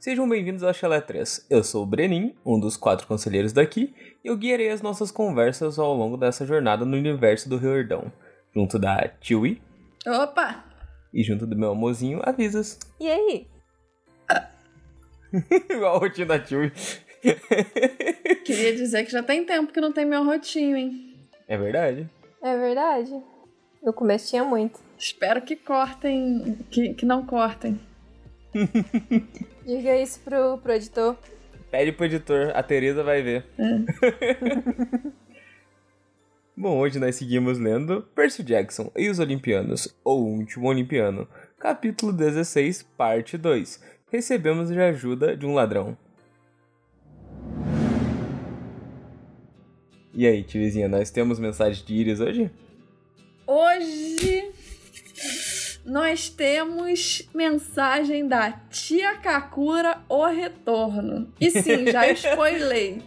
[0.00, 1.46] Sejam bem-vindos ao Chalé 3.
[1.50, 3.94] Eu sou o Brenin, um dos quatro conselheiros daqui,
[4.24, 8.10] e eu guiarei as nossas conversas ao longo dessa jornada no universo do Riordão,
[8.54, 9.60] junto da Chewie
[10.06, 10.64] Opa!
[11.12, 12.78] e junto do meu amorzinho Avisas.
[12.98, 13.46] E aí?
[15.68, 16.72] Igual a rotina da Chewie.
[18.42, 21.28] Queria dizer que já tem tempo que não tem meu rotinho, hein?
[21.46, 22.08] É verdade?
[22.42, 23.22] É verdade.
[23.82, 24.80] No começo tinha muito.
[24.98, 27.78] Espero que cortem, que, que não cortem.
[29.64, 31.16] Diga isso pro, pro editor.
[31.70, 33.44] Pede pro editor, a Teresa vai ver.
[36.56, 41.28] Bom, hoje nós seguimos lendo Percy Jackson e os Olimpianos, ou o Último Olimpiano,
[41.58, 43.82] capítulo 16, parte 2.
[44.10, 45.96] Recebemos de ajuda de um ladrão.
[50.12, 52.50] E aí, tiozinha, nós temos mensagem de Iris hoje?
[53.46, 54.52] Hoje
[55.90, 61.32] nós temos mensagem da tia Kakura O Retorno.
[61.40, 63.02] E sim, já spoilei.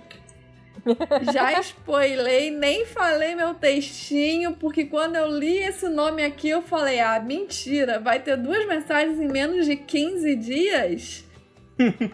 [1.34, 7.00] Já spoilei, nem falei meu textinho, porque quando eu li esse nome aqui, eu falei:
[7.00, 11.23] ah, mentira, vai ter duas mensagens em menos de 15 dias?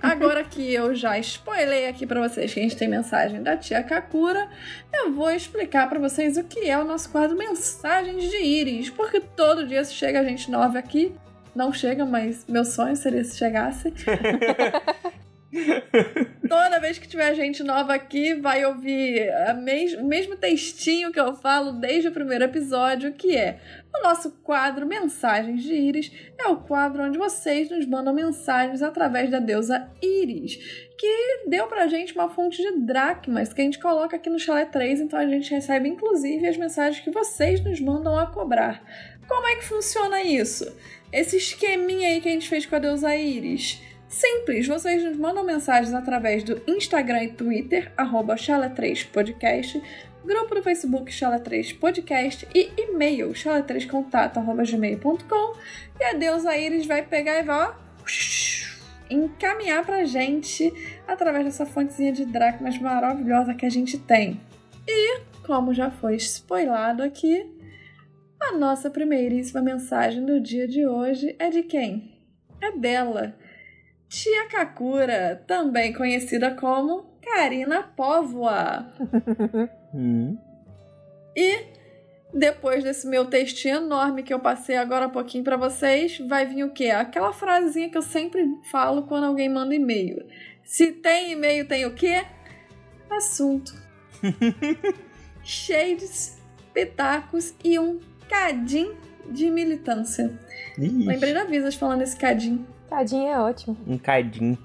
[0.01, 3.83] Agora que eu já spoilei aqui pra vocês que a gente tem mensagem da tia
[3.83, 4.47] Kakura,
[4.93, 9.19] eu vou explicar pra vocês o que é o nosso quadro Mensagens de Íris, porque
[9.19, 11.13] todo dia se chega gente nova aqui.
[11.55, 13.93] Não chega, mas meu sonho seria se chegasse.
[16.47, 21.35] Toda vez que tiver gente nova aqui, vai ouvir mes o mesmo textinho que eu
[21.35, 23.59] falo desde o primeiro episódio, que é
[23.95, 26.11] o nosso quadro Mensagens de Íris.
[26.37, 30.55] É o quadro onde vocês nos mandam mensagens através da deusa Íris,
[30.97, 34.65] que deu pra gente uma fonte de dracmas que a gente coloca aqui no Chalé
[34.65, 38.83] 3, então a gente recebe inclusive as mensagens que vocês nos mandam a cobrar.
[39.27, 40.65] Como é que funciona isso?
[41.11, 43.88] Esse esqueminha aí que a gente fez com a deusa Íris.
[44.09, 49.79] Simples, vocês nos mandam mensagens através do Instagram e Twitter, arroba chala3podcast,
[50.25, 55.57] grupo do Facebook Chala3podcast e e-mail chala3contato.gmail.com
[55.99, 57.73] e a deusa Iris vai pegar e vai ó,
[59.11, 60.73] encaminhar pra gente
[61.07, 64.41] através dessa fontezinha de dracmas maravilhosa que a gente tem.
[64.87, 67.45] E, como já foi spoilado aqui,
[68.41, 72.17] a nossa primeiríssima mensagem do dia de hoje é de quem?
[72.59, 73.37] É dela.
[74.09, 78.91] Tia Kakura, também conhecida como Karina Póvoa.
[79.93, 80.37] Hum.
[81.35, 81.65] E
[82.33, 86.63] depois desse meu textinho enorme que eu passei agora há pouquinho pra vocês, vai vir
[86.63, 86.87] o quê?
[86.87, 90.25] Aquela frasinha que eu sempre falo quando alguém manda e-mail.
[90.63, 92.25] Se tem e-mail, tem o quê?
[93.09, 93.73] Assunto.
[95.43, 96.39] Shades,
[96.73, 98.95] pitacos e um cadinho
[99.29, 100.31] de militância.
[100.77, 102.15] Ixi, Lembrei da Visas falando esse
[102.89, 102.91] cadinho.
[103.25, 103.77] Tadinho é ótimo.
[103.87, 104.57] um cadinho.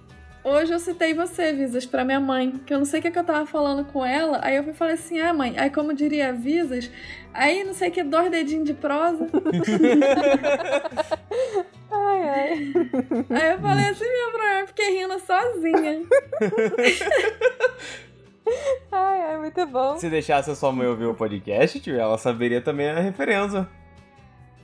[0.43, 3.19] Hoje eu citei você, Visas, pra minha mãe, que eu não sei o que, que
[3.19, 6.35] eu tava falando com ela, aí eu fui falei assim, ah, mãe, aí como diria
[6.35, 6.91] Visas,
[7.33, 9.27] aí não sei o que, dois dedinhos de prosa.
[11.97, 12.53] Ai, ai.
[13.31, 16.03] aí eu falei assim, meu problema, fiquei rindo sozinha.
[18.93, 19.97] Ai, ai, muito bom.
[19.97, 23.67] Se deixasse a sua mãe ouvir o podcast, tio, ela saberia também a referência.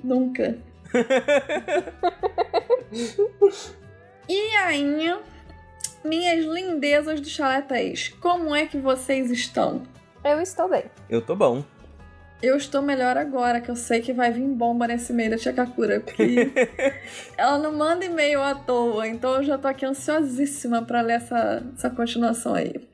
[0.04, 0.58] Nunca.
[4.28, 5.16] e aí,
[6.04, 7.28] minhas lindezas do
[7.66, 9.82] 3, como é que vocês estão?
[10.24, 10.84] Eu estou bem.
[11.08, 11.64] Eu tô bom.
[12.42, 15.52] Eu estou melhor agora, que eu sei que vai vir bomba nesse e-mail da Tia
[15.52, 16.50] Kakura, porque
[17.36, 21.62] ela não manda e-mail à toa, então eu já tô aqui ansiosíssima pra ler essa,
[21.76, 22.89] essa continuação aí.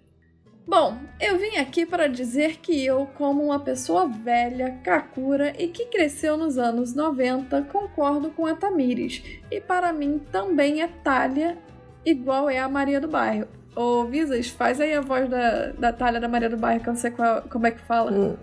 [0.67, 5.87] Bom, eu vim aqui para dizer que eu, como uma pessoa velha, Kakura e que
[5.87, 9.23] cresceu nos anos 90, concordo com a Tamires.
[9.51, 11.57] E para mim também é Talha,
[12.05, 13.47] igual é a Maria do Bairro.
[13.77, 16.95] Ô, Visas, faz aí a voz da, da Talha da Maria do Bairro, que eu
[16.95, 18.11] não sei qual- como é que fala.
[18.11, 18.37] Hum.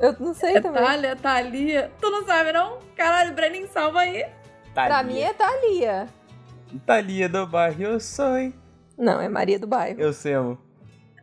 [0.00, 0.82] Eu não sei É também.
[0.82, 1.92] Thalia, Thalia.
[2.00, 2.78] Tu não sabe, não?
[2.96, 4.26] Caralho, Brenin, salva aí.
[4.74, 6.06] Pra mim é Thalia.
[6.84, 8.52] Thalia do bairro, eu sou, hein?
[8.96, 10.00] Não, é Maria do Bairro.
[10.00, 10.58] Eu sei, amor.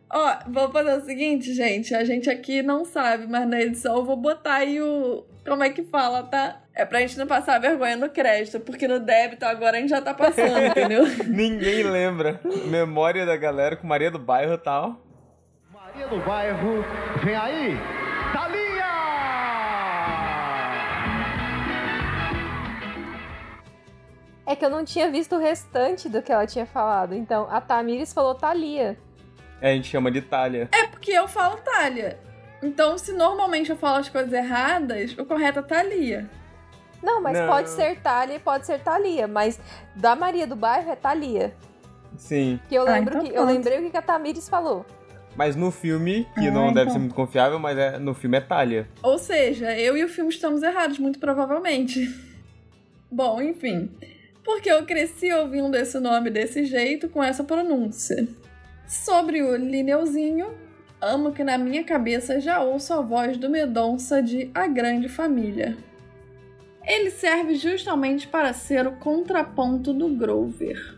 [0.08, 1.94] Ó, vou fazer o seguinte, gente.
[1.94, 5.24] A gente aqui não sabe, mas na edição eu vou botar aí o.
[5.44, 6.60] Como é que fala, tá?
[6.74, 10.00] É pra gente não passar vergonha no crédito, porque no débito agora a gente já
[10.00, 11.04] tá passando, entendeu?
[11.26, 12.40] Ninguém lembra.
[12.66, 15.00] Memória da galera com Maria do Bairro e tal.
[15.72, 16.84] Maria do Bairro,
[17.24, 17.76] vem aí,
[18.32, 18.86] Thalia!
[24.48, 27.14] É que eu não tinha visto o restante do que ela tinha falado.
[27.14, 28.96] Então, a Tamires falou Thalia.
[29.60, 30.68] É, a gente chama de Thalia.
[30.72, 32.18] É porque eu falo Thalia.
[32.62, 36.30] Então, se normalmente eu falo as coisas erradas, o correto é Thalia.
[37.02, 37.46] Não, mas Não.
[37.46, 39.26] pode ser Thalia e pode ser Thalia.
[39.28, 39.60] Mas
[39.94, 41.54] da Maria do Bairro é Thalia.
[42.16, 42.58] Sim.
[42.68, 44.84] Que eu Ah, lembro então que eu lembrei o que a Tamires falou.
[45.36, 46.92] Mas no filme, que Ah, não deve então.
[46.94, 48.88] ser muito confiável, mas é, no filme é Talia.
[49.02, 52.08] Ou seja, eu e o filme estamos errados, muito provavelmente.
[53.12, 53.90] Bom, enfim.
[54.42, 58.26] Porque eu cresci ouvindo esse nome desse jeito, com essa pronúncia.
[58.86, 60.54] Sobre o Lineuzinho,
[61.00, 65.76] amo que na minha cabeça já ouço a voz do Medonça de A Grande Família.
[66.84, 70.94] Ele serve justamente para ser o contraponto do Grover.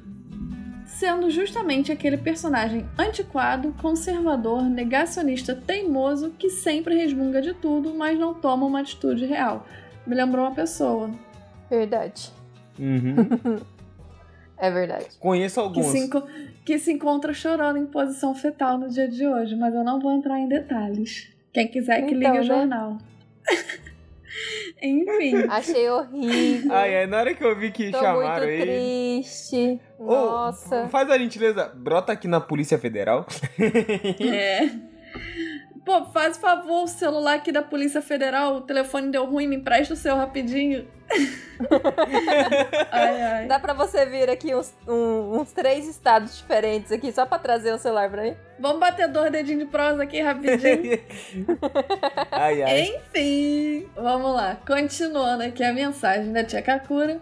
[0.84, 8.34] Sendo justamente aquele personagem antiquado, conservador, negacionista, teimoso que sempre resmunga de tudo, mas não
[8.34, 9.66] toma uma atitude real.
[10.06, 11.10] Me lembrou uma pessoa
[11.70, 12.30] Verdade.
[12.78, 13.58] Uhum.
[14.60, 15.06] É verdade.
[15.20, 15.86] Conheço que alguns.
[15.86, 16.26] se, enco-
[16.68, 20.12] que se encontra chorando em posição fetal no dia de hoje, mas eu não vou
[20.12, 21.26] entrar em detalhes.
[21.50, 22.40] Quem quiser que Então, ligue né?
[22.40, 22.98] o jornal.
[24.82, 25.34] Enfim.
[25.48, 26.70] Achei horrível.
[26.70, 29.22] Ai, ai, na hora que eu vi que Tô chamaram muito ele.
[29.22, 29.80] triste.
[29.98, 30.88] Ô, Nossa.
[30.88, 33.26] Faz a gentileza, brota aqui na Polícia Federal.
[34.20, 34.68] É.
[35.88, 39.94] Pô, faz favor, o celular aqui da Polícia Federal, o telefone deu ruim, me empresta
[39.94, 40.86] o seu rapidinho.
[42.92, 43.46] ai, ai.
[43.46, 47.72] Dá pra você vir aqui uns, um- uns três estados diferentes aqui, só pra trazer
[47.72, 48.36] o celular pra mim?
[48.58, 51.00] Vamos bater dois dedinhos de prosa aqui rapidinho.
[52.32, 52.80] ai, ai.
[52.94, 54.58] Enfim, vamos lá.
[54.66, 57.18] Continuando aqui a mensagem da tia Kakura.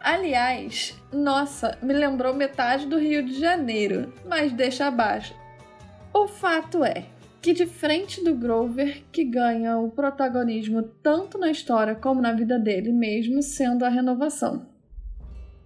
[0.00, 5.32] Aliás, nossa, me lembrou metade do Rio de Janeiro, mas deixa abaixo.
[6.12, 7.04] O fato é
[7.40, 12.92] que, diferente do Grover, que ganha o protagonismo tanto na história como na vida dele
[12.92, 14.68] mesmo, sendo a renovação.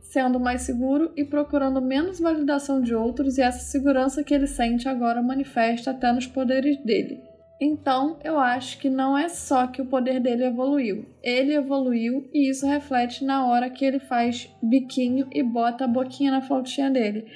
[0.00, 4.88] Sendo mais seguro e procurando menos validação de outros, e essa segurança que ele sente
[4.88, 7.20] agora manifesta até nos poderes dele.
[7.60, 11.06] Então, eu acho que não é só que o poder dele evoluiu.
[11.22, 16.30] Ele evoluiu e isso reflete na hora que ele faz biquinho e bota a boquinha
[16.30, 17.26] na flautinha dele.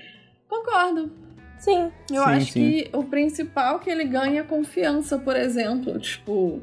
[0.48, 1.27] Concordo.
[1.58, 1.90] Sim.
[2.10, 2.60] Eu Sim, acho sim.
[2.60, 5.98] que o principal que ele ganha é confiança, por exemplo.
[5.98, 6.62] Tipo,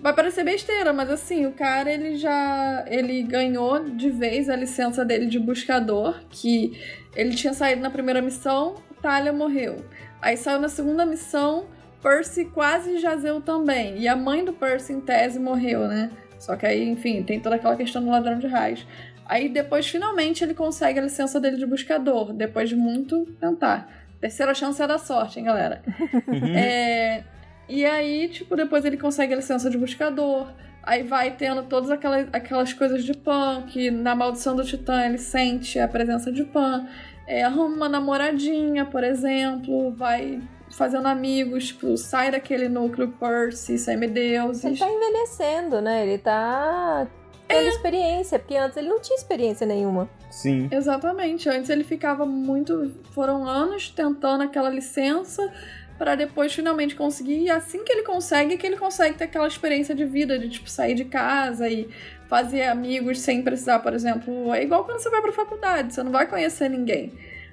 [0.00, 5.04] vai parecer besteira, mas assim, o cara ele já ele ganhou de vez a licença
[5.04, 6.78] dele de buscador, que
[7.16, 9.76] ele tinha saído na primeira missão, Talia morreu.
[10.20, 11.66] Aí saiu na segunda missão,
[12.02, 13.98] Percy quase jazeu também.
[13.98, 16.10] E a mãe do Percy, em tese, morreu, né?
[16.38, 18.86] Só que aí, enfim, tem toda aquela questão do ladrão de raios.
[19.26, 24.07] Aí depois, finalmente, ele consegue a licença dele de buscador, depois de muito tentar.
[24.20, 25.82] Terceira chance é da sorte, hein, galera?
[26.26, 26.54] Uhum.
[26.56, 27.24] É,
[27.68, 30.48] e aí, tipo, depois ele consegue a licença de buscador.
[30.82, 35.18] Aí vai tendo todas aquelas, aquelas coisas de Pan, que na maldição do Titã ele
[35.18, 36.86] sente a presença de Pan.
[37.26, 40.40] É, arruma uma namoradinha, por exemplo, vai
[40.70, 44.78] fazendo amigos, tipo, sai daquele núcleo Percy, Ele semideuses.
[44.78, 46.06] tá envelhecendo, né?
[46.06, 47.06] Ele tá
[47.48, 47.68] tendo É.
[47.68, 50.08] experiência, porque antes ele não tinha experiência nenhuma.
[50.30, 50.68] Sim.
[50.70, 51.48] Exatamente.
[51.48, 52.94] Antes ele ficava muito.
[53.12, 55.50] Foram anos tentando aquela licença
[55.96, 57.40] para depois finalmente conseguir.
[57.42, 60.68] E assim que ele consegue, que ele consegue ter aquela experiência de vida, de tipo
[60.70, 61.88] sair de casa e
[62.28, 64.52] fazer amigos sem precisar, por exemplo.
[64.54, 67.12] É igual quando você vai pra faculdade, você não vai conhecer ninguém.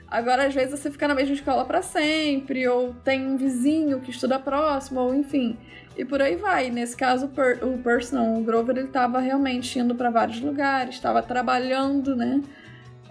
[0.09, 4.11] Agora, às vezes, você fica na mesma escola para sempre, ou tem um vizinho que
[4.11, 5.57] estuda próximo, ou enfim.
[5.97, 6.69] E por aí vai.
[6.69, 10.39] Nesse caso, o, per o Percy, não, o Grover, ele tava realmente indo para vários
[10.41, 12.41] lugares, estava trabalhando, né?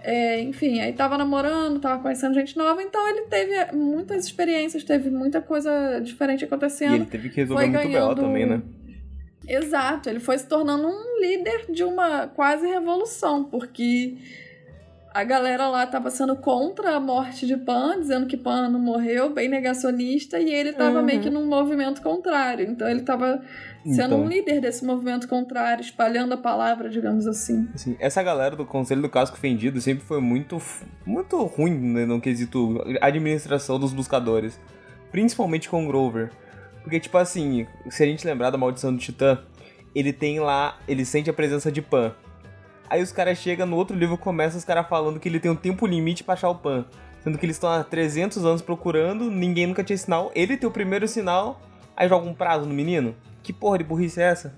[0.07, 5.09] É, enfim, aí tava namorando, tava conhecendo gente nova, então ele teve muitas experiências, teve
[5.09, 6.93] muita coisa diferente E acontecendo.
[6.93, 8.61] ele teve que resolver Foi muito bela ganhando- também, né?
[9.47, 14.15] Exato, ele foi se tornando um líder de uma quase revolução, porque
[15.15, 19.33] a galera lá tava sendo contra a morte de Pan, dizendo que Pan não morreu,
[19.33, 21.05] bem negacionista, e ele tava Uhum.
[21.05, 22.69] meio que num movimento contrário.
[22.69, 23.41] Então ele tava
[23.85, 24.21] sendo Então.
[24.23, 27.65] um líder desse movimento contrário, espalhando a palavra, digamos assim.
[27.73, 30.61] Assim, essa galera do Conselho do Casco Fendido sempre foi muito,
[31.05, 34.59] muito ruim né, no quesito administração dos buscadores.
[35.11, 36.31] Principalmente com o Grover.
[36.83, 39.39] Porque, tipo assim, se a gente lembrar da Maldição do Titã,
[39.95, 42.13] ele tem lá, ele sente a presença de Pan.
[42.89, 45.49] Aí os caras chegam no outro livro e começam os caras falando que ele tem
[45.51, 46.85] um tempo limite pra achar o Pan.
[47.23, 50.31] Sendo que eles estão há 300 anos procurando, ninguém nunca tinha sinal.
[50.35, 51.59] Ele tem o primeiro sinal,
[51.97, 53.15] aí joga um prazo no menino?
[53.41, 54.55] Que porra de burrice é essa?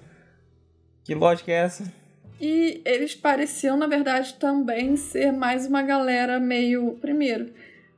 [1.03, 1.91] Que lógica é essa?
[2.39, 6.98] E eles pareciam, na verdade, também ser mais uma galera meio.
[7.01, 7.48] Primeiro,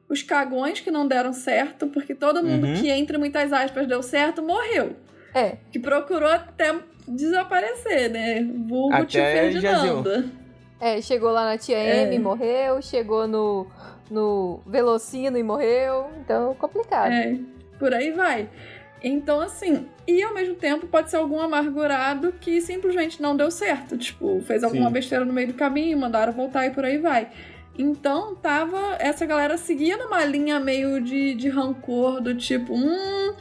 [0.07, 2.73] os cagões que não deram certo, porque todo mundo Uhum.
[2.75, 4.95] que, entre muitas aspas, deu certo, morreu.
[5.33, 6.73] É, Que procurou até
[7.09, 8.43] desaparecer, né?
[8.67, 10.31] Vulgo Até tio Ferdinando.
[10.79, 12.03] é, chegou lá na tia É.
[12.03, 13.67] M e morreu, chegou no,
[14.09, 17.11] no Velocino e morreu, então complicado.
[17.11, 17.37] É,
[17.77, 18.49] por aí vai.
[19.01, 23.97] Então, assim, e ao mesmo tempo pode ser algum amargurado que simplesmente não deu certo.
[23.97, 24.93] Tipo, fez alguma Sim.
[24.93, 27.29] besteira no meio do caminho, mandaram voltar e por aí vai.
[27.77, 28.97] Então tava.
[28.99, 33.33] Essa galera seguia numa linha meio de, de rancor, do tipo, hum,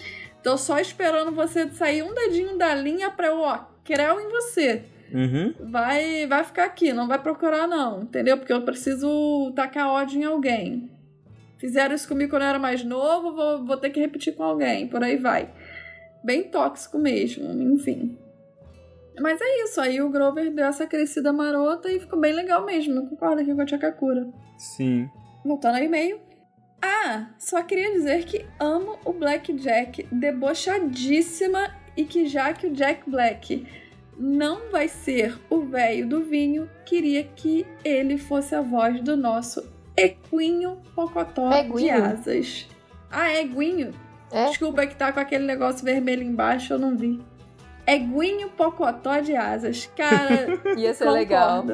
[0.43, 4.85] tô só esperando você sair um dedinho da linha pra eu, ó, creu em você.
[5.13, 5.55] Uhum.
[5.71, 8.37] Vai, vai ficar aqui, não vai procurar, não, entendeu?
[8.37, 10.91] Porque eu preciso tacar ódio em alguém.
[11.59, 14.87] Fizeram isso comigo quando eu era mais novo, vou, vou ter que repetir com alguém,
[14.87, 15.51] por aí vai.
[16.23, 18.17] Bem tóxico mesmo, enfim.
[19.21, 22.95] Mas é isso, aí o Grover deu essa crescida marota e ficou bem legal mesmo.
[22.95, 24.29] Eu concordo aqui com a Chakakura.
[24.57, 25.09] Sim.
[25.45, 26.21] Voltando ao e-mail.
[26.81, 32.73] Ah, só queria dizer que amo o Black Jack, debochadíssima, e que já que o
[32.73, 33.67] Jack Black
[34.17, 39.69] não vai ser o velho do vinho, queria que ele fosse a voz do nosso
[39.97, 42.69] Equinho Pocotó de asas.
[43.11, 43.93] Ah, é Eguinho?
[44.31, 44.47] É?
[44.47, 47.21] Desculpa que tá com aquele negócio vermelho embaixo, eu não vi.
[47.87, 49.91] Eguinho Pocotó de asas.
[49.97, 51.65] Cara, Ia ser legal.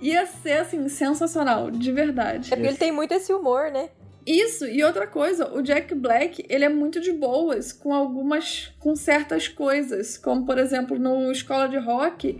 [0.00, 2.52] Ia ser, assim, sensacional, de verdade.
[2.52, 3.90] É porque ele tem muito esse humor, né?
[4.26, 8.94] Isso, e outra coisa, o Jack Black, ele é muito de boas com algumas, com
[8.94, 12.38] certas coisas, como, por exemplo, no Escola de Rock,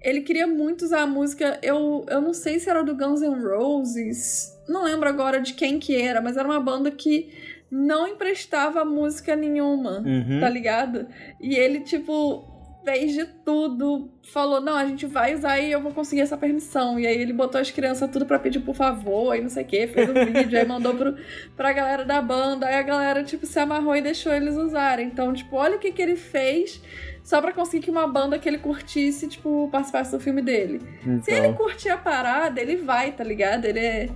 [0.00, 3.42] ele queria muito usar a música, eu, eu não sei se era do Guns N'
[3.44, 7.30] Roses, não lembro agora de quem que era, mas era uma banda que
[7.70, 10.40] não emprestava música nenhuma, Uhum.
[10.40, 11.06] tá ligado?
[11.40, 12.44] E ele, tipo,
[12.84, 14.10] fez de tudo.
[14.32, 16.98] Falou, não, a gente vai usar e eu vou conseguir essa permissão.
[16.98, 19.66] E aí ele botou as crianças tudo pra pedir por favor, aí não sei o
[19.66, 21.16] que, fez um vídeo, aí mandou pro,
[21.56, 22.66] pra galera da banda.
[22.66, 25.06] Aí a galera, tipo, se amarrou e deixou eles usarem.
[25.06, 26.80] Então, tipo, olha o que, que ele fez
[27.22, 30.80] só pra conseguir que uma banda que ele curtisse, tipo, participasse do filme dele.
[31.22, 33.64] Se ele Então, curtir a parada, ele vai, tá ligado?
[33.66, 34.08] Ele é.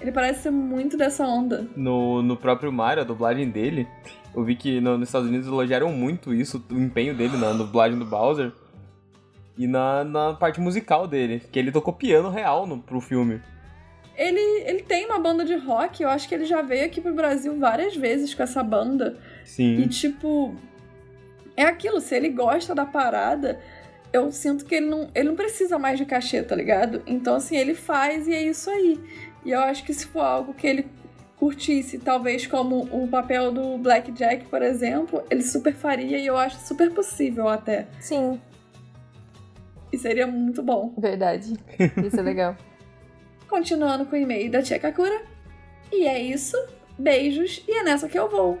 [0.00, 1.66] Ele parece ser muito dessa onda.
[1.76, 3.86] no, no próprio Mario, a dublagem dele,
[4.34, 7.98] eu vi que no- nos Estados Unidos elogiaram muito isso, o empenho dele na dublagem
[7.98, 8.52] do Bowser.
[9.56, 13.40] E na, na parte musical dele, que ele tocou piano real no, pro filme.
[14.16, 17.12] Ele, ele tem uma banda de rock, eu acho que ele já veio aqui pro
[17.14, 19.16] Brasil várias vezes com essa banda.
[19.44, 19.80] Sim.
[19.80, 20.54] E tipo,
[21.56, 23.60] é aquilo, se ele gosta da parada,
[24.12, 27.02] eu sinto que ele não, ele não precisa mais de cachê, tá ligado?
[27.06, 28.98] Então assim, ele faz e é isso aí.
[29.44, 30.86] E eu acho que se for algo que ele
[31.38, 36.36] curtisse, talvez como o papel do Black Jack, por exemplo, ele super faria e eu
[36.36, 37.86] acho super possível até.
[38.00, 38.40] Sim,
[39.92, 40.92] E seria muito bom.
[40.98, 41.54] verdade.
[42.04, 42.56] Isso é legal.
[43.48, 45.22] Continuando com o e-mail da Tia Kakura.
[45.92, 46.56] E é isso.
[46.98, 48.58] Beijos e é nessa que eu vou.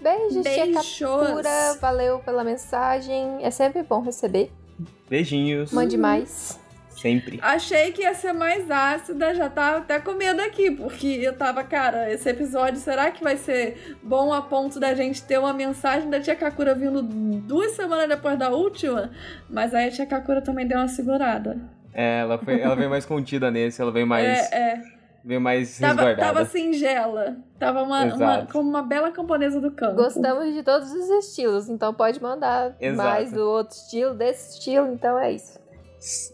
[0.00, 0.98] Beijos, tia Beijos.
[0.98, 1.74] Captura.
[1.80, 3.44] Valeu pela mensagem.
[3.44, 4.50] É sempre bom receber.
[5.10, 5.70] Beijinhos.
[5.72, 6.58] Mande mais.
[7.02, 7.40] Sempre.
[7.42, 11.64] Achei que ia ser mais ácida, já tava até com medo aqui, porque eu tava,
[11.64, 16.08] cara, esse episódio, será que vai ser bom a ponto da gente ter uma mensagem
[16.08, 19.10] da Tia Kakura vindo duas semanas depois da última?
[19.50, 21.56] Mas aí a Tia Kakura também deu uma segurada.
[21.92, 24.82] É, ela, foi, ela veio mais contida nesse, ela veio mais, É, é.
[25.24, 26.34] veio mais Tava, resguardada.
[26.34, 27.36] tava singela.
[27.58, 29.96] Tava uma, uma, como uma bela camponesa do campo.
[29.96, 33.08] Gostamos de todos os estilos, então pode mandar Exato.
[33.08, 35.60] mais do outro estilo, desse estilo, então é isso.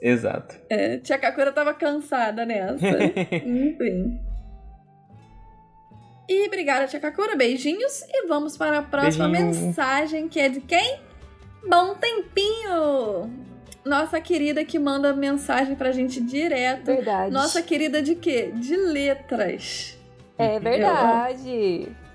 [0.01, 0.57] Exato.
[0.71, 2.87] É, Tia Kakura tava cansada nessa.
[3.45, 4.21] Enfim.
[6.29, 7.37] E obrigada, Tia Kakura.
[7.37, 8.03] Beijinhos.
[8.09, 9.67] E vamos para a próxima Beijinho.
[9.67, 11.01] mensagem, que é de quem?
[11.67, 13.31] Bom Tempinho!
[13.85, 16.87] Nossa querida que manda mensagem pra gente direto.
[16.87, 17.33] Verdade.
[17.33, 18.51] Nossa querida de quê?
[18.55, 19.97] De letras.
[20.37, 21.89] É verdade.
[21.89, 22.08] Eu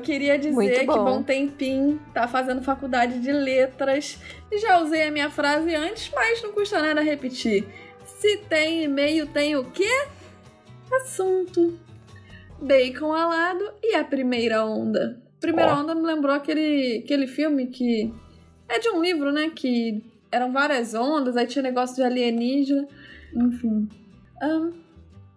[0.00, 1.04] queria dizer Muito que bom.
[1.04, 4.18] Bom Tempinho tá fazendo faculdade de letras.
[4.50, 7.64] E já usei a minha frase antes, mas não custa nada repetir.
[8.04, 10.06] Se tem e-mail, tem o quê?
[10.92, 11.78] Assunto.
[12.60, 15.22] Bacon alado e a primeira onda.
[15.38, 15.80] Primeira Ó.
[15.80, 18.12] onda me lembrou aquele, aquele filme que
[18.68, 19.50] é de um livro, né?
[19.54, 22.88] Que eram várias ondas, aí tinha negócio de alienígena.
[23.32, 23.88] Enfim.
[24.42, 24.72] Ahn,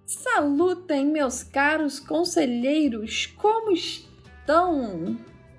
[0.04, 3.28] salutem, meus caros conselheiros.
[3.38, 4.11] Como estão?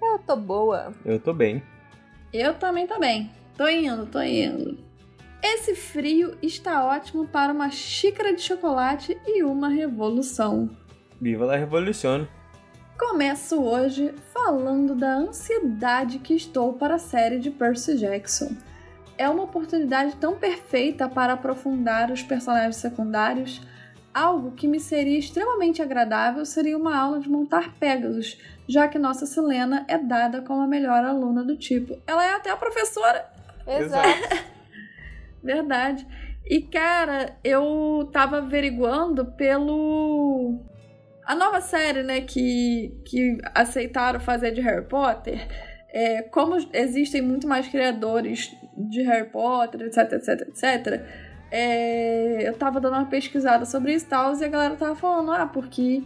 [0.00, 0.92] Eu tô boa.
[1.04, 1.62] Eu tô bem.
[2.32, 3.30] Eu também tô bem.
[3.56, 4.78] Tô indo, tô indo.
[5.42, 10.70] Esse frio está ótimo para uma xícara de chocolate e uma revolução.
[11.20, 12.26] Viva la Revolução.
[12.98, 18.56] Começo hoje falando da ansiedade que estou para a série de Percy Jackson.
[19.18, 23.60] É uma oportunidade tão perfeita para aprofundar os personagens secundários.
[24.14, 28.38] Algo que me seria extremamente agradável seria uma aula de montar Pegasus,
[28.68, 31.98] já que nossa Selena é dada como a melhor aluna do tipo.
[32.06, 33.32] Ela é até a professora
[33.66, 34.44] Exato.
[35.42, 36.06] Verdade.
[36.44, 40.60] E, cara, eu tava averiguando pelo.
[41.24, 45.46] A nova série, né, que, que aceitaram fazer de Harry Potter.
[45.94, 51.06] É, como existem muito mais criadores de Harry Potter, etc, etc, etc.
[51.52, 55.30] é, eu tava dando uma pesquisada sobre isso e tal, e a galera tava falando,
[55.32, 56.02] ah, porque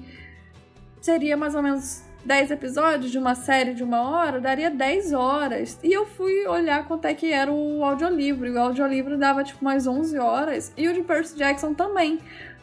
[1.00, 5.78] seria mais ou menos 10 episódios de uma série de uma hora, daria 10 horas.
[5.84, 8.48] E eu fui olhar quanto é que era o audiolivro.
[8.48, 10.72] E o audiolivro dava tipo mais 11 horas.
[10.76, 12.18] E o de Percy Jackson também.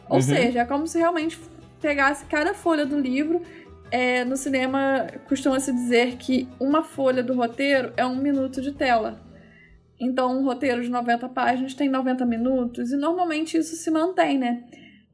[0.06, 0.22] Ou Uhum.
[0.22, 1.40] seja, é como se realmente
[1.80, 3.40] pegasse cada folha do livro.
[3.90, 9.18] É, no cinema costuma-se dizer que uma folha do roteiro é um minuto de tela.
[10.00, 14.64] Então, um roteiro de 90 páginas tem 90 minutos, e normalmente isso se mantém, né?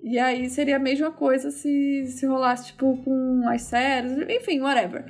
[0.02, 5.04] E aí seria a mesma coisa se, se rolasse, tipo, com as séries, enfim, whatever.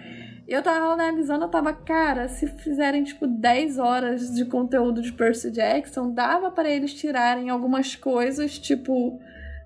[0.48, 5.12] E eu tava analisando, eu tava, cara, se fizerem, tipo, 10 horas de conteúdo de
[5.12, 9.20] Percy Jackson, dava para eles tirarem algumas coisas, tipo,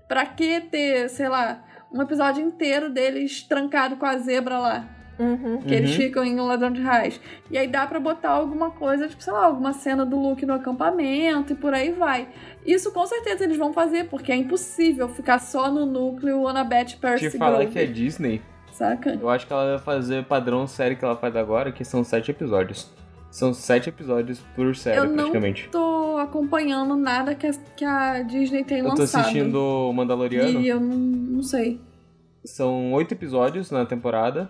[0.07, 4.94] pra que ter, sei lá, um episódio inteiro deles trancado com a zebra lá?
[5.17, 5.61] Uhum.
[5.61, 5.97] que eles Uhum.
[5.97, 7.19] ficam em um ladrão de raios.
[7.49, 10.53] E aí dá pra botar alguma coisa, tipo, sei lá, alguma cena do Luke no
[10.53, 12.27] acampamento e por aí vai.
[12.65, 17.29] Isso com certeza eles vão fazer, porque é impossível ficar só no núcleo Annabeth Percy
[17.31, 18.41] Te falar Grove, que é Disney,
[18.71, 19.17] saca?
[19.21, 22.31] eu acho que ela vai fazer padrão série que ela faz agora, que são sete
[22.31, 22.89] episódios.
[23.31, 25.67] São sete episódios por série, Eu não praticamente.
[25.69, 29.21] tô acompanhando nada que a, que a Disney tem Eu tô lançado.
[29.21, 30.61] assistindo o Mandaloriano.
[30.61, 31.79] E eu não, não sei.
[32.45, 34.49] São oito episódios na temporada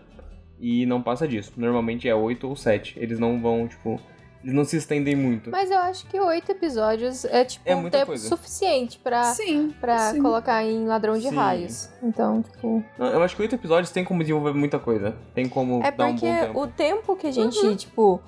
[0.65, 1.53] e não passa disso.
[1.55, 2.97] Normalmente é oito ou sete.
[2.99, 3.99] Eles não vão, tipo.
[4.43, 5.49] Eles não se estendem muito.
[5.49, 8.27] Mas eu acho que oito episódios é tipo É um tempo coisa.
[8.29, 10.21] suficiente pra, Sim, pra sim.
[10.21, 11.35] colocar em ladrão de Sim.
[11.35, 11.89] raios.
[12.03, 12.83] Então, tipo.
[12.97, 15.15] Não, Eu acho que oito episódios tem como desenvolver muita coisa.
[15.33, 16.59] Tem como É dar um porque bom tempo.
[16.61, 17.75] o tempo que a gente, Uhum.
[17.75, 18.21] tipo,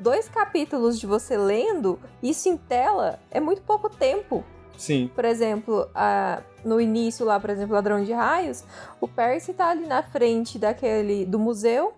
[0.00, 4.44] dois capítulos de você lendo, isso em tela é muito pouco tempo.
[4.82, 5.08] Sim.
[5.14, 8.64] Por exemplo, a- no início lá, por exemplo, Ladrão de Raios,
[9.00, 11.92] o Percy tá ali na frente daquele do museu.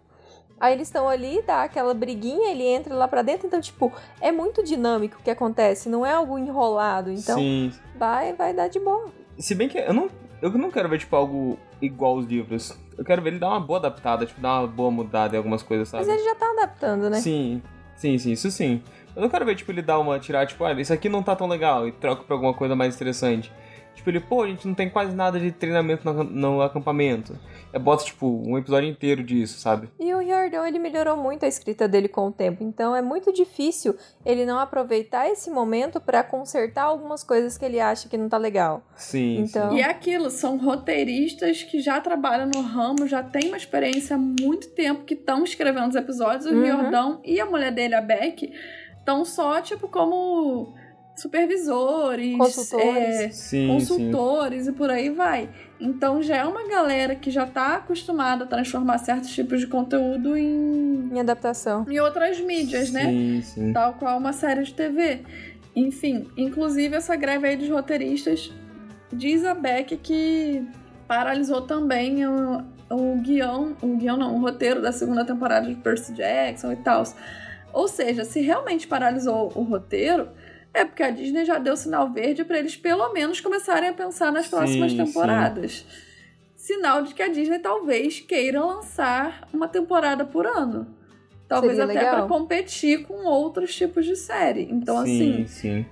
[0.61, 4.31] Aí eles estão ali, dá aquela briguinha, ele entra lá pra dentro, então tipo, é
[4.31, 7.73] muito dinâmico o que acontece, não é algo enrolado, então Sim.
[7.99, 9.07] vai vai dar de boa.
[9.39, 10.11] Se bem que eu não,
[10.43, 12.77] eu não quero ver, tipo, algo igual aos livros.
[12.99, 15.63] Eu quero ver ele dar uma boa adaptada, tipo, dar uma boa mudada em algumas
[15.63, 16.05] coisas, sabe?
[16.07, 17.19] Mas ele já tá adaptando, né?
[17.19, 17.63] Sim,
[17.97, 18.83] sim, sim, isso sim.
[19.17, 21.35] Eu não quero ver, tipo, ele dar uma, tirar, tipo, ah, isso aqui não tá
[21.37, 23.53] tão legal e troca pra alguma coisa mais interessante.
[23.95, 27.39] Tipo, ele, pô, a gente não tem quase nada de treinamento no, no acampamento.
[27.73, 29.89] É bota, tipo, um episódio inteiro disso, sabe?
[30.01, 33.33] E o Riordão, ele melhorou muito a escrita dele com o tempo, então é muito
[33.33, 33.95] difícil
[34.27, 38.37] ele não aproveitar esse momento pra consertar algumas coisas que ele acha que não tá
[38.37, 38.83] legal.
[38.97, 39.77] Sim, Então- sim.
[39.77, 44.19] E é aquilo, são roteiristas que já trabalham no ramo, já têm uma experiência há
[44.19, 46.47] muito tempo que estão escrevendo os episódios.
[46.47, 46.65] O Uhum.
[46.65, 48.53] Riordão e a mulher dele, a Beck,
[49.05, 50.75] estão só, tipo, como
[51.15, 52.95] supervisores, Consultores.
[53.21, 53.69] é, Sim, sim.
[53.69, 55.49] consultores e por aí vai.
[55.79, 60.37] Então já é uma galera que já tá acostumada a transformar certos tipos de conteúdo
[60.37, 61.85] em, Em adaptação.
[61.89, 63.05] em outras mídias, né?
[63.05, 63.73] Sim, sim.
[63.73, 65.21] tal qual uma série de TV.
[65.77, 68.53] Enfim, inclusive essa greve aí dos roteiristas
[69.13, 70.67] diz a Beck que
[71.07, 76.13] paralisou também o, o guião, o guião não, o roteiro da segunda temporada de Percy
[76.15, 77.05] Jackson e tal.
[77.75, 80.29] Ou seja, se realmente paralisou o roteiro,
[80.73, 84.33] é porque a Disney já deu sinal verde para eles pelo menos começarem a pensar
[84.33, 84.97] nas Sim, próximas sim.
[85.05, 85.85] temporadas.
[86.57, 90.87] Sinal de que a Disney talvez queira lançar uma temporada por ano.
[91.49, 94.69] Talvez Seria até para competir com outros tipos de série.
[94.71, 95.87] Então, sim, assim, sim.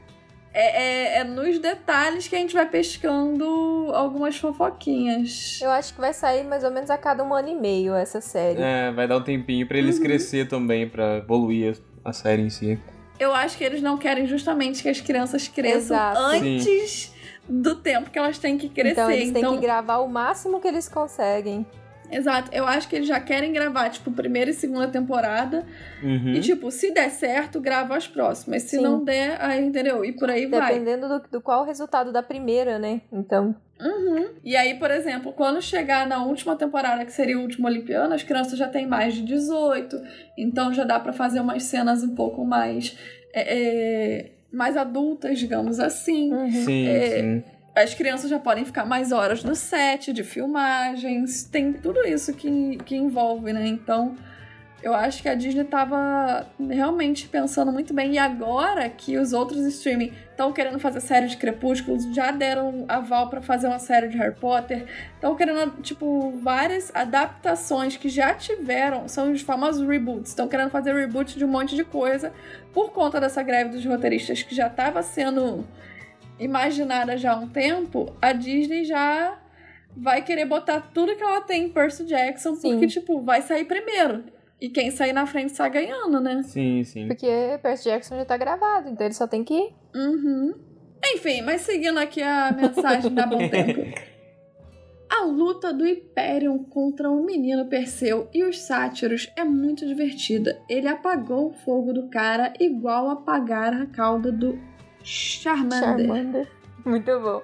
[0.54, 5.58] É, é- é nos detalhes que a gente vai pescando algumas fofoquinhas.
[5.62, 8.20] Eu acho que vai sair mais ou menos a cada um ano e meio essa
[8.20, 8.60] série.
[8.60, 10.02] É, vai dar um tempinho pra eles Uhum.
[10.04, 12.78] crescer também, pra evoluir a série em si.
[13.18, 16.18] Eu acho que eles não querem justamente que as crianças cresçam Exato.
[16.18, 17.12] antes
[17.48, 18.92] do tempo que elas têm que crescer.
[18.92, 21.64] Então eles têm que gravar o máximo que eles conseguem.
[22.12, 22.50] Exato.
[22.52, 25.64] Eu acho que eles já querem gravar, tipo, primeira e segunda temporada.
[26.02, 26.34] Uhum.
[26.34, 28.62] E, tipo, se der certo, grava as próximas.
[28.62, 28.82] Se Sim.
[28.82, 30.04] não der, aí, entendeu?
[30.04, 30.72] E por aí vai.
[30.74, 33.00] Dependendo do, do qual o resultado da primeira, né?
[33.12, 34.28] Então, Uhum.
[34.44, 38.22] E aí, por exemplo, quando chegar na última temporada, que seria o último Olimpiano, as
[38.22, 40.00] crianças já têm mais de 18.
[40.38, 42.96] Então já dá pra fazer umas cenas um pouco mais.
[43.34, 46.32] é, é, mais adultas, digamos assim.
[46.32, 46.50] uhum.
[46.50, 47.44] Sim, É, sim.
[47.74, 51.44] As crianças já podem ficar mais horas no set de filmagens.
[51.44, 53.66] Tem tudo isso que, que envolve, né?
[53.66, 54.14] Então.
[54.82, 58.14] Eu acho que a Disney tava realmente pensando muito bem.
[58.14, 63.30] E agora que os outros streaming estão querendo fazer série de Crepúsculos, já deram aval
[63.30, 69.06] pra fazer uma série de Harry Potter, estão querendo, tipo, várias adaptações que já tiveram,
[69.06, 70.30] são os famosos reboots.
[70.30, 72.32] Estão querendo fazer reboot de um monte de coisa
[72.72, 75.64] por conta dessa greve dos roteiristas que já estava sendo
[76.42, 78.14] imaginada já há um tempo.
[78.20, 79.38] A Disney já
[79.96, 82.72] vai querer botar tudo que ela tem em Percy Jackson, Sim.
[82.72, 84.24] porque, tipo, vai sair primeiro.
[84.60, 86.42] E quem sair na frente sai ganhando, né?
[86.44, 87.08] Sim, sim.
[87.08, 87.26] Porque
[87.62, 89.72] Percy Jackson já tá gravado, então ele só tem que.
[89.94, 90.54] Uhum.
[91.04, 93.82] Enfim, mas seguindo aqui a mensagem da Bom Tempo.
[95.14, 100.58] A luta do Hyperion contra o menino Perseu e os sátiros é muito divertida.
[100.66, 104.58] Ele apagou o fogo do cara igual apagar a cauda do
[105.02, 106.06] Charmander.
[106.06, 106.48] Charmander.
[106.84, 107.42] Muito bom.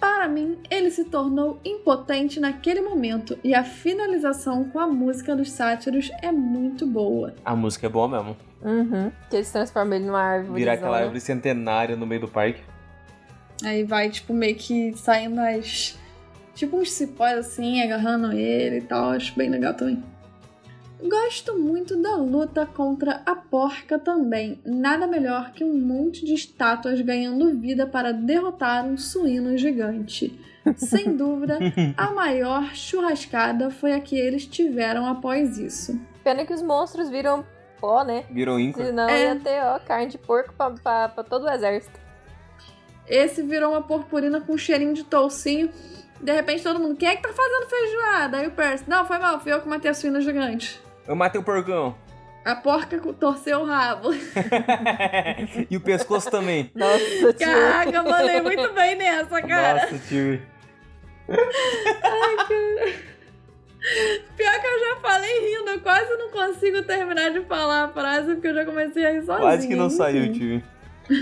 [0.00, 5.50] Para mim, ele se tornou impotente naquele momento e a finalização com a música dos
[5.50, 7.34] sátiros é muito boa.
[7.44, 8.36] A música é boa mesmo.
[8.62, 9.10] Uhum.
[9.28, 10.60] Que eles transformam ele numa árvore.
[10.60, 12.60] Virar aquela árvore centenária no meio do parque.
[13.64, 15.98] Aí vai, tipo, meio que saindo as.
[16.54, 19.10] Tipo uns cipós assim, agarrando ele e tal.
[19.10, 20.02] Acho bem legal também.
[21.02, 24.60] Gosto muito da luta contra a porca também.
[24.64, 30.38] Nada melhor que um monte de estátuas ganhando vida para derrotar um suíno gigante.
[30.76, 31.58] Sem dúvida,
[31.96, 35.98] a maior churrascada foi a que eles tiveram após isso.
[36.24, 37.46] Pena que os monstros viram
[37.80, 38.24] pó, né?
[38.30, 38.84] Virou Inca.
[38.84, 39.26] Senão É.
[39.28, 41.98] ia ter, ó, carne de porco pra, pra, pra todo o exército.
[43.06, 45.70] Esse virou uma purpurina com cheirinho de toucinho.
[46.20, 48.36] De repente todo mundo, quem é que tá fazendo feijoada?
[48.38, 50.82] Aí o Percy, não, foi mal, fui eu que matei a suína gigante.
[51.08, 51.96] Eu matei o porcão.
[52.44, 54.10] A porca torceu o rabo.
[55.70, 56.70] e o pescoço também.
[56.74, 57.46] Nossa, tio.
[57.46, 59.82] Caraca, mandei muito bem nessa, cara.
[59.82, 60.40] Nossa, tio.
[64.36, 68.34] Pior que eu já falei rindo, eu quase não consigo terminar de falar a frase
[68.34, 69.38] porque eu já comecei a rir sozinha.
[69.38, 69.96] Quase que não enfim.
[69.96, 70.62] saiu, tio.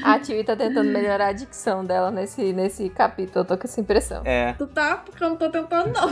[0.02, 3.40] A Tiwi tá tentando melhorar a dicção dela nesse, nesse capítulo.
[3.40, 4.22] Eu tô com essa impressão.
[4.24, 4.52] É.
[4.54, 4.96] Tu tá?
[4.96, 6.08] Porque eu não tô tentando, não.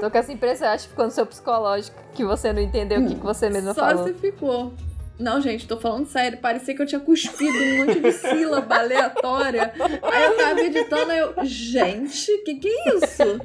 [0.00, 0.68] Tô com essa impressão.
[0.68, 3.74] Acho que ficou no seu psicológico que você não entendeu o que, que você mesma
[3.74, 4.06] Só falou.
[4.06, 4.72] se ficou.
[5.20, 6.38] Não, gente, tô falando sério.
[6.38, 9.72] Parecia que eu tinha cuspido um monte de sílaba aleatória.
[10.02, 11.34] Aí eu tava editando, eu.
[11.44, 13.40] Gente, que que é isso?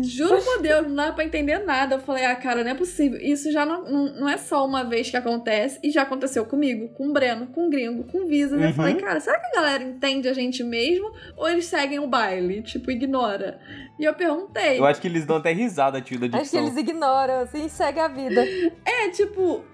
[0.00, 1.96] Juro por Deus, não dá pra entender nada.
[1.96, 3.18] Eu falei, ah, cara, não é possível.
[3.20, 6.88] Isso já não, não, não é só uma vez que acontece, e já aconteceu comigo,
[6.90, 8.60] com o Breno, com o Gringo, com o Visas.
[8.60, 8.74] Eu Uhum.
[8.74, 11.10] falei, cara, será que a galera entende a gente mesmo?
[11.36, 12.62] Ou eles seguem o baile?
[12.62, 13.58] Tipo, ignora.
[13.98, 14.78] E eu perguntei.
[14.78, 17.98] Eu acho que eles dão até risada, tio, da Acho que eles ignoram, assim, segue
[17.98, 18.44] a vida.
[18.84, 19.64] É, tipo,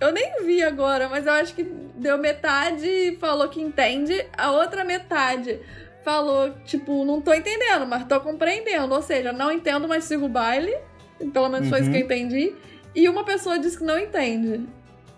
[0.00, 4.50] eu nem vi agora, mas eu acho que deu metade e falou que entende, a
[4.52, 5.60] outra metade
[6.04, 8.94] falou, tipo, não tô entendendo, mas tô compreendendo.
[8.94, 10.72] Ou seja, não entendo, mas sigo o baile.
[11.32, 12.54] Pelo menos foi isso que eu entendi.
[12.94, 14.66] E uma pessoa disse que não entende.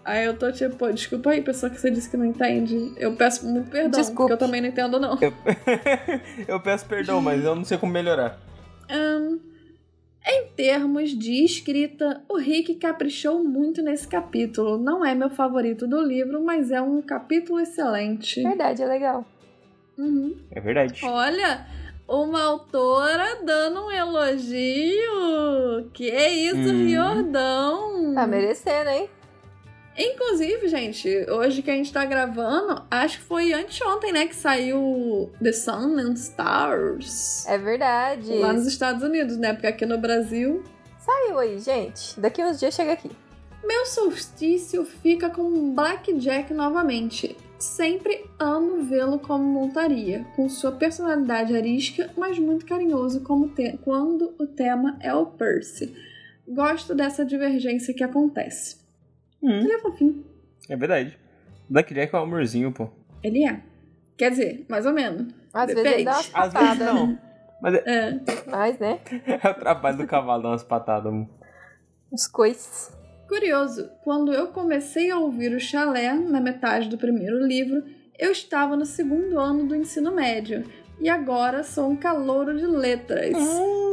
[0.03, 2.95] Aí eu tô tipo, pô, desculpa aí, pessoa que você disse que não entende.
[2.97, 4.17] Eu peço muito perdão, Desculpe.
[4.17, 5.19] porque eu também não entendo, não.
[6.49, 8.41] eu peço perdão, mas eu não sei como melhorar.
[8.88, 9.38] Ahn,
[10.31, 14.77] em termos de escrita, o Rick caprichou muito nesse capítulo.
[14.77, 18.43] Não é meu favorito do livro, mas é um capítulo excelente.
[18.43, 19.25] Verdade, é legal.
[19.97, 20.37] Uhum.
[20.51, 21.01] É verdade.
[21.05, 21.67] Olha,
[22.07, 25.91] uma autora dando um elogio.
[25.93, 26.87] Que é isso, Hum.
[26.87, 28.14] Riordão?
[28.14, 29.09] Tá merecendo, hein?
[29.99, 35.31] Inclusive, gente, hoje que a gente tá gravando, acho que foi anteontem, né, que saiu
[35.43, 37.45] The Sun and Stars.
[37.47, 38.33] É verdade.
[38.35, 39.53] Lá nos Estados Unidos, né?
[39.53, 40.63] Porque aqui no Brasil
[41.09, 42.21] Saiu aí, gente.
[42.21, 43.11] Daqui uns dias chega aqui.
[43.65, 47.35] Meu solstício fica com Blackjack novamente.
[47.59, 53.51] Sempre amo vê-lo como montaria, com sua personalidade arisca, mas muito carinhoso como
[53.83, 55.95] quando o tema é o Percy.
[56.47, 58.77] Gosto dessa divergência que acontece.
[59.42, 60.24] Hum, Ele é fofinho.
[60.68, 61.18] é verdade.
[61.68, 62.88] Blackjack é um amorzinho, pô.
[63.22, 63.61] Ele é.
[64.16, 65.33] Quer dizer, mais ou menos.
[65.53, 67.18] Às vezes ele dá umas Às vezes não.
[67.61, 68.20] Mas é, É.
[68.46, 69.01] Mas, né?
[69.42, 71.12] é o trabalho do cavalo dar umas patadas.
[71.12, 71.29] mano.
[72.11, 72.96] Os coices.
[73.29, 77.85] Curioso, quando eu comecei a ouvir o chalé, na metade do primeiro livro,
[78.18, 80.64] eu estava no segundo ano do ensino médio.
[81.01, 83.37] E agora sou um calouro de letras.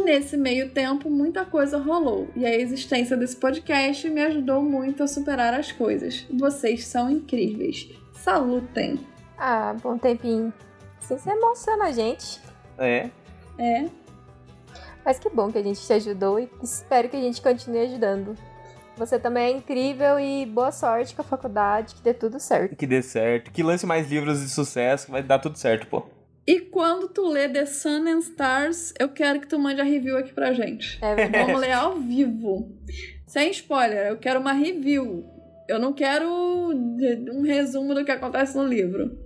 [0.04, 2.28] Nesse meio tempo, muita coisa rolou.
[2.36, 6.26] E a existência desse podcast me ajudou muito a superar as coisas.
[6.32, 7.90] Vocês são incríveis.
[8.14, 9.00] Salutem!
[9.38, 10.54] Ah, bom tempinho.
[11.02, 12.40] Assim você emociona a gente.
[12.78, 13.10] É.
[13.58, 13.86] É,
[15.06, 18.36] Mas que bom que a gente te ajudou e espero que a gente continue ajudando.
[18.98, 22.76] Você também é incrível e boa sorte com a faculdade, que dê tudo certo.
[22.76, 23.52] Que dê certo.
[23.52, 26.04] Que lance mais livros de sucesso, que vai dar tudo certo, pô.
[26.48, 30.18] E quando tu lê The Sun and Stars, eu quero que tu mande a review
[30.18, 31.00] aqui pra gente.
[31.02, 31.46] É verdade.
[31.46, 32.72] Vamos ler ao vivo.
[33.26, 35.26] Sem spoiler, eu quero uma review.
[35.68, 39.18] Eu não quero um resumo do que acontece no livro.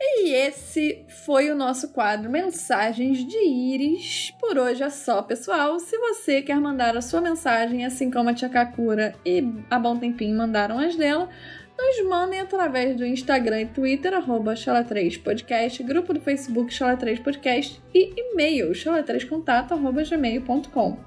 [0.00, 4.32] E esse foi o nosso quadro Mensagens de Íris.
[4.38, 5.80] Por hoje é só, pessoal.
[5.80, 9.96] Se você quer mandar a sua mensagem, assim como a Tia Kakura e a Bom
[9.96, 11.28] Tempinho mandaram as dela,
[11.78, 18.72] nos mandem através do Instagram e Twitter, arroba Chala3podcast, grupo do Facebook Chala3podcast e e-mail
[18.72, 20.98] chala3contato, arroba gmail.com.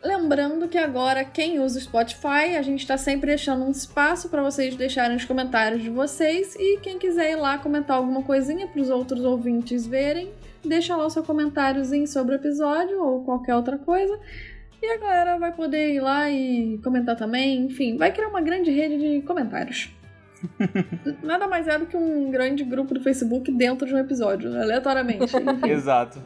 [0.00, 4.42] Lembrando que agora quem usa o Spotify, a gente está sempre deixando um espaço para
[4.42, 8.80] vocês deixarem os comentários de vocês e quem quiser ir lá comentar alguma coisinha para
[8.80, 10.32] os outros ouvintes verem,
[10.64, 14.18] deixa lá o seu comentáriozinho sobre o episódio ou qualquer outra coisa.
[14.80, 18.70] E a galera vai poder ir lá e comentar também, enfim, vai criar uma grande
[18.70, 19.92] rede de comentários.
[21.22, 25.24] Nada mais é do que um grande grupo do Facebook dentro de um episódio, aleatoriamente.
[25.36, 25.70] enfim.
[25.70, 26.22] Exato.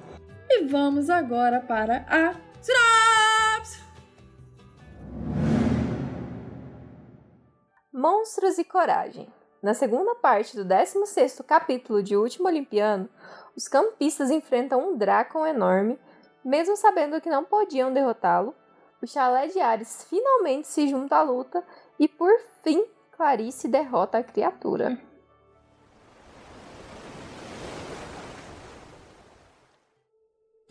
[0.49, 3.85] E vamos agora para a sinopse!
[7.93, 9.27] Monstros e Coragem.
[9.63, 13.09] Na segunda parte do 16º capítulo de Último Olimpiano,
[13.57, 15.99] os campistas enfrentam um Drácon enorme,
[16.45, 18.55] mesmo sabendo que não podiam derrotá-lo.
[19.03, 21.65] O chalé de Ares finalmente se junta à luta
[21.99, 22.31] e, por
[22.63, 22.85] fim,
[23.17, 24.99] Clarice derrota a criatura.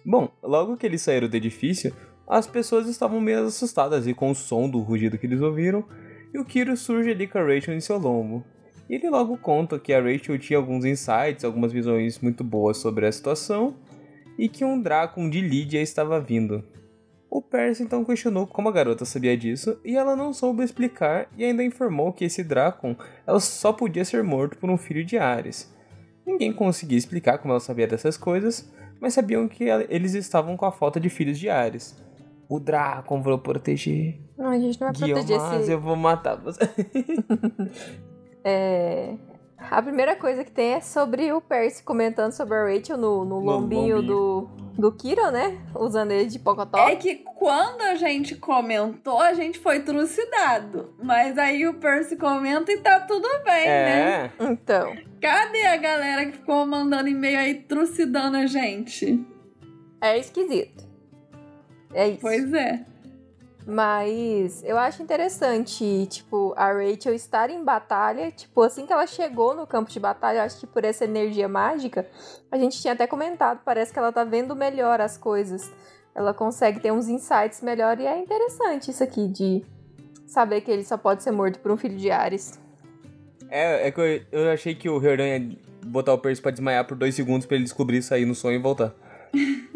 [0.06, 1.92] Bom, logo que eles saíram do edifício,
[2.28, 5.84] as pessoas estavam meio assustadas e com o som do rugido que eles ouviram,
[6.32, 8.46] e o Kiro surge ali com a Rachel em seu lombo.
[8.88, 13.08] E ele logo conta que a Rachel tinha alguns insights, algumas visões muito boas sobre
[13.08, 13.76] a situação,
[14.38, 16.64] e que um Drácon de Lídia estava vindo.
[17.36, 21.44] O Percy então questionou como a garota sabia disso, e ela não soube explicar e
[21.44, 22.96] ainda informou que esse Drácon
[23.28, 25.70] ela só podia ser morto por um filho de Ares.
[26.26, 30.72] Ninguém conseguia explicar como ela sabia dessas coisas, mas sabiam que eles estavam com a
[30.72, 32.02] falta de filhos de Ares.
[32.48, 34.18] O Drácon vou proteger.
[34.38, 35.72] Não, a gente não vai proteger Guilherme, esse...
[35.74, 36.62] eu vou matar você.
[38.48, 39.16] É...
[39.58, 43.40] A primeira coisa que tem é sobre o Percy comentando sobre a Rachel no, no
[43.40, 45.58] lombinho, do, do Kiro, né?
[45.74, 46.78] Usando ele de pocotó.
[46.88, 50.94] É que quando a gente comentou, a gente foi trucidado.
[51.02, 54.32] Mas aí o Percy comenta e tá tudo bem, né?
[54.40, 59.26] É, Então, Cadê a galera que ficou mandando e-mail aí trucidando a gente?
[60.02, 60.86] é esquisito.
[61.94, 62.20] É isso.
[62.22, 62.86] Pois é.
[63.66, 68.32] Mas eu acho interessante, tipo, a Rachel estar em batalha.
[68.32, 71.48] Tipo, assim que ela chegou no campo de batalha, eu acho que por essa energia
[71.48, 72.08] mágica,
[72.52, 75.72] a gente tinha até comentado, parece que ela tá vendo melhor as coisas.
[76.14, 79.66] Ela consegue ter uns insights melhor e é interessante isso aqui de
[80.28, 82.60] saber que ele só pode ser morto por um filho de Ares.
[83.50, 86.86] é, é que eu, eu achei que o Herdan ia botar o Percy pra desmaiar
[86.86, 88.94] por dois segundos pra ele descobrir, sair no sonho e voltar.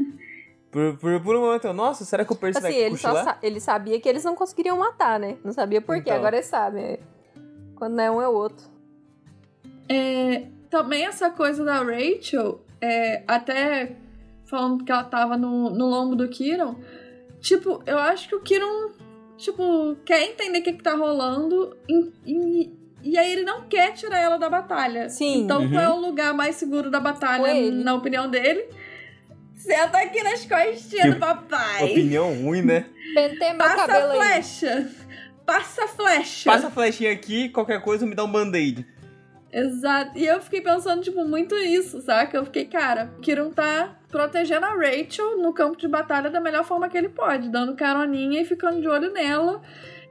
[0.71, 3.39] por, por, por um momento, eu, nossa, será que o Percy Assim, vai ele, cochilar?
[3.41, 5.37] ele sabia que eles não conseguiriam matar, né?
[5.43, 6.15] Não sabia por quê, Então.
[6.17, 6.99] agora ele sabe.
[7.75, 8.65] Quando não é um, é o outro.
[9.87, 13.95] É, também essa coisa da Rachel, é, até
[14.45, 16.75] falando que ela tava no, no lombo do Kiron,
[17.39, 18.91] tipo, eu acho que o Kiron,
[19.37, 23.93] tipo, quer entender o que, que tá rolando e, e, e aí ele não quer
[23.93, 25.09] tirar ela da batalha.
[25.09, 25.43] Sim.
[25.43, 25.71] Então Uhum.
[25.71, 28.67] qual é o lugar mais seguro da batalha, na opinião dele?
[29.59, 31.91] Senta aqui nas costinhas Que do papai.
[31.91, 32.85] Opinião ruim, né?
[33.13, 34.17] Pentei meu Passa cabelo a aí.
[34.17, 34.89] flecha.
[35.45, 36.49] Passa flecha.
[36.49, 38.85] Passa a flechinha aqui, qualquer coisa me dá um band-aid.
[39.51, 40.17] Exato.
[40.17, 42.37] E eu fiquei pensando, tipo, muito isso, saca?
[42.37, 46.63] Eu fiquei, cara, o Kiron tá protegendo a Rachel no campo de batalha da melhor
[46.63, 49.61] forma que ele pode, dando caroninha e ficando de olho nela.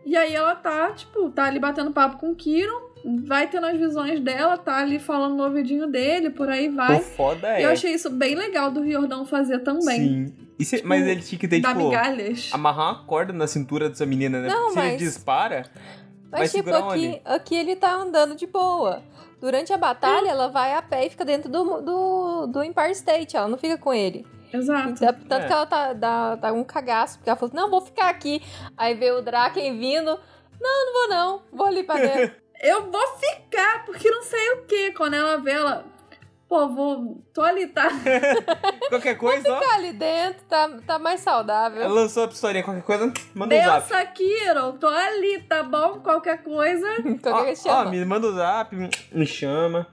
[0.05, 2.88] E aí ela tá, tipo, tá ali batendo papo com o Kiron,
[3.27, 6.99] vai tendo as visões dela, tá ali falando no ouvidinho dele, por aí vai.
[6.99, 7.65] O foda E é.
[7.67, 10.27] eu achei isso bem legal do Riordão fazer também.
[10.29, 10.35] Sim.
[10.59, 12.51] E se- Tipo, mas ele tinha que ter, tipo, migalhas.
[12.53, 14.49] amarrar uma corda na cintura dessa menina, né?
[14.49, 15.65] Não, Porque se ele mas- dispara,
[16.31, 19.03] Vai Mas, tipo, aqui, aqui ele tá andando de boa.
[19.41, 23.35] Durante a batalha, ela vai a pé e fica dentro do, do, do Empire State.
[23.35, 24.27] Ela não fica com ele.
[24.53, 24.91] Exato.
[24.91, 25.47] Então, tanto É.
[25.47, 28.43] que ela tá, dá, dá um cagaço, porque ela falou assim, não, vou ficar aqui.
[28.77, 30.19] Aí vê o Draken vindo.
[30.61, 31.43] Não, não vou não.
[31.51, 32.35] Vou ali pra dentro.
[32.61, 34.93] Eu vou ficar, porque não sei o que.
[34.93, 35.85] Quando ela vê ela.
[36.49, 37.23] Pô, vou.
[37.33, 37.89] Tô ali, tá?
[38.89, 39.61] qualquer coisa, ó.
[39.61, 41.83] Ficar ali dentro, tá, tá mais saudável.
[41.83, 43.81] Ela lançou a pistolinha, qualquer coisa, manda um zap.
[43.81, 46.01] Bença, Kiro, tô ali, tá bom?
[46.01, 46.87] Qualquer coisa.
[47.23, 48.75] Qualquer Ó, ó, me manda o zap,
[49.13, 49.87] me chama.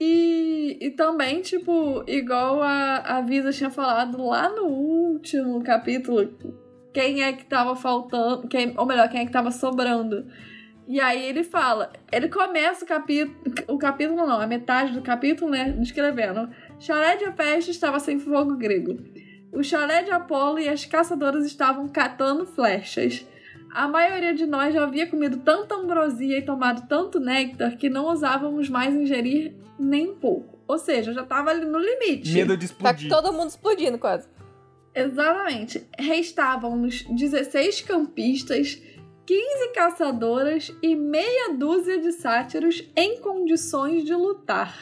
[0.00, 6.26] E, e também, tipo, igual a, a Visa tinha falado lá no último capítulo,
[6.94, 10.24] quem é que tava faltando, quem, ou melhor, quem é que tava sobrando.
[10.90, 13.36] E aí ele fala, ele começa o capítulo,
[13.68, 16.50] o capítulo não, a metade do capítulo, né, descrevendo.
[16.80, 18.98] Chalé de Peste estava sem fogo grego.
[19.52, 23.24] O chalé de Apolo e as caçadoras estavam catando flechas.
[23.72, 28.06] A maioria de nós já havia comido tanta ambrosia e tomado tanto néctar que não
[28.06, 30.58] ousávamos mais ingerir nem um pouco.
[30.66, 32.32] Ou seja, já tava ali no limite.
[32.32, 33.08] Medo de Tá explodir.
[33.08, 34.26] todo mundo explodindo quase.
[34.92, 35.86] Exatamente.
[35.96, 38.82] Restavam-nos 16 campistas,
[39.30, 44.74] 15 caçadoras e meia dúzia de sátiros em condições de lutar.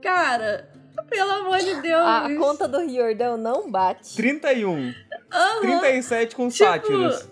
[0.00, 0.70] Cara,
[1.10, 2.02] pelo amor de Deus.
[2.02, 4.16] A conta do Riordão não bate.
[4.16, 4.94] 31.
[5.30, 5.60] Aham.
[5.60, 7.28] 37 com Tipo, sátiros.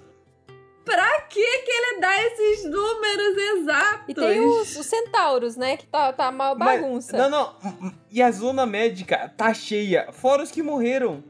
[0.84, 4.04] Pra que que ele dá esses números exatos?
[4.08, 5.78] E tem os, os centauros, né?
[5.78, 7.16] Que tá, tá uma Mas- bagunça.
[7.16, 7.94] não, não.
[8.10, 11.24] E a zona médica tá cheia, fora os que morreram.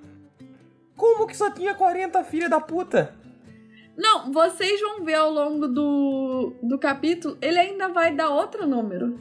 [0.97, 3.15] Como que só tinha 40 filha da puta?
[3.97, 9.19] Não, vocês vão ver ao longo do, do capítulo, ele ainda vai dar outro número.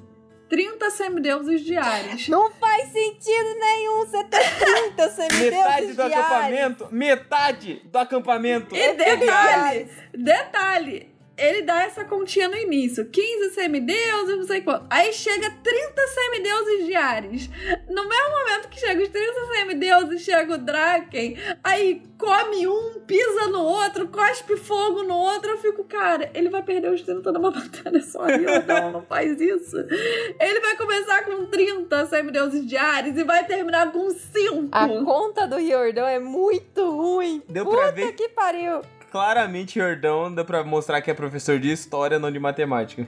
[0.50, 2.28] 30 semideuses diários.
[2.28, 6.18] Não faz sentido nenhum você ter 30 semideuses Metade do diários.
[6.18, 8.76] acampamento, metade do acampamento.
[8.76, 14.86] E detalhe, detalhe, ele dá essa continha no início, 15 semideuses, não sei quanto.
[14.90, 17.50] Aí chega 30 semideuses diários.
[17.90, 23.48] No mesmo momento que chega os 30 semideuses, chega o Draken, aí come um, pisa
[23.48, 25.52] no outro, cospe fogo no outro.
[25.52, 28.26] Eu fico, cara, ele vai perder os 30 numa batalha só.
[28.68, 29.78] Não, não faz isso.
[29.78, 34.70] Ele vai começar com 30 semideuses diários e vai terminar com 5.
[34.72, 37.42] A conta do Riordão é muito ruim.
[37.50, 38.82] Deu Puta pra ver que pariu.
[39.12, 43.06] Claramente Jordão dá pra mostrar que é professor de história, não de matemática.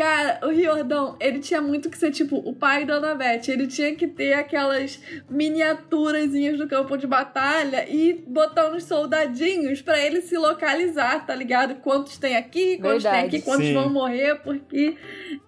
[0.00, 3.50] Cara, o Riordão, ele tinha muito que ser tipo o pai da Anabete.
[3.50, 9.98] Ele tinha que ter aquelas miniaturazinhas do campo de batalha e botar uns soldadinhos pra
[10.02, 11.74] ele se localizar, tá ligado?
[11.82, 13.36] Quantos tem aqui, quantos tem Verdade.
[13.36, 13.74] aqui, quantos Sim.
[13.74, 14.96] vão morrer, porque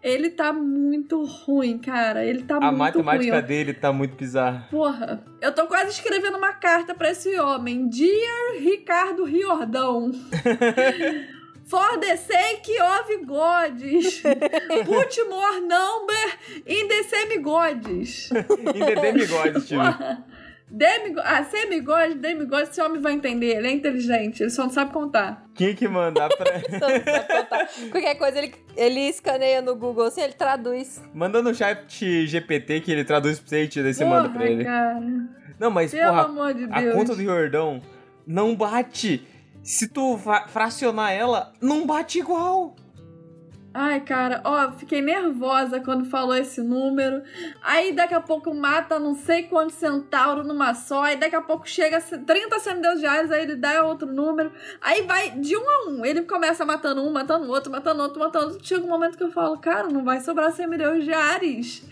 [0.03, 2.23] ele tá muito ruim, cara.
[2.23, 3.47] Ele tá A muito matemática ruim.
[3.47, 4.69] dele tá muito bizarra.
[4.71, 7.89] Porra, eu tô quase escrevendo uma carta pra esse homem.
[7.89, 10.11] Dear Ricardo Riordão.
[11.73, 14.21] For the sake of gods.
[14.85, 16.25] Put more number
[16.67, 18.31] in the semigods.
[18.31, 19.79] Em The Demigods, tio.
[20.71, 23.57] Demigo ah, semigod, demigod, esse homem vai entender.
[23.57, 25.47] Ele é inteligente, ele só não sabe contar.
[25.55, 26.61] Quem que mandar pra...
[26.69, 27.69] Não sabe contar.
[27.91, 31.03] Qualquer coisa ele, ele escaneia no Google, assim, ele traduz.
[31.15, 34.65] Manda no chat GPT que ele traduz pra você e daí você manda pra ele.
[34.65, 35.01] cara.
[35.59, 36.95] Não, mas, Pelo porra, amor de a Deus.
[36.95, 37.83] conta do Jordão
[38.27, 39.27] não bate.
[39.63, 42.75] Se tu fracionar ela, não bate igual.
[43.75, 47.23] Ai, cara, ó, fiquei nervosa quando falou esse número.
[47.63, 51.05] Aí daqui a pouco mata não sei quantos centauro numa só.
[51.05, 54.53] Aí daqui a pouco chega a 30 semideuses diários, aí ele dá outro número.
[54.81, 56.05] Aí vai de um a um.
[56.05, 58.67] Ele começa matando um, matando outro, matando outro, matando outro.
[58.67, 61.83] Chega um momento que eu falo, cara, não vai sobrar semideuses diaris.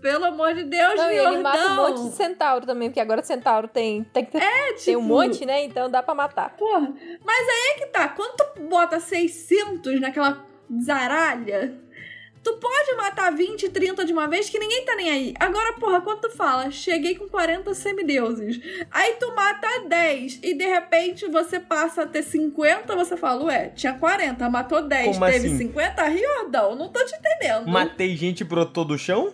[0.00, 1.42] Pelo amor de Deus, Não, e ele Jordão.
[1.42, 5.02] mata um monte de centauro também, porque agora centauro tem, tem, É, tem um tipo,
[5.02, 5.62] monte, né?
[5.64, 6.56] Então dá pra matar.
[6.56, 6.92] Porra,
[7.24, 8.08] mas aí é que tá.
[8.08, 10.49] Quando tu bota 600 naquela
[10.82, 11.74] zaralha,
[12.42, 15.34] tu pode matar 20, 30 de uma vez que ninguém tá nem aí.
[15.38, 20.66] Agora, porra, quando tu fala, cheguei com 40 semideuses, aí tu mata 10 e de
[20.66, 25.46] repente você passa a ter 50, você fala, ué, tinha 40, matou 10, Como teve
[25.48, 25.58] assim?
[25.58, 27.68] 50, Riordão, não tô te entendendo.
[27.68, 29.32] Matei gente e brotou do chão?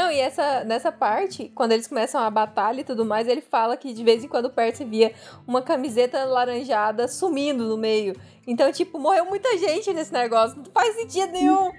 [0.00, 3.76] Não, e essa, nessa parte, quando eles começam a batalha e tudo mais, ele fala
[3.76, 5.12] que de vez em quando o Percy via
[5.46, 8.16] uma camiseta laranjada sumindo no meio.
[8.46, 10.56] Então, tipo, morreu muita gente nesse negócio.
[10.56, 11.70] Não faz sentido nenhum.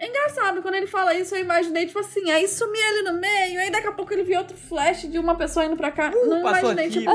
[0.00, 3.70] Engraçado, quando ele fala isso, eu imaginei, tipo assim, aí sumia ele no meio, aí
[3.70, 6.10] daqui a pouco ele via outro flash de uma pessoa indo pra cá.
[6.10, 7.10] não passou imaginei, aqui, tipo,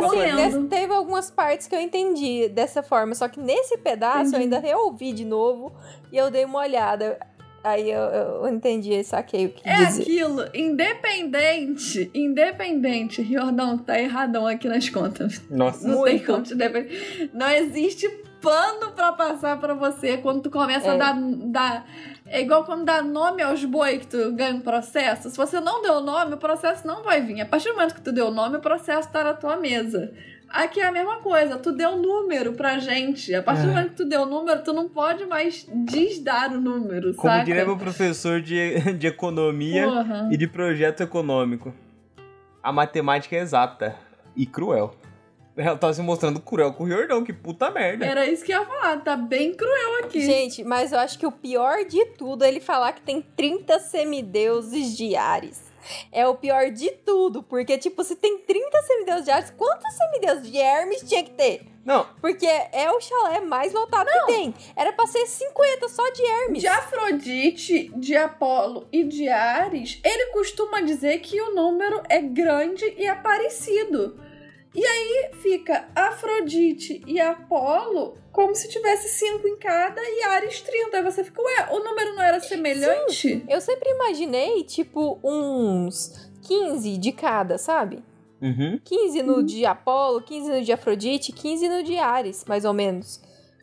[0.46, 4.44] Assim, teve algumas partes que eu entendi dessa forma, só que nesse pedaço eu Entendi.
[4.44, 5.76] ainda reouvi de novo
[6.12, 7.20] e eu dei uma olhada.
[7.68, 10.02] Aí eu, eu entendi, saquei o que É dizer.
[10.04, 13.22] aquilo, independente, independente.
[13.22, 15.42] Riordão tá erradão aqui nas contas.
[15.50, 15.88] Nossa.
[15.88, 17.30] Não tem como te defender.
[17.34, 18.08] Não existe
[18.42, 20.98] pano pra passar pra você quando tu começa a É.
[20.98, 21.88] dar, dar.
[22.28, 25.30] É igual quando dá nome aos boi que tu ganha um processo.
[25.30, 27.42] Se você não deu nome, o processo não vai vir.
[27.42, 30.12] A partir do momento que tu deu nome, o processo tá na tua mesa.
[30.50, 33.34] Aqui é a mesma coisa, tu deu número pra gente.
[33.36, 33.74] A partir do É.
[33.74, 37.44] momento que tu deu número, tu não pode mais desdar o número, Como saca?
[37.46, 40.30] diria meu professor de, de economia Porra.
[40.32, 41.74] e de projeto econômico.
[42.64, 43.96] A matemática é exata
[44.36, 44.96] e cruel.
[45.56, 48.06] Ela tá se mostrando cruel com o Jordão, que puta merda.
[48.06, 50.22] Era isso que eu ia falar, tá bem cruel aqui.
[50.22, 53.80] Gente, mas eu acho que o pior de tudo é ele falar que tem 30
[53.80, 55.67] semideuses de Ares.
[56.12, 60.52] É o pior de tudo, porque, tipo, se tem 30 semideuses de Ares, quantos semideuses
[60.52, 61.66] de Hermes tinha que ter?
[61.88, 64.54] Não, Porque é o chalé mais lotado que tem.
[64.76, 66.60] Era pra ser 50 só de Hermes.
[66.60, 72.94] De Afrodite, de Apolo e de Ares, ele costuma dizer que o número é grande
[72.98, 74.20] e é parecido.
[74.78, 80.98] E aí fica Afrodite e Apolo como se tivesse cinco em cada e Ares 30.
[80.98, 83.44] Aí você fica, ué, o número não era semelhante?
[83.50, 88.04] Eu sempre imaginei, tipo, uns 15 de cada, sabe?
[88.40, 88.80] Uhum.
[88.86, 93.20] 15 no de Apolo, 15 no de Afrodite, 15 no de Ares, mais ou menos.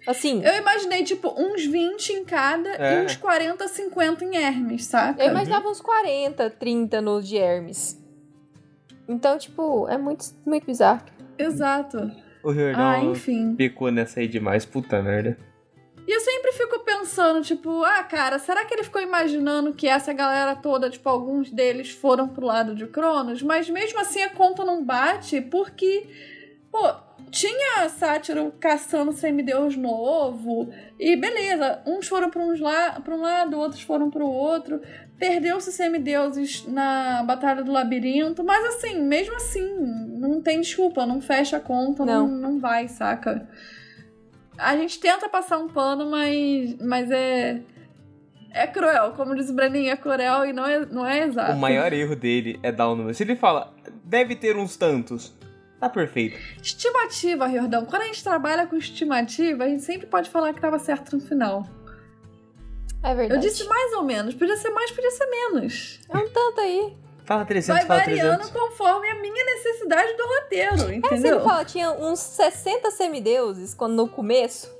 [0.08, 3.02] Assim, Eu imaginei, tipo, uns 20 em cada É.
[3.02, 5.22] e uns 40, 50 em Hermes, saca?
[5.22, 8.02] eu imaginava uns 40, 30 no de Hermes.
[9.08, 11.02] Então, tipo, é muito, muito bizarro.
[11.38, 12.10] Exato.
[12.42, 13.54] O Riordão Ah, enfim.
[13.54, 15.36] pecou nessa aí demais, puta merda.
[16.06, 20.12] E eu sempre fico pensando, tipo, ah, cara, será que ele ficou imaginando que essa
[20.12, 23.42] galera toda, tipo, alguns deles foram pro lado de Cronos?
[23.42, 26.06] Mas mesmo assim a conta não bate, porque,
[26.70, 26.92] pô,
[27.30, 30.68] tinha sátiro caçando semideus novo,
[31.00, 34.82] e beleza, uns foram pra, uns la pra um lado, outros foram pro outro.
[35.18, 39.64] Perdeu-se semideuses na Batalha do Labirinto, mas assim, mesmo assim,
[40.18, 42.38] não tem desculpa, não fecha a conta, não, Não.
[42.52, 43.48] não vai, saca?
[44.58, 47.60] A gente tenta passar um pano, mas, mas é.
[48.56, 51.54] É cruel, como diz o Breninho, é cruel e não é, não é exato.
[51.54, 53.12] O maior erro dele é dar o número.
[53.12, 55.34] Se ele fala, deve ter uns tantos,
[55.80, 56.38] tá perfeito.
[56.62, 57.84] Estimativa, Riordão.
[57.84, 61.22] Quando a gente trabalha com estimativa, a gente sempre pode falar que tava certo no
[61.22, 61.66] final.
[63.04, 63.42] É Eu verdade.
[63.42, 64.34] disse mais ou menos.
[64.34, 66.00] Podia ser mais, podia ser menos.
[66.08, 66.96] É um tanto aí.
[67.26, 68.50] Fala 300, Vai fala variando 300.
[68.50, 71.38] conforme a minha necessidade do roteiro, É, você entendeu?
[71.38, 74.70] não fala, tinha uns 60 semideuses quando no começo.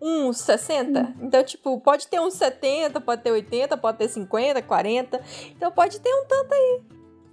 [0.00, 1.14] Uns 60.
[1.20, 5.20] Então, tipo, pode ter uns 70, pode ter 80, pode ter 50, 40.
[5.56, 6.80] Então pode ter um tanto aí.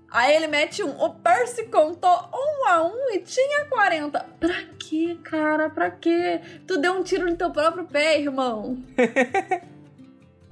[0.10, 1.00] Aí ele mete um.
[1.04, 4.20] O Percy contou um a um e tinha 40.
[4.40, 5.70] Pra quê, cara?
[5.70, 6.40] Pra quê?
[6.66, 8.78] Tu deu um tiro no teu próprio pé, irmão.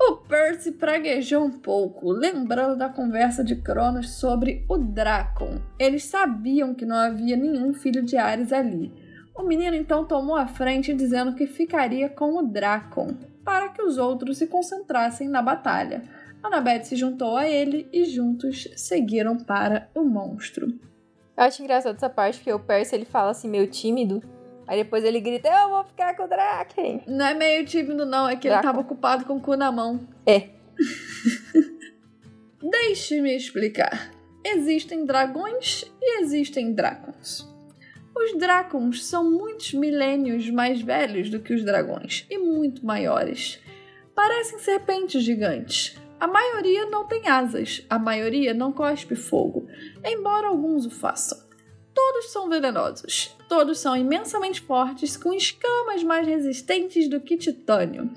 [0.09, 5.59] o Percy praguejou um pouco, lembrando da conversa de Cronos sobre o Dracon.
[5.79, 8.91] Eles sabiam que não havia nenhum filho de Ares ali.
[9.35, 13.97] O menino então tomou a frente dizendo que ficaria com o Dracon, para que os
[13.97, 16.03] outros se concentrassem na batalha.
[16.43, 20.67] Annabeth se juntou a ele e juntos seguiram para o monstro.
[21.35, 24.21] Eu acho engraçado essa parte, porque o Percy ele fala assim, meio tímido.
[24.67, 27.03] Aí depois ele grita, eu vou ficar com o Draken.
[27.07, 28.67] Não é meio tímido, não, é que ele Draco.
[28.67, 30.07] estava ocupado com o cu na mão.
[30.25, 30.49] É.
[32.61, 34.11] Deixe-me explicar.
[34.45, 37.51] Existem dragões e existem dracons.
[38.15, 43.59] Os dracons são muitos milênios mais velhos do que os dragões e muito maiores.
[44.15, 45.97] Parecem serpentes gigantes.
[46.19, 49.67] A maioria não tem asas, a maioria não cospe fogo,
[50.05, 51.37] embora alguns o façam.
[51.93, 58.09] Todos são venenosos, todos são imensamente fortes, com escamas mais resistentes do que titânio.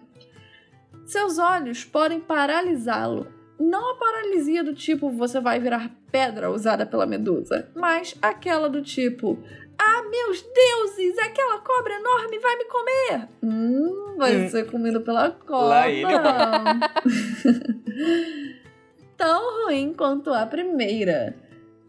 [1.04, 3.26] Seus olhos podem paralisá-lo.
[3.58, 8.82] Não a paralisia do tipo você vai virar pedra usada pela medusa, mas aquela do
[8.82, 9.38] tipo
[9.78, 13.28] Ah, meus deuses, aquela cobra enorme vai me comer!
[13.42, 14.48] Hum, vai Hum.
[14.48, 15.84] ser comido pela cobra.
[19.18, 21.36] Tão ruim quanto a primeira.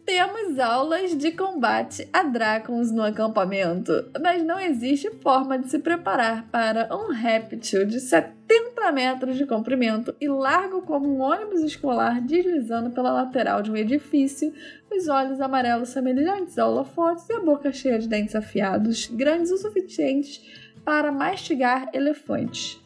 [0.08, 3.92] Temos aulas de combate a dragons no acampamento,
[4.22, 10.16] mas não existe forma de se preparar para um réptil de 70 metros de comprimento
[10.22, 14.54] e largo como um ônibus escolar deslizando pela lateral de um edifício,
[14.90, 19.58] os olhos amarelos semelhantes a holofotes e a boca cheia de dentes afiados, grandes o
[19.58, 20.42] suficientes
[20.86, 22.82] para mastigar elefantes.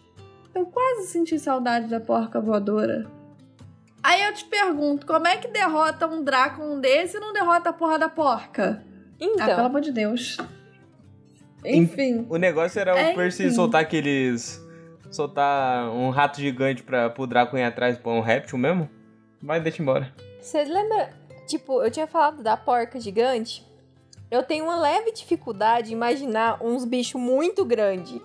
[0.55, 3.20] Eu quase senti saudade da porca voadora.
[4.03, 7.73] Aí eu te pergunto, como é que derrota um Drácon desse e não derrota a
[7.73, 8.83] porra da porca?
[8.83, 10.37] Ah, pelo Então, amor de Deus.
[11.63, 12.25] Enfim.
[12.29, 13.55] O negócio era É, o Percy enfim.
[13.55, 14.59] soltar aqueles.
[15.11, 18.89] soltar um rato gigante pra, pro Draco ir atrás pra um réptil mesmo?
[19.41, 20.11] Vai, deixa embora.
[20.39, 21.09] você lembra?
[21.47, 23.65] Tipo, eu tinha falado da porca gigante.
[24.31, 28.19] Eu tenho uma leve dificuldade em imaginar uns bichos muito grandes.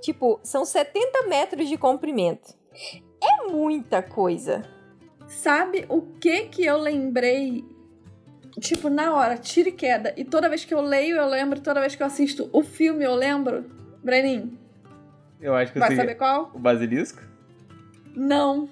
[0.00, 2.52] Tipo, são 70 metros de comprimento.
[3.22, 4.64] É muita coisa.
[5.32, 7.64] Sabe o que que eu lembrei?
[8.60, 10.12] Tipo, na hora, tiro e queda.
[10.16, 11.58] E toda vez que eu leio, eu lembro.
[11.60, 13.64] Toda vez que eu assisto o filme, eu lembro.
[14.04, 14.58] Brenin,
[15.40, 15.96] Eu acho que eu vai sei.
[15.96, 16.50] saber qual?
[16.54, 17.22] O basilisco?
[18.14, 18.68] Não.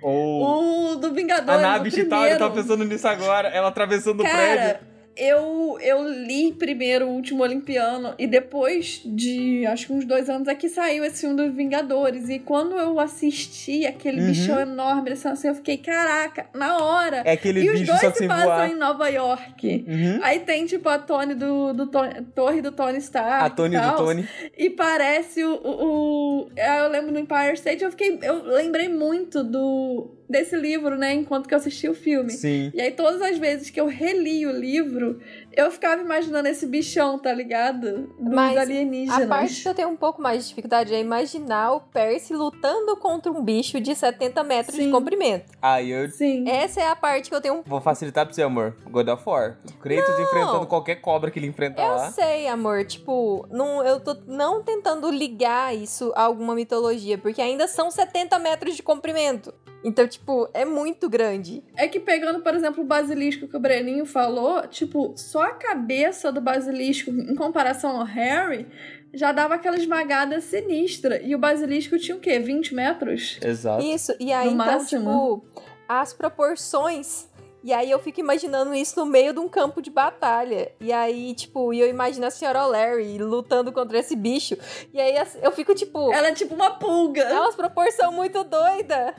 [0.00, 0.92] Ou.
[0.92, 3.48] O do Vingadores, a nave o Chital, eu tava pensando nisso agora.
[3.48, 4.86] Ela atravessando o prédio.
[5.16, 10.48] Eu, eu li primeiro o último Olimpiano e depois de acho que uns dois anos
[10.48, 12.28] é que saiu esse filme dos Vingadores.
[12.28, 14.26] E quando eu assisti aquele Uhum.
[14.28, 17.22] bichão enorme, assim, eu fiquei, caraca, na hora.
[17.24, 18.70] É aquele e os bicho dois se passam voar.
[18.70, 19.84] em Nova York.
[19.86, 20.20] Uhum.
[20.22, 23.44] Aí tem, tipo, a Tony do, do Tony- Torre do Tony Stark.
[23.44, 23.96] A Tony e do.
[23.96, 24.28] Tony.
[24.58, 28.18] E parece o, o, o- Eu lembro no Empire State, eu fiquei.
[28.22, 31.12] Eu lembrei muito do desse livro, né?
[31.12, 32.30] Enquanto que eu assisti o filme.
[32.30, 32.70] Sim.
[32.74, 35.20] E aí, todas as vezes que eu reli o livro,
[35.52, 38.08] eu ficava imaginando esse bichão, tá ligado?
[38.18, 39.22] Dos Mas alienígenas.
[39.22, 42.96] A parte que eu tenho um pouco mais de dificuldade é imaginar o Percy lutando
[42.96, 44.86] contra um bicho de 70 metros Sim.
[44.86, 45.52] de comprimento.
[45.60, 46.48] Aí eu Sim.
[46.48, 48.76] Essa é a parte que eu tenho um vou facilitar pra você, amor.
[48.90, 49.58] God of War.
[49.68, 52.10] O Kratos enfrentando qualquer cobra que ele enfrenta Eu lá.
[52.10, 57.66] sei, amor, tipo, não, eu tô não tentando ligar isso a alguma mitologia, porque ainda
[57.66, 59.52] são 70 metros de comprimento.
[59.84, 61.62] Então, tipo, é muito grande.
[61.76, 66.32] É que pegando, por exemplo, o basilisco que o Breninho falou, tipo, só a cabeça
[66.32, 68.66] do basilisco, em comparação ao Harry,
[69.12, 71.20] já dava aquela esmagada sinistra.
[71.22, 72.38] E o basilisco tinha o quê?
[72.38, 73.38] 20 metros?
[73.44, 73.84] Exato.
[73.84, 75.42] Isso, e aí, No então, máximo.
[75.52, 77.28] tipo, as proporções.
[77.62, 80.72] E aí eu fico imaginando isso no meio de um campo de batalha.
[80.80, 84.56] E aí, tipo, e eu imagino a senhora Larry lutando contra esse bicho.
[84.92, 87.22] E aí eu fico, tipo, Ela é tipo uma pulga.
[87.22, 89.14] é umas proporções muito doidas.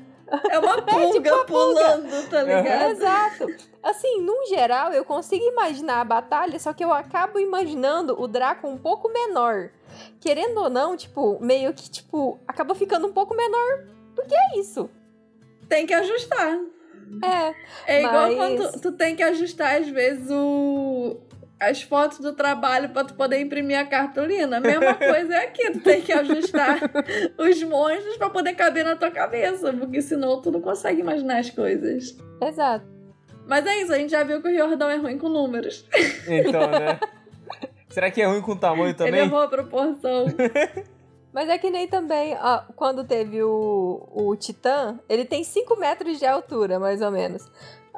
[0.50, 1.82] É uma pulga tipo uma pulga.
[1.82, 2.92] pulando, tá ligado?
[2.92, 3.48] Exato.
[3.84, 8.68] Assim, num geral, eu consigo imaginar a batalha, só que eu acabo imaginando o Draco
[8.68, 9.70] um pouco menor.
[10.20, 14.60] Querendo ou não, tipo, meio que, tipo, acaba ficando um pouco menor do que é
[14.60, 14.90] isso.
[15.70, 16.58] Tem que ajustar.
[17.24, 17.54] É.
[17.86, 21.18] É igual Mas- quando tu, tu tem que ajustar, às vezes, o...
[21.70, 24.58] as fotos do trabalho pra tu poder imprimir a cartolina.
[24.58, 26.80] A mesma coisa é aqui, tu tem que ajustar
[27.38, 31.50] os monstros pra poder caber na tua cabeça, porque senão tu não consegue imaginar as
[31.50, 32.18] coisas.
[32.42, 32.86] Exato.
[33.48, 35.86] Mas é isso, a gente já viu que o Riordão é ruim com números.
[36.28, 37.00] Então, né?
[37.90, 39.22] Será que é ruim com tamanho Ele também?
[39.22, 40.26] errou a proporção.
[41.32, 46.18] Mas é que nem também, ó, quando teve o, o Titã, ele tem 5 metros
[46.18, 47.46] de altura, mais ou menos.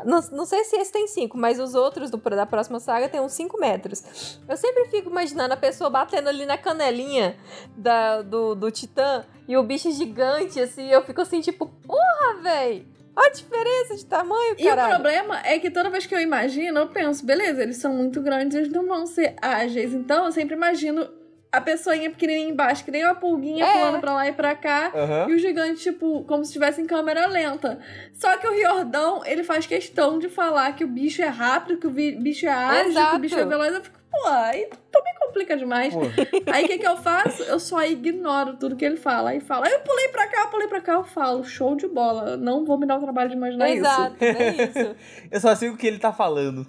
[0.06, 3.20] Não, não sei se esse tem 5, mas os outros do, da próxima saga tem
[3.20, 4.40] uns 5 metros.
[4.48, 7.36] Eu sempre fico imaginando a pessoa batendo ali na canelinha
[7.76, 10.90] da, do, do Titã e o bicho gigante, assim.
[10.90, 12.86] Eu fico assim, tipo, porra, véi!
[13.16, 16.78] Olha a diferença de tamanho, E o problema é que toda vez que eu imagino,
[16.78, 19.92] eu penso, beleza, eles são muito grandes, eles não vão ser ágeis.
[19.92, 21.10] Então eu sempre imagino
[21.58, 23.74] a pessoinha pequenininha embaixo, que nem uma pulguinha É.
[23.74, 24.92] pulando pra lá e pra cá.
[24.94, 25.30] Aham.
[25.30, 27.80] E o gigante, tipo, como se estivesse em câmera lenta.
[28.14, 31.88] Só que o Riordão, ele faz questão de falar que o bicho é rápido, que
[31.88, 33.16] o bicho é ágil, que Exato.
[33.16, 33.74] o bicho é veloz.
[33.74, 35.94] Eu fico, pô, aí também complica demais.
[35.94, 36.02] Pô,
[36.52, 37.44] Aí o que, que eu faço?
[37.44, 39.32] Eu só ignoro tudo que ele fala.
[39.32, 40.94] Aí fala, eu pulei pra cá, eu pulei pra cá.
[40.94, 42.38] Eu falo, show de bola.
[42.38, 43.80] Não vou me dar o trabalho de imaginar isso.
[43.80, 44.96] Exato, é isso.
[45.32, 46.66] eu só sei o que ele tá falando.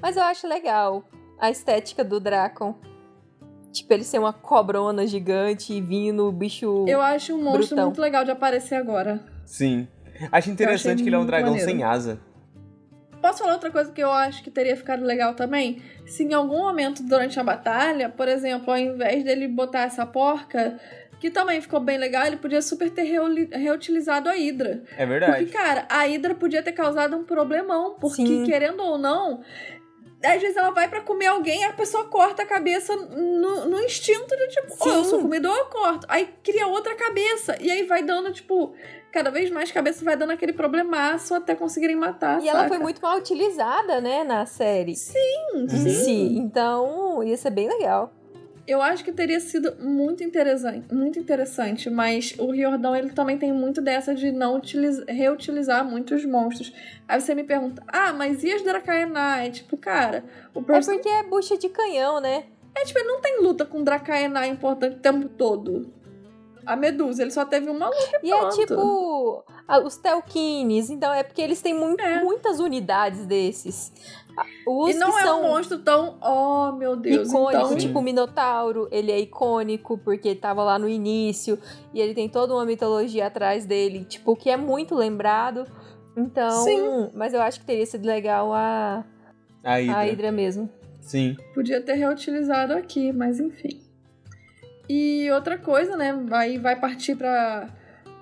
[0.00, 1.04] Mas eu acho legal
[1.40, 2.74] a estética do Dracon.
[3.72, 6.84] Tipo, ele ser uma cobrona gigante e vindo o bicho.
[6.88, 7.84] Eu acho um monstro Brutão.
[7.86, 9.20] muito legal de aparecer agora.
[9.44, 9.86] Sim.
[10.32, 11.70] Acho interessante que ele é um dragão maneiro.
[11.70, 12.18] sem asa.
[13.20, 15.82] Posso falar outra coisa que eu acho que teria ficado legal também?
[16.06, 20.78] Se em algum momento durante a batalha, por exemplo, ao invés dele botar essa porca,
[21.20, 23.02] que também ficou bem legal, ele podia super ter
[23.52, 24.82] reutilizado a Hidra.
[24.96, 25.46] É Porque, verdade.
[25.46, 28.44] cara, a Hidra podia ter causado um problemão, porque Sim.
[28.44, 29.40] querendo ou não,
[30.22, 33.80] às vezes ela vai pra comer alguém e a pessoa corta a cabeça no, no
[33.82, 35.10] instinto de tipo, oh, eu Sim.
[35.10, 36.06] sou comedor, eu corto.
[36.08, 37.56] Aí cria outra cabeça.
[37.60, 38.74] E aí vai dando, tipo,
[39.12, 42.42] cada vez mais cabeça vai dando aquele problemaço até conseguirem matar.
[42.42, 42.68] E ela saca?
[42.68, 44.96] foi muito mal utilizada, né, na série.
[44.96, 45.90] Sim, em sim.
[45.90, 46.36] si.
[46.36, 48.12] Então, ia ser bem legal.
[48.68, 53.50] Eu acho que teria sido muito interessante, muito interessante, mas o Riordão ele também tem
[53.50, 56.70] muito dessa de não utiliza- reutilizar muitos monstros.
[57.08, 60.22] Aí você me pergunta: "Ah, mas e as Dracaenai?" Tipo, cara,
[60.54, 62.44] o É porque é bucha de canhão, né?
[62.76, 65.90] é, tipo, ele não tem luta com Dracaenai importante o tempo todo.
[66.66, 68.20] A Medusa, ele só teve uma luta.
[68.22, 68.54] E é Pronto.
[68.54, 69.44] tipo
[69.84, 72.22] os Telkines, então é porque eles têm muito, É.
[72.22, 73.90] muitas unidades desses.
[74.66, 78.02] Os e não é são um monstro tão, oh meu Deus, icônico, então tipo o
[78.02, 81.58] Minotauro, ele é icônico porque tava lá no início
[81.92, 85.66] e ele tem toda uma mitologia atrás dele, tipo, que é muito lembrado.
[86.16, 87.10] Então, Sim.
[87.14, 89.04] mas eu acho que teria sido legal a,
[89.62, 89.94] A Hydra.
[89.94, 90.68] a Hydra mesmo.
[91.00, 91.36] Sim.
[91.54, 93.80] Podia ter reutilizado aqui, mas enfim.
[94.88, 96.12] E outra coisa, né?
[96.12, 97.68] Vai, vai partir pra,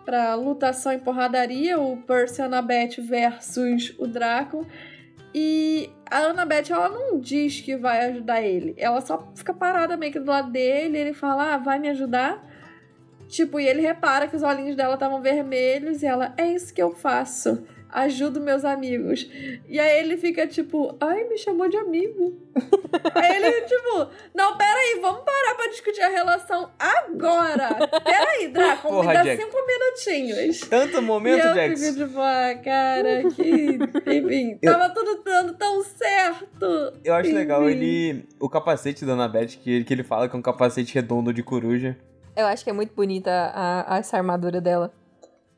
[0.04, 4.66] pra lutação e porradaria: o Percy e Annabeth versus o Draco.
[5.38, 8.74] E a Annabeth, ela não diz que vai ajudar ele.
[8.78, 10.96] Ela só fica parada meio que do lado dele.
[10.96, 12.42] Ele fala: Ah, vai me ajudar?
[13.28, 16.02] Tipo, e ele repara que os olhinhos dela estavam vermelhos.
[16.02, 17.62] E ela: É isso que eu faço.
[17.88, 19.28] Ajudo meus amigos.
[19.68, 22.34] E aí ele fica tipo: Ai, me chamou de amigo.
[23.14, 27.68] Aí ele, tipo, não, peraí, vamos parar pra discutir a relação agora.
[28.02, 29.42] Peraí, Draco, Porra, me dá Jack.
[29.42, 30.60] cinco minutinhos.
[30.60, 31.80] Tanto momento, e eu Jax.
[31.88, 33.78] fico tipo, ah, cara, que.
[34.16, 36.92] Enfim, tava tudo dando tão certo.
[37.04, 37.76] Eu acho legal Enfim.
[37.78, 38.28] ele.
[38.40, 41.96] O capacete da Annabeth, que, que ele fala que é um capacete redondo de coruja.
[42.34, 44.92] Eu acho que é muito bonita a, a- essa armadura dela.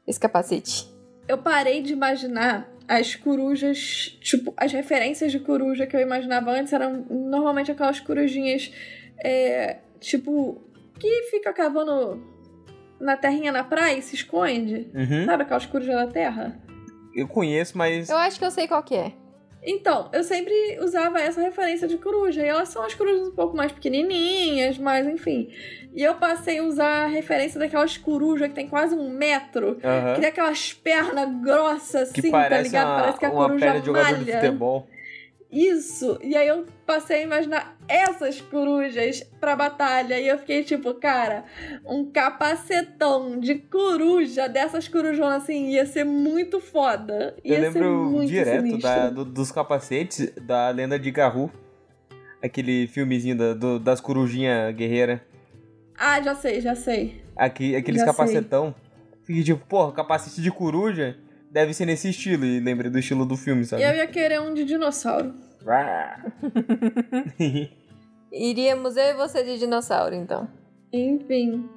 [0.07, 0.89] Esse capacete.
[1.29, 6.73] Eu parei de imaginar as corujas, tipo, as referências de coruja que eu imaginava antes
[6.73, 8.73] eram normalmente aquelas corujinhas,
[9.23, 10.59] é, tipo,
[10.99, 12.19] que fica cavando
[12.99, 14.87] na terrinha na praia e se esconde.
[14.95, 15.27] Uhum.
[15.27, 16.59] Sabe aquelas corujas da terra?
[17.15, 18.09] Eu conheço, mas.
[18.09, 19.13] Eu acho que eu sei qual que é.
[19.63, 22.43] Então, eu sempre usava essa referência de coruja.
[22.43, 25.51] E elas são as corujas um pouco mais pequenininhas, mas enfim.
[25.95, 29.77] E eu passei a usar a referência daquelas corujas que tem quase um metro.
[30.15, 32.87] Que tem aquelas pernas grossas, Que assim, tá parece, ligado?
[32.89, 34.41] uma, Parece que a uma coruja perna de jogador de malha.
[34.41, 34.89] futebol.
[35.51, 36.19] Isso!
[36.23, 40.21] E aí eu passei a imaginar essas corujas pra batalha.
[40.21, 41.45] E eu fiquei tipo, cara,
[41.87, 47.35] um capacetão de coruja, dessas corujonas assim, ia ser muito foda.
[47.43, 48.83] Ia Eu ser lembro muito direto sinistro.
[48.83, 51.51] da- do- dos capacetes da lenda de Garou.
[52.43, 55.21] Aquele filmezinho da- do- das corujinhas guerreiras.
[55.99, 57.23] Ah, já sei, já sei.
[57.35, 58.75] Aqui, aqueles Já capacetão.
[59.25, 61.17] Fiquei tipo, porra, capacete de coruja
[61.51, 62.45] deve ser nesse estilo.
[62.45, 63.83] E lembrei do estilo do filme, sabe?
[63.83, 65.35] Eu ia querer um de dinossauro.
[68.33, 70.49] Iríamos eu e você de dinossauro, então.
[70.93, 71.69] Enfim.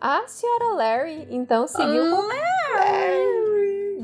[0.00, 2.22] A senhora Larry, então, seguiu com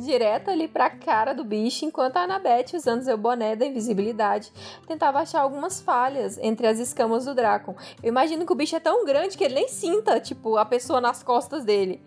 [0.00, 4.52] direto ali pra cara do bicho, enquanto a Annabeth, usando seu boné da invisibilidade,
[4.86, 7.74] tentava achar algumas falhas entre as escamas do Dracon.
[8.02, 11.00] Eu imagino que o bicho é tão grande que ele nem sinta, tipo, a pessoa
[11.00, 12.02] nas costas dele.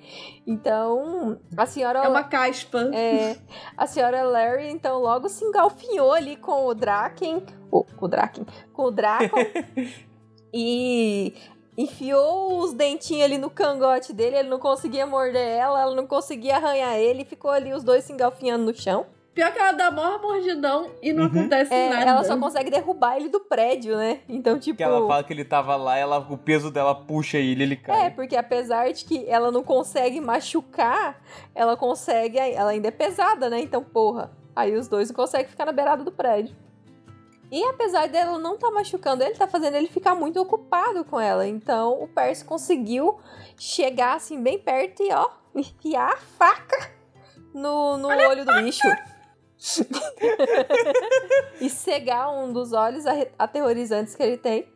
[0.46, 2.00] Então, a senhora...
[2.00, 2.80] É uma caspa.
[2.94, 3.38] É,
[3.78, 7.44] a senhora Larry, então, logo se engalfinhou ali com o Draken.
[7.72, 8.46] Oh, com o Draken.
[8.74, 9.36] Com o Draco.
[10.54, 11.34] e
[11.78, 14.38] enfiou os dentinhos ali no cangote dele.
[14.38, 17.26] Ele não conseguia morder ela, ela não conseguia arranhar ele.
[17.26, 19.06] Ficou ali os dois se engalfinhando no chão.
[19.34, 21.30] Pior que ela dá maior mordidão e não Uhum.
[21.40, 22.06] acontece É, nada.
[22.06, 24.20] ela só consegue derrubar ele do prédio, né?
[24.30, 24.78] Então, tipo.
[24.78, 27.78] Que ela fala que ele tava lá, ela, o peso dela puxa ele, ele É,
[27.78, 28.12] cai.
[28.12, 31.20] porque apesar de que ela não consegue machucar,
[31.56, 32.38] ela consegue.
[32.38, 33.60] Ela ainda é pesada, né?
[33.60, 34.32] Então, porra.
[34.56, 36.56] Aí os dois não conseguem ficar na beirada do prédio.
[37.54, 41.46] E apesar dela não tá machucando ele, tá fazendo ele ficar muito ocupado com ela.
[41.46, 43.20] Então o Percy conseguiu
[43.60, 46.92] chegar assim bem perto e ó, enfiar a faca
[47.54, 48.82] no, no olho do bicho.
[51.62, 53.06] e cegar um dos olhos
[53.38, 54.68] aterrorizantes que ele tem.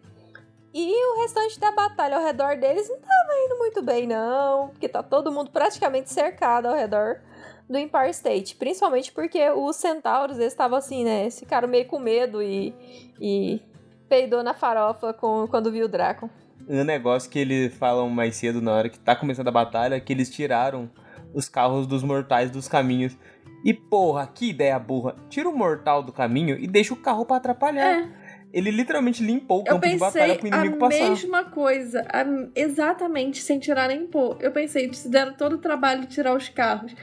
[0.71, 4.69] E o restante da batalha ao redor deles não tava indo muito bem, não.
[4.69, 7.21] Porque tá todo mundo praticamente cercado ao redor
[7.69, 8.55] do Empire State.
[8.55, 11.21] Principalmente porque os centauros, eles estavam assim, né?
[11.23, 12.73] Eles ficaram meio com medo e,
[13.19, 13.61] e
[14.09, 16.29] peidou na farofa com, quando viu o Draco.
[16.69, 19.99] Um negócio que eles falam mais cedo, na hora que tá começando a batalha, é
[19.99, 20.89] que eles tiraram
[21.33, 23.17] os carros dos mortais dos caminhos.
[23.65, 25.15] E porra, que ideia burra.
[25.29, 28.01] Tira o mortal do caminho e deixa o carro pra atrapalhar.
[28.01, 28.07] É,
[28.53, 31.09] Ele literalmente limpou o eu campo de batalha pensei pro a inimigo passar.
[31.09, 32.01] mesma coisa.
[32.13, 34.37] a- exatamente, sem tirar nem pôr.
[34.39, 36.93] Eu pensei, se deram todo o trabalho de tirar os carros.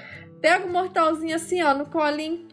[0.45, 2.47] Pega o mortalzinho assim, ó, no colinho.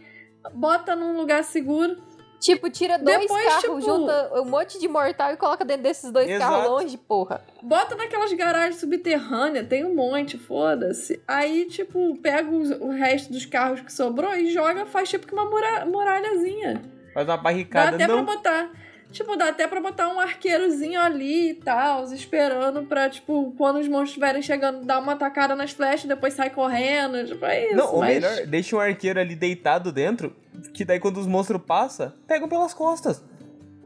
[0.54, 1.98] Bota num lugar seguro.
[2.40, 6.10] Tipo, tira dois Depois, carros, tipo- junta um monte de mortal e coloca dentro desses
[6.10, 6.50] dois Exato.
[6.54, 7.42] carros longe, porra.
[7.62, 11.22] Bota naquelas garagens subterrâneas, tem um monte, foda-se.
[11.28, 15.34] Aí, tipo, pega os- o resto dos carros que sobrou e joga, faz tipo que
[15.34, 16.82] uma mura- muralhazinha.
[17.14, 17.96] Faz uma Dá barricada.
[17.98, 18.72] até Não, pra botar.
[19.12, 23.88] Tipo, dá até pra botar um arqueirozinho ali e tal, esperando pra, tipo, quando os
[23.88, 27.26] monstros estiverem chegando, dar uma tacada nas flechas, depois sai correndo.
[27.26, 27.76] Tipo, é isso.
[27.76, 28.16] não ou mas...
[28.16, 30.34] melhor, deixa um arqueiro ali deitado dentro,
[30.74, 33.22] que daí quando os monstros passam, pegam pelas costas.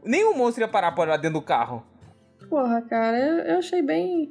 [0.04, 1.84] Nenhum monstro ia parar pra olhar dentro do carro.
[2.48, 4.30] Porra, cara, eu, eu achei bem.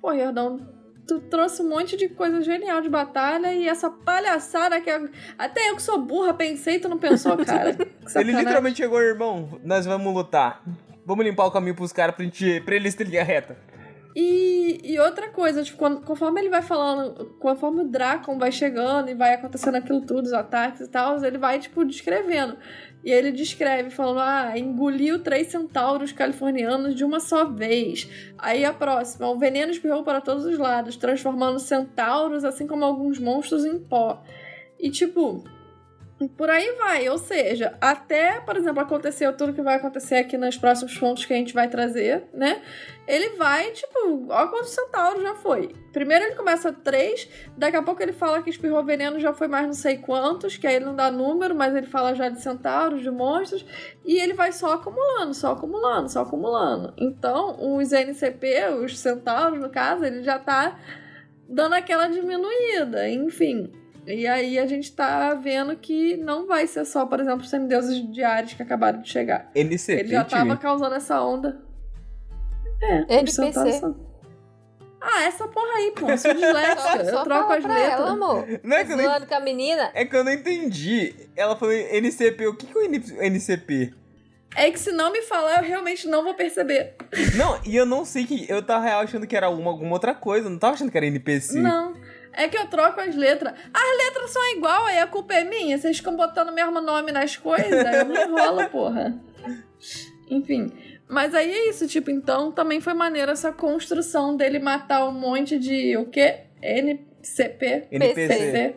[0.00, 0.60] Pô, Jordão,
[1.08, 4.90] tu trouxe um monte de coisa genial de batalha e essa palhaçada que.
[4.90, 7.76] eu- Até eu que sou burra pensei tu não pensou, cara.
[8.14, 10.62] Ele literalmente chegou, irmão, nós vamos lutar.
[11.06, 13.56] Vamos limpar o caminho pros caras pra, gente, pra eles terem linha reta.
[14.20, 19.08] E, e outra coisa, tipo, quando- conforme ele vai falando, conforme o Dracon vai chegando
[19.08, 22.56] e vai acontecendo aquilo tudo, os ataques e tal, ele vai, tipo, descrevendo.
[23.04, 28.10] E ele descreve, falando, ah, engoliu três centauros californianos de uma só vez.
[28.36, 33.20] Aí a próxima, o veneno espirrou para todos os lados, transformando centauros, assim como alguns
[33.20, 34.20] monstros, em pó.
[34.80, 35.44] E, tipo,
[36.26, 37.08] por aí vai.
[37.08, 41.32] Ou seja, até, por exemplo, acontecer tudo que vai acontecer aqui nos próximos pontos que
[41.32, 42.62] a gente vai trazer, né?
[43.06, 45.74] Ele vai, tipo, ó quantos centauros já foi.
[45.92, 49.66] Primeiro ele começa três, daqui a pouco ele fala que espirrou veneno já foi mais
[49.66, 53.02] não sei quantos, que aí ele não dá número, mas ele fala já de centauros,
[53.02, 53.64] de monstros,
[54.04, 56.92] e ele vai só acumulando, só acumulando, só acumulando.
[56.98, 60.78] Então, os NCP, os centauros, no caso, ele já tá
[61.48, 63.72] dando aquela diminuída, enfim.
[64.08, 68.10] E aí a gente tá vendo que não vai ser só, por exemplo, os semideuses
[68.10, 69.50] diários que acabaram de chegar.
[69.54, 71.60] NCP, Ele já tava causando essa onda.
[72.80, 73.32] É, NPC.
[73.32, 74.08] centauros são-
[75.00, 76.06] Ah, essa porra aí, pô.
[76.16, 76.80] Sou disléxica.
[76.80, 77.92] Só, eu só troco as letras.
[77.92, 78.46] ela, amor.
[78.64, 79.90] Não é que eu não com a menina.
[79.94, 81.14] É que eu não entendi.
[81.36, 82.46] Ela falou NCP.
[82.46, 83.94] O que, que é o NCP?
[84.56, 86.94] É que se não me falar, eu realmente não vou perceber.
[87.36, 88.46] Não, e eu não sei que.
[88.50, 90.48] Eu tava real achando que era uma, alguma outra coisa.
[90.48, 91.60] Não tava achando que era NPC.
[91.60, 91.94] Não.
[92.38, 93.52] É que eu troco as letras.
[93.74, 95.76] As letras são igual, aí a culpa é minha.
[95.76, 99.20] Vocês ficam botando o mesmo nome nas coisas, eu me enrolo, porra.
[100.30, 100.72] Enfim.
[101.08, 105.58] Mas aí é isso, tipo, então também foi maneiro essa construção dele matar um monte
[105.58, 106.44] de o quê?
[106.62, 107.88] NCP?
[107.90, 108.76] NPC.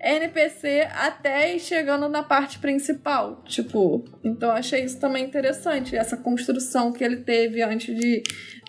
[0.00, 3.42] NPC até ir chegando na parte principal.
[3.44, 8.22] Tipo, então eu achei isso também interessante, essa construção que ele teve antes de,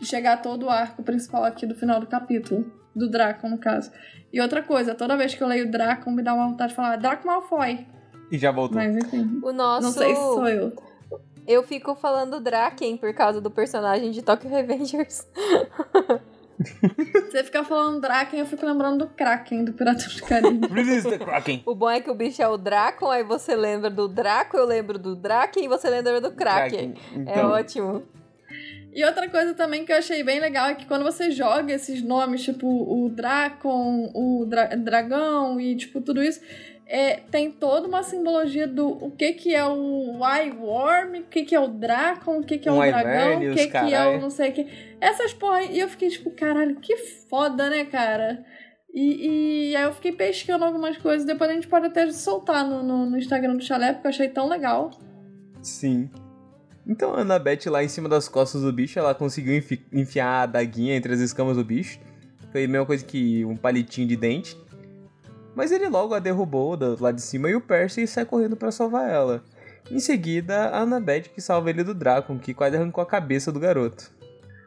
[0.03, 2.77] chegar todo o arco principal aqui do final do capítulo.
[2.95, 3.91] Do Draco, no caso.
[4.31, 6.97] E outra coisa, toda vez que eu leio Draco, me dá uma vontade de falar
[6.97, 7.85] Draco Malfoy.
[8.31, 8.77] E já voltou.
[8.77, 9.39] Mas enfim.
[9.43, 9.81] O nosso.
[9.81, 10.73] Não sei se sou eu.
[11.47, 15.25] Eu fico falando Draken por causa do personagem de Tokyo Revengers.
[17.31, 20.67] Você fica falando Draken, eu fico lembrando do Kraken, do Pirata do Caribe.
[21.09, 21.63] The Kraken.
[21.65, 24.65] O bom é que o bicho é o Dracon, aí você lembra do Draco, eu
[24.65, 26.95] lembro do Draken e você lembra do Kraken.
[27.15, 28.03] É Então, ótimo.
[28.93, 32.01] E outra coisa também que eu achei bem legal é que quando você joga esses
[32.01, 36.41] nomes, tipo o Dracon, o dra- dragão e tipo tudo isso,
[36.87, 41.43] é, tem toda uma simbologia do o que que é o Eye Worm, o que
[41.43, 44.07] que é o Dracon, o que que é Um o dragão, o que que é
[44.17, 44.67] o não sei o que.
[44.99, 46.97] Essas porra, aí, e eu fiquei tipo, caralho, que
[47.29, 48.43] foda, né, cara?
[48.91, 52.81] E, e aí eu fiquei pescando algumas coisas, depois a gente pode até soltar no,
[52.81, 54.89] no, no Instagram do Chalé, porque eu achei tão legal.
[55.61, 56.09] Sim.
[56.89, 60.45] Então a Annabeth lá em cima das costas do bicho, ela conseguiu enfi- enfiar a
[60.47, 61.99] daguinha entre as escamas do bicho.
[62.51, 64.57] Foi a mesma coisa que um palitinho de dente.
[65.55, 69.07] Mas ele logo a derrubou lado de cima e o Percy sai correndo pra salvar
[69.07, 69.43] ela.
[69.91, 73.59] Em seguida, a Annabeth que salva ele do Dracon, que quase arrancou a cabeça do
[73.59, 74.11] garoto.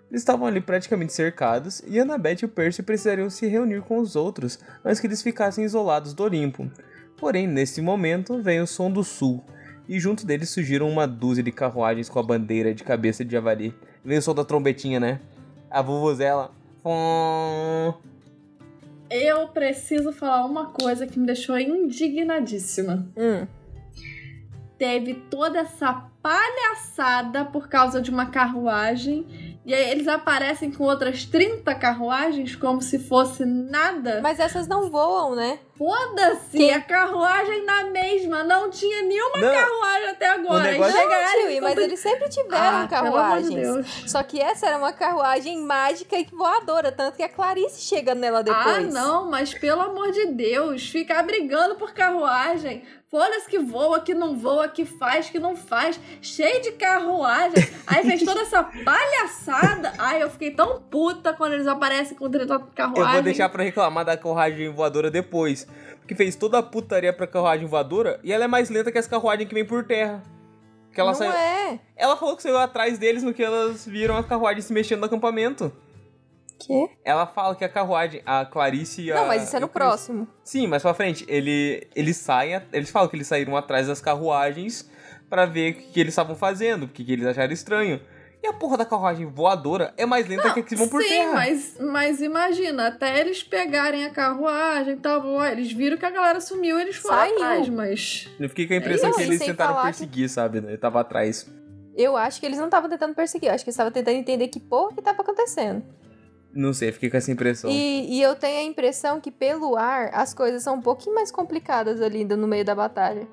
[0.08, 4.14] Eles estavam ali praticamente cercados e Annabeth e o Percy precisariam se reunir com os
[4.14, 6.70] outros antes que eles ficassem isolados do Olimpo.
[7.16, 9.44] Porém, nesse momento, vem o som do sul,
[9.88, 13.74] e junto deles surgiram uma dúzia de carruagens com a bandeira de cabeça de javali.
[14.04, 15.20] Veio o som da trombetinha, né?
[15.70, 16.50] A vuvuzela.
[16.82, 17.94] Fom.
[19.10, 23.06] Eu preciso falar uma coisa que me deixou indignadíssima.
[23.16, 23.46] Hum.
[24.78, 29.26] Teve toda essa palhaçada por causa de uma carruagem.
[29.64, 34.20] E aí eles aparecem com outras 30 carruagens como se fosse nada.
[34.22, 35.58] Mas essas não voam, né?
[35.82, 36.70] Foda-se!
[36.70, 38.44] A carruagem na mesma.
[38.44, 39.52] Não tinha nenhuma Não.
[39.52, 40.60] carruagem até agora.
[40.68, 43.54] O negócio- E chegaram Não, Tio, mas eles sempre tiveram Ah, pelo amor de carruagens.
[43.54, 44.10] Deus.
[44.10, 48.38] Só que essa era uma carruagem mágica e voadora, tanto que a Clarice chega nela
[48.38, 48.94] Ah, depois.
[48.94, 52.84] não, mas pelo amor de Deus, ficar brigando por carruagem.
[53.10, 56.00] Foda-se que voa, que não voa, que faz, que não faz.
[56.22, 57.62] Cheio de carruagem.
[57.86, 59.92] Aí fez toda essa palhaçada.
[59.98, 63.04] Ai, eu fiquei tão puta quando eles aparecem com 30 carruagem.
[63.08, 65.66] Eu vou deixar pra reclamar da carruagem voadora depois.
[66.02, 69.06] Porque fez toda a putaria pra carruagem voadora e ela é mais lenta que as
[69.06, 70.22] carruagens que vem por terra.
[70.92, 71.32] Que ela, não saiu...
[71.32, 71.80] é.
[71.96, 75.06] ela falou que saiu atrás deles no que elas viram a carruagem se mexendo no
[75.06, 75.72] acampamento.
[76.58, 76.90] Quê?
[77.04, 79.16] Ela fala que a carruagem, a Clarice e a.
[79.16, 80.28] Não, mas isso é no próximo.
[80.44, 84.88] Sim, mais pra frente, ele, eles saem, eles falam que eles saíram atrás das carruagens
[85.28, 88.00] pra ver o que, que eles estavam fazendo, porque que eles acharam estranho.
[88.42, 91.08] E a porra da carruagem voadora é mais lenta que a que vão por Sim,
[91.08, 91.32] terra.
[91.32, 96.40] mas, mas imagina, até eles pegarem a carruagem e tal, eles viram que a galera
[96.40, 97.34] sumiu eles foram Saiu.
[97.36, 98.28] atrás, mas.
[98.40, 100.60] Eu fiquei com a impressão Não, que eles tentaram perseguir, sabe?
[100.60, 100.74] Né?
[100.74, 101.48] Eu tava atrás.
[101.96, 104.48] Eu acho que eles não estavam tentando perseguir, eu acho que eles estavam tentando entender
[104.48, 105.84] que porra que tava acontecendo.
[106.52, 107.70] Não sei, fiquei com essa impressão.
[107.70, 111.30] E, e eu tenho a impressão que pelo ar as coisas são um pouquinho mais
[111.30, 113.26] complicadas ali no meio da batalha.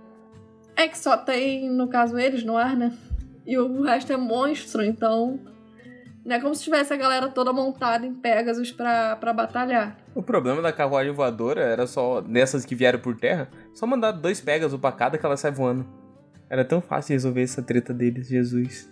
[0.75, 2.95] É que só tem, no caso, eles no ar, né?
[3.49, 5.39] E o resto é monstro, então.
[6.23, 9.97] Não é como se tivesse a galera toda montada em Pegasus pra, pra batalhar.
[10.13, 14.39] O problema da carruagem voadora era só, dessas que vieram por terra, só mandar dois
[14.39, 15.83] Pegasus pra cada que ela sai voando.
[16.47, 18.87] Era tão fácil resolver essa treta deles, Jesus.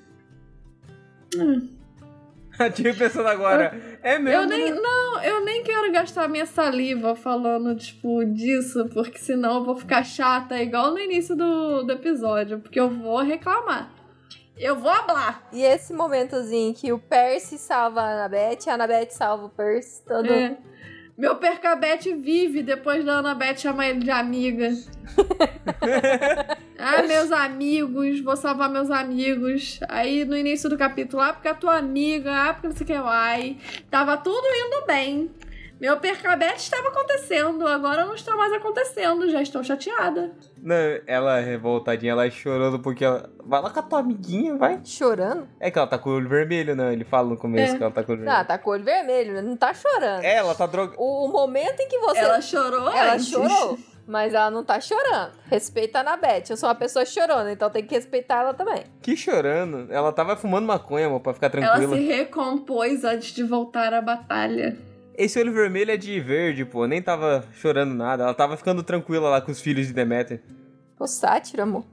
[2.57, 4.41] A tia pensando agora, é mesmo?
[4.41, 4.71] Eu nem.
[4.71, 4.79] né?
[4.81, 10.03] Não, eu nem quero gastar minha saliva falando, tipo, disso, porque senão eu vou ficar
[10.03, 13.96] chata, igual no início do, do episódio, porque eu vou reclamar.
[14.59, 15.47] Eu vou hablar.
[15.51, 20.31] E esse momentozinho que o Percy salva a Annabeth, a Annabeth salva o Percy, todo.
[20.31, 20.57] É.
[21.17, 24.69] Meu percabete vive depois da Annabeth chamar ele de amiga.
[26.77, 29.79] ah, meus amigos, vou salvar meus amigos.
[29.89, 32.87] Aí no início do capítulo, ah, porque a tua amiga, ah, porque não sei o
[32.87, 33.57] que, ai.
[33.89, 35.31] Tava tudo indo bem.
[35.79, 40.31] Meu percabete estava acontecendo, agora não está mais acontecendo, já estou chateada.
[40.59, 40.75] Não,
[41.05, 43.29] ela revoltadinha, ela chorando porque ela.
[43.45, 44.81] Vai lá com a tua amiguinha, vai.
[44.83, 45.47] Chorando?
[45.59, 46.91] É que ela tá com o olho vermelho, né?
[46.93, 47.77] Ele fala no começo É.
[47.77, 48.47] que ela tá com o olho Ah, vermelho.
[48.47, 49.41] tá com o olho vermelho, né?
[49.41, 50.23] não tá chorando.
[50.23, 50.97] É, ela tá drogada.
[50.99, 52.19] O, o momento em que você.
[52.19, 53.27] Ela chorou Ela antes.
[53.27, 55.31] chorou, mas ela não tá chorando.
[55.45, 56.45] Respeita a Annabeth.
[56.49, 58.83] Eu sou uma pessoa chorona, então tem que respeitar ela também.
[59.01, 59.87] Que chorando.
[59.93, 61.95] Ela tava fumando maconha, amor, pra ficar Ela tranquila.
[61.95, 64.75] se recompôs antes de voltar à batalha.
[65.17, 66.85] Esse olho vermelho é de verde, pô.
[66.85, 68.23] Nem tava chorando nada.
[68.23, 70.41] Ela tava ficando tranquila lá com os filhos de Deméter.
[70.99, 71.83] O sátiro, amor.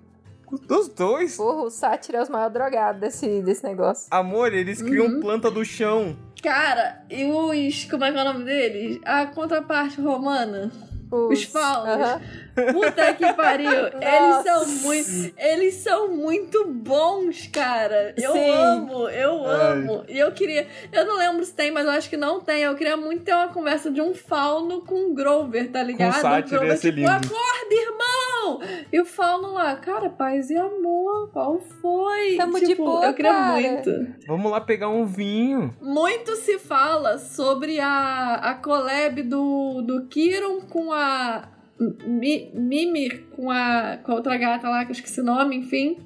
[0.69, 1.37] Dos dois.
[1.37, 4.07] Porra, o sátiro é os maiores drogados desse, desse negócio.
[4.11, 5.21] Amor, eles criam Uhum.
[5.21, 6.17] planta do chão.
[6.43, 7.85] Cara, e os.
[7.87, 9.01] Como é que é o nome deles?
[9.05, 10.71] A contraparte romana.
[11.11, 11.89] Os faunos.
[11.89, 12.21] Aham.
[12.55, 13.71] Puta que pariu.
[13.71, 15.35] eles são muito.
[15.37, 18.15] Eles são muito bons, cara.
[18.17, 18.51] Eu Sim.
[18.51, 19.73] amo, eu Ai.
[19.73, 20.05] amo.
[20.09, 20.67] E eu queria.
[20.93, 22.63] Eu não lembro se tem, mas eu acho que não tem.
[22.63, 26.21] Eu queria muito ter uma conversa de um fauno com o Grover, tá ligado?
[26.21, 27.11] sátiro, o Grover, ia ser tipo, lindo.
[27.11, 28.61] acorda, irmão!
[28.93, 32.37] E o fauno lá, cara, paz e amor, qual foi?
[32.37, 33.53] Tamo de tipo, boa, eu queria cara.
[33.53, 33.91] muito.
[34.27, 35.75] Vamos lá pegar um vinho.
[35.81, 41.49] Muito se fala sobre a, a collab do, do Kiron com a
[41.79, 45.99] Mi- Mimir, com a, com a outra gata lá, que eu esqueci o nome, enfim.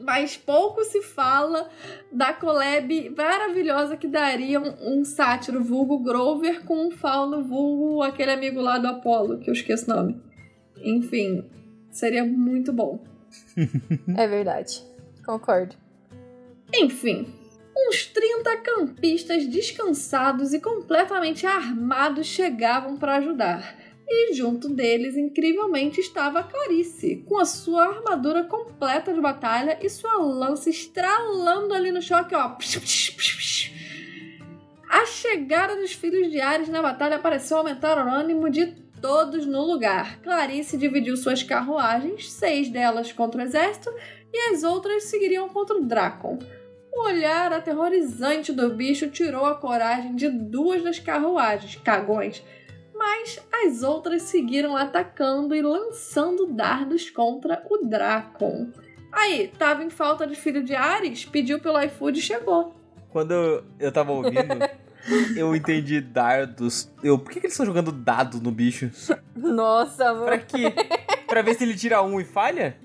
[0.00, 1.68] Mas pouco se fala
[2.10, 8.32] da collab maravilhosa que daria um, um sátiro vulgo Grover com um fauno vulgo aquele
[8.32, 10.20] amigo lá do Apollo, que eu esqueço o nome.
[10.82, 11.44] Enfim,
[11.90, 13.04] seria muito bom.
[14.16, 14.82] É verdade.
[15.24, 15.76] Concordo.
[16.74, 17.26] Enfim,
[17.76, 23.76] uns 30 campistas descansados e completamente armados chegavam para ajudar.
[24.14, 30.18] E junto deles, incrivelmente, estava Clarice, com a sua armadura completa de batalha e sua
[30.18, 32.58] lança estralando ali no choque, ó.
[34.90, 38.66] A chegada dos filhos de Ares na batalha pareceu aumentar o ânimo de
[39.00, 40.20] todos no lugar.
[40.20, 43.90] Clarice dividiu suas carruagens, seis delas contra o exército
[44.30, 46.38] e as outras seguiriam contra o Dracon.
[46.92, 52.44] O olhar aterrorizante do bicho tirou a coragem de duas das carruagens, cagões,
[53.02, 58.68] mas as outras seguiram atacando e lançando dardos contra o Dracon.
[59.10, 62.74] Aí, tava em falta de filho de Ares, pediu pelo iFood e chegou.
[63.10, 64.38] Quando eu tava ouvindo,
[65.36, 66.88] eu entendi dardos.
[67.02, 68.90] Eu, por que, que eles estão jogando dado no bicho?
[69.36, 70.38] Nossa, Pra amor.
[70.46, 70.72] quê?
[71.26, 72.76] pra ver se ele tira um e falha?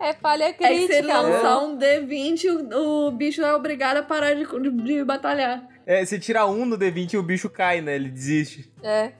[0.00, 3.98] É falha É que se ele crítica, lançar um D20, o, o bicho é obrigado
[3.98, 5.62] a parar de, de- de batalhar.
[5.86, 7.94] É, se tira um no D20 o bicho cai, né?
[7.94, 8.68] Ele desiste.
[8.82, 9.12] É.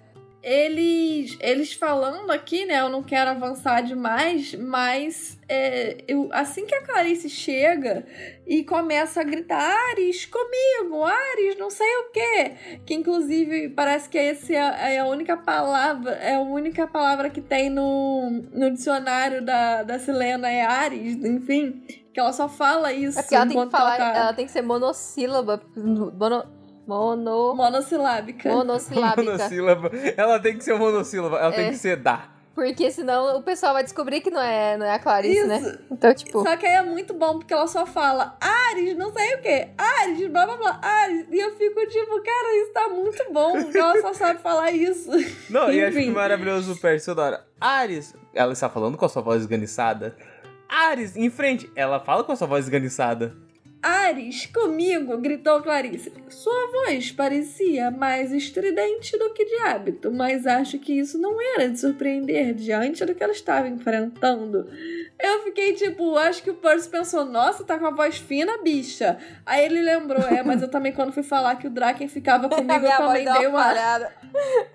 [0.42, 2.80] Eles, eles falando aqui, né?
[2.80, 8.06] Eu não quero avançar demais, mas é, eu, assim que a Clarice chega
[8.46, 9.58] e começa a gritar
[9.90, 12.78] Ares comigo, Ares, não sei o quê.
[12.86, 17.40] Que inclusive parece que esse é, é a única palavra, é a única palavra que
[17.40, 21.82] tem no, no dicionário da, da Selena é Ares, enfim.
[22.14, 23.18] Que ela só fala isso.
[23.18, 25.60] É porque ela tem que falar, ela tá ela tem que ser monossílaba.
[25.76, 26.55] Mono,
[26.86, 28.48] mono, monossilábica.
[28.50, 29.22] monossilábica.
[29.22, 29.90] Monossílaba.
[30.16, 31.38] Ela tem que ser monossílaba.
[31.38, 31.70] Ela tem É.
[31.70, 32.28] que ser dá.
[32.54, 35.46] Porque senão o pessoal vai descobrir que não é, não é a Clarice, Isso.
[35.46, 35.78] né?
[35.90, 39.34] Então, tipo, Só que aí é muito bom, porque ela só fala Ares, não sei
[39.34, 41.26] o que, Ares, blá blá blá, Ares.
[41.30, 45.10] E eu fico tipo, cara, isso tá muito bom, porque ela só sabe falar isso.
[45.50, 46.12] Não, e acho Enfim.
[46.12, 47.44] maravilhoso o Percy toda hora.
[47.60, 50.16] Ares, ela está falando com a sua voz esganiçada.
[50.66, 53.36] Ares, em frente, ela fala com a sua voz esganiçada.
[53.82, 56.12] Ares, comigo, gritou Clarice.
[56.28, 61.68] Sua voz parecia mais estridente do que de hábito, mas acho que isso não era
[61.68, 64.68] de surpreender diante do que ela estava enfrentando.
[65.18, 69.18] Eu fiquei tipo, acho que o Percy pensou, nossa, tá com a voz fina, bicha.
[69.44, 72.84] Aí ele lembrou, é, mas eu também quando fui falar que o Draken ficava comigo,
[72.84, 74.10] eu também dei uma uma.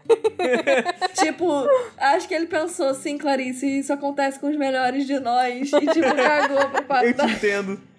[1.13, 5.71] Tipo, acho que ele pensou assim, Clarice, isso acontece com os melhores de nós.
[5.71, 7.25] E, tipo, cagou pro Eu papo te da...
[7.25, 7.90] entendo.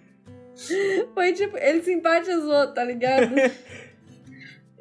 [1.15, 3.35] Foi tipo, ele simpatizou, tá ligado?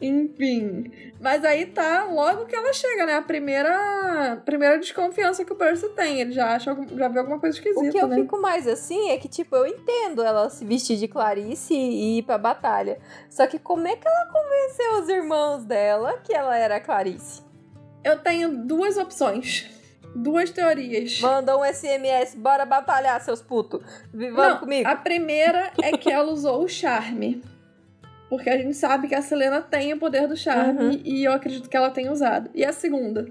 [0.01, 0.91] Enfim.
[1.19, 3.13] Mas aí tá logo que ela chega, né?
[3.13, 6.19] A primeira, primeira desconfiança que o Percy tem.
[6.19, 8.15] Ele já acha, já vê alguma coisa esquisita, O que eu né?
[8.15, 12.23] fico mais assim é que, tipo, eu entendo ela se vestir de Clarice e ir
[12.23, 12.97] pra batalha.
[13.29, 17.43] Só que como é que ela convenceu os irmãos dela que ela era Clarice?
[18.03, 19.69] Eu tenho duas opções.
[20.15, 21.19] Duas teorias.
[21.21, 23.81] Mandou um SMS, bora batalhar, seus putos.
[24.13, 24.87] Vamos comigo.
[24.87, 27.41] A primeira é que ela usou o charme.
[28.29, 31.01] Porque a gente sabe que a Selena tem o poder do charme Uhum.
[31.03, 32.49] e eu acredito que ela tenha usado.
[32.53, 33.27] E a segunda,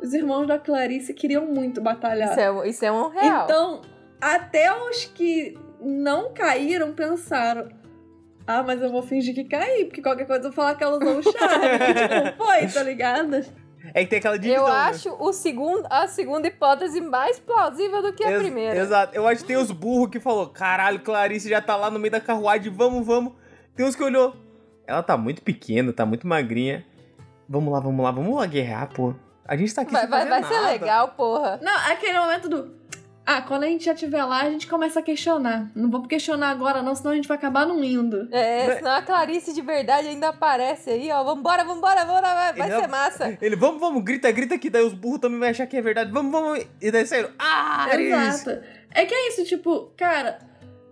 [0.00, 2.30] os irmãos da Clarice queriam muito batalhar.
[2.30, 3.44] Isso é, isso é um real.
[3.44, 3.80] Então,
[4.20, 7.68] até os que não caíram pensaram.
[8.46, 10.96] Ah, mas eu vou fingir que caí, porque qualquer coisa eu vou falar que ela
[10.96, 11.66] usou o charme.
[12.32, 13.44] tipo, foi, tá ligado?
[13.94, 14.66] É que tem aquela divisão.
[14.66, 14.78] eu né?
[14.80, 18.78] acho o segundo, a segunda hipótese mais plausível do que a Ex- primeira.
[18.78, 19.14] Exato.
[19.14, 22.12] Eu acho que tem os burros que falou: caralho, Clarice já tá lá no meio
[22.12, 23.32] da carruagem, vamos, vamos.
[23.74, 24.36] Tem uns que olhou.
[24.86, 26.84] Ela tá muito pequena, tá muito magrinha.
[27.48, 29.14] Vamos lá, vamos lá, vamos lá guerrear, pô.
[29.44, 31.58] A gente tá aqui Vai, sem vai, vai ser legal, porra.
[31.62, 32.79] Não, aquele momento do.
[33.24, 35.70] Ah, quando a gente já estiver lá, a gente começa a questionar.
[35.74, 38.28] Não vamos questionar agora, não, senão a gente vai acabar não indo.
[38.32, 41.22] É, Mas- senão a Clarice de verdade ainda aparece aí, ó.
[41.22, 43.38] Vambora, vambora, vambora, vai, vai ser é- massa.
[43.40, 46.10] Ele, vamos, vamos, grita, grita que daí os burros também vão achar que é verdade.
[46.10, 46.66] Vamos, vamos.
[46.80, 47.30] E daí saíram.
[47.38, 48.12] Ah, Clarice!
[48.12, 48.64] Exato.
[48.92, 50.38] É que é isso, tipo, cara,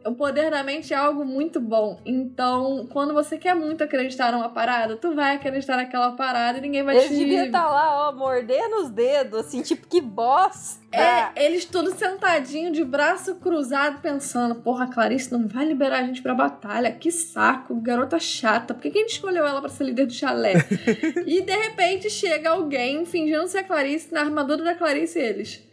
[0.04, 2.00] o poder da mente é algo muito bom.
[2.04, 6.82] Então, quando você quer muito acreditar numa parada, tu vai acreditar naquela parada e ninguém
[6.82, 7.16] vai Eles te.
[7.16, 10.78] deviam estar lá, ó, mordendo os dedos, assim, tipo, que bosta.
[10.90, 16.22] É, eles tudo sentadinho, de braço cruzado, pensando: porra, Clarice não vai liberar a gente
[16.22, 16.90] pra batalha.
[16.92, 18.72] Que saco, garota chata.
[18.72, 20.54] Por que, que a gente escolheu ela pra ser líder do chalé?
[21.26, 25.67] e de repente chega alguém fingindo ser a Clarice, na armadura da Clarice, eles.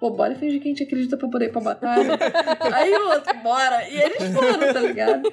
[0.00, 2.18] Pô, bora fingir que a gente acredita pra poder ir pra batalha.
[2.72, 3.88] Aí o outro, bora.
[3.88, 5.32] E eles foram, tá ligado?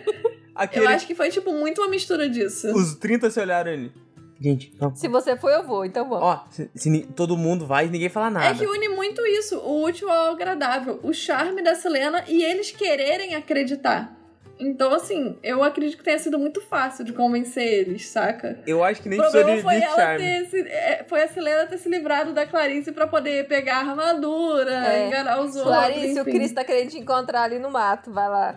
[0.55, 2.73] Aquele, Eu acho que foi, tipo, muito uma mistura disso.
[2.75, 3.91] Os 30 se olharam ele.
[4.39, 4.99] Gente, vamos.
[4.99, 6.23] Se você for, eu vou, então vamos.
[6.23, 8.47] Ó, se, se todo mundo vai e ninguém fala nada.
[8.47, 12.71] É que une muito isso, o útil ao agradável, o charme da Selena e eles
[12.71, 14.13] quererem acreditar.
[14.57, 18.59] Então, assim, eu acredito que tenha sido muito fácil de convencer eles, saca?
[18.65, 20.17] Eu acho que nem precisou de, foi de ela charme.
[20.23, 23.79] ter se, é, foi a Selena ter se livrado da Clarice pra poder pegar a
[23.89, 25.07] armadura, É.
[25.07, 25.63] enganar os outros.
[25.63, 26.23] Clarice, o.
[26.23, 28.55] Cris tá querendo te encontrar ali no mato, vai lá.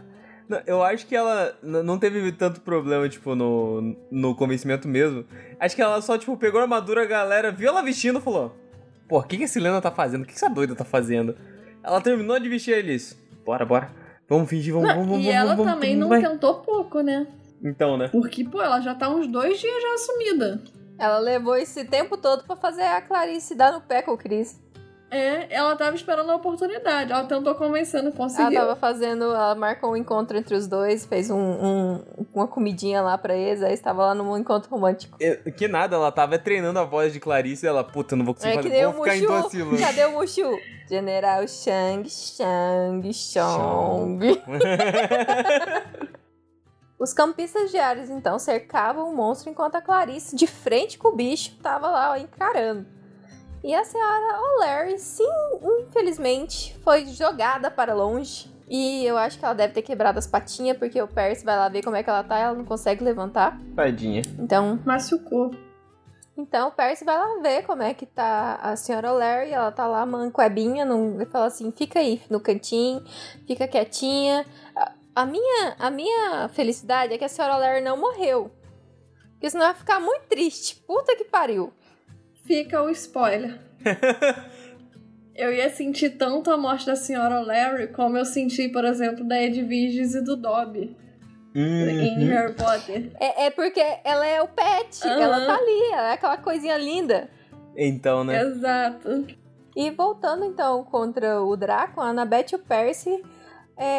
[0.48, 5.26] Não, eu acho que ela não teve tanto problema, tipo, no, no convencimento mesmo.
[5.58, 8.56] Acho que ela só, tipo, pegou a armadura, a galera viu ela vestindo e falou:
[9.08, 10.22] Pô, o que, que essa Helena tá fazendo?
[10.22, 11.36] O que, que essa doida tá fazendo?
[11.82, 13.18] Ela terminou de vestir eles.
[13.44, 13.90] Bora, bora.
[14.28, 15.24] Vamos fingir, vamos, Não, vamos, vamos.
[15.26, 16.30] e ela vamos, também vamos, não vai.
[16.30, 17.26] tentou pouco, né?
[17.62, 18.08] Então, né?
[18.08, 20.62] Porque, pô, ela já tá uns dois dias já assumida.
[20.98, 24.60] Ela levou esse tempo todo pra fazer a Clarice dar no pé com o Cris.
[25.10, 27.10] É, ela tava esperando a oportunidade.
[27.10, 28.60] Ela tentou convencer, não Ela conseguiu.
[28.60, 32.04] tava fazendo, ela marcou um encontro entre os dois, fez um, um-
[32.34, 35.16] uma comidinha lá pra eles, aí estava lá num encontro romântico.
[35.18, 38.34] Eu- Que nada, ela tava treinando a voz de Clarice e ela, puta, não vou
[38.34, 39.42] conseguir É que fazer, nem o vou ficar em Mushu.
[39.42, 39.78] Docilo.
[39.78, 40.58] Cadê o Mushu?
[40.88, 44.42] General Shang, Shang, Chong.
[46.98, 51.16] Os campistas de Ares, então, cercavam o monstro enquanto a Clarice, de frente com o
[51.16, 52.86] bicho, tava lá ó, encarando.
[53.62, 55.24] E a senhora O'Leary, sim,
[55.80, 58.52] infelizmente, foi jogada para longe.
[58.70, 61.68] E eu acho que ela deve ter quebrado as patinhas, porque o Percy vai lá
[61.68, 63.58] ver como é que ela tá, ela não consegue levantar.
[63.74, 64.22] Tadinha.
[64.38, 65.50] Então, Machucou.
[66.36, 69.86] então o Percy vai lá ver como é que tá a senhora O'Leary, ela tá
[69.86, 73.02] lá mancuebinha, não, ele fala assim, fica aí no cantinho,
[73.46, 74.44] fica quietinha.
[74.76, 78.50] A, a minha, a minha felicidade é que a senhora O'Leary não morreu.
[79.32, 80.82] Porque senão vai ficar muito triste.
[80.86, 81.72] Puta que pariu.
[82.48, 83.60] Fica o spoiler.
[85.36, 89.40] eu ia sentir tanto a morte da senhora Larry como eu senti, por exemplo, da
[89.40, 90.96] Edwiges e do Dobby
[91.54, 92.28] em Uhum.
[92.28, 93.10] Harry Potter.
[93.20, 95.20] É, é porque ela é o pet, Aham.
[95.20, 97.28] ela tá ali, ela é aquela coisinha linda.
[97.76, 98.40] Então, né?
[98.42, 99.26] Exato.
[99.76, 103.22] E voltando então contra o Draco, a Annabeth e o Percy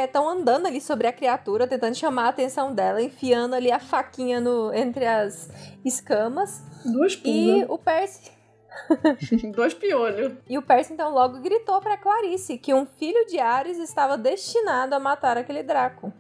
[0.04, 4.42] estão andando ali sobre a criatura, tentando chamar a atenção dela, enfiando ali a faquinha
[4.42, 5.50] no, entre as
[5.86, 6.62] escamas.
[6.84, 7.70] Duas E pulgas.
[7.70, 8.39] o Percy.
[9.54, 10.34] Dois piolhos.
[10.48, 14.96] E o Percy então logo gritou para Clarice que um filho de Ares estava destinado
[14.96, 16.12] a matar aquele Draco.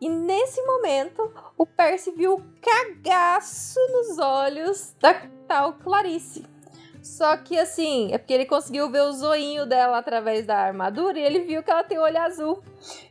[0.00, 5.14] E nesse momento, o Percy viu o cagaço nos olhos da
[5.46, 6.51] tal Clarice.
[7.02, 11.22] Só que assim, é porque ele conseguiu ver o zoinho dela através da armadura e
[11.22, 12.62] ele viu que ela tem olho azul.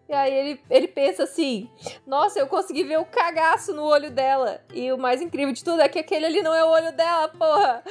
[0.07, 1.69] E aí ele, ele pensa assim:
[2.07, 4.61] Nossa, eu consegui ver o cagaço no olho dela.
[4.73, 7.27] E o mais incrível de tudo é que aquele ali não é o olho dela,
[7.27, 7.83] porra.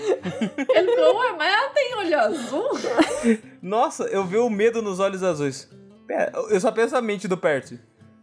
[0.75, 2.69] Ele falou, ué, mas ela tem olho azul?
[3.61, 5.69] Nossa, eu vi o medo nos olhos azuis.
[6.07, 7.81] Pera, eu só penso a mente do Percy.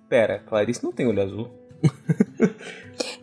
[0.09, 1.51] Pera, Clarice não tem olho azul.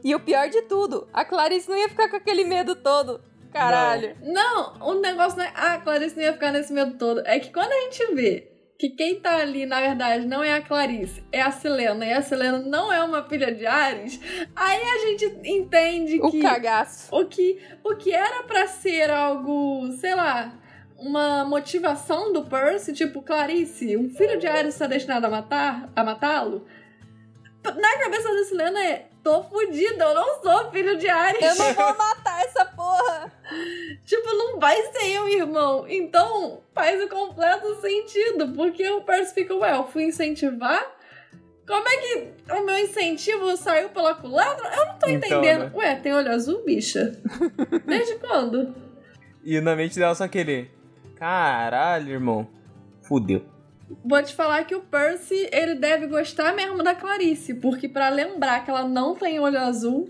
[0.05, 3.23] E o pior de tudo, a Clarice não ia ficar com aquele medo todo.
[3.55, 4.17] Caralho.
[4.23, 5.53] Não, o negócio não é.
[5.55, 7.23] Ah, Clarice não ia ficar nesse medo todo.
[7.25, 10.61] É que quando a gente vê que quem tá ali, na verdade, não é a
[10.61, 14.21] Clarice, é a Selena, e a Selena não é uma filha de Ares,
[14.55, 16.41] aí a gente entende O que.
[16.43, 17.15] cagaço.
[17.15, 20.53] o que, o que era pra ser algo, sei lá,
[20.99, 26.03] uma motivação do Percy, tipo, Clarice, um filho de Ares está destinado a matar, a
[26.03, 26.67] matá-lo.
[27.65, 31.41] Na cabeça da Selena é, tô fudida, eu não sou filho de Ares.
[31.43, 33.33] Eu não vou matar essa porra.
[34.05, 35.87] Tipo, não vai ser eu, irmão.
[35.89, 40.93] Então, faz o completo sentido, porque o Percy fica, ué, eu fui incentivar?
[41.67, 44.69] Como é que o meu incentivo saiu pela culatra?
[44.77, 45.61] Eu não tô Então, entendendo.
[45.65, 45.71] né?
[45.75, 47.19] Ué, tem olho azul, bicha?
[47.87, 48.75] Desde quando?
[49.43, 50.71] E na mente dela só aquele.
[51.17, 52.47] Caralho, irmão.
[53.03, 53.45] Fudeu.
[54.05, 58.65] Vou te falar que o Percy, ele deve gostar mesmo da Clarice, porque pra lembrar
[58.65, 60.09] que ela não tem olho azul,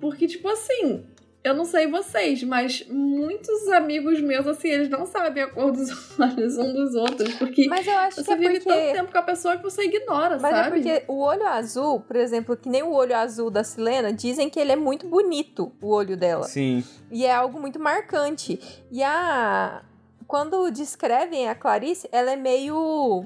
[0.00, 1.04] porque tipo assim,
[1.48, 5.88] eu não sei vocês, mas muitos amigos meus, assim, eles não sabem a cor dos
[6.18, 7.34] olhos um dos outros.
[7.36, 8.68] Porque Mas eu acho que você é vive porque...
[8.68, 10.68] tanto tempo com a pessoa que você ignora, Mas sabe?
[10.68, 14.50] é porque o olho azul, por exemplo, que nem o olho azul da Silena, dizem
[14.50, 16.44] que ele é muito bonito, o olho dela.
[16.44, 16.84] Sim.
[17.10, 18.60] E é algo muito marcante.
[18.90, 19.82] E a.
[20.28, 23.24] Quando descrevem a Clarice, ela é meio.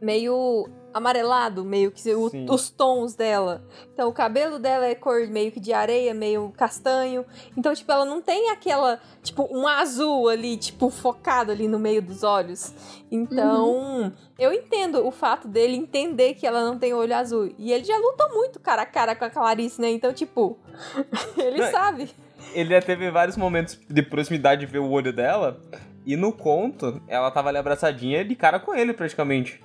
[0.00, 3.62] meio amarelado, meio que o- os tons dela.
[3.92, 7.24] Então o cabelo dela é cor meio que de areia, meio castanho.
[7.56, 12.00] Então, tipo, ela não tem aquela, tipo, um azul ali, tipo, focado ali no meio
[12.02, 12.72] dos olhos.
[13.08, 17.54] Então, eu entendo o fato dele entender que ela não tem olho azul.
[17.58, 19.90] E ele já luta muito cara a cara com a Clarice, né?
[19.90, 20.58] Então, tipo,
[21.38, 22.10] ele Não, sabe.
[22.52, 25.60] Ele já teve vários momentos de proximidade de ver o olho dela.
[26.04, 29.60] E no conto, ela tava ali abraçadinha de cara com ele, praticamente.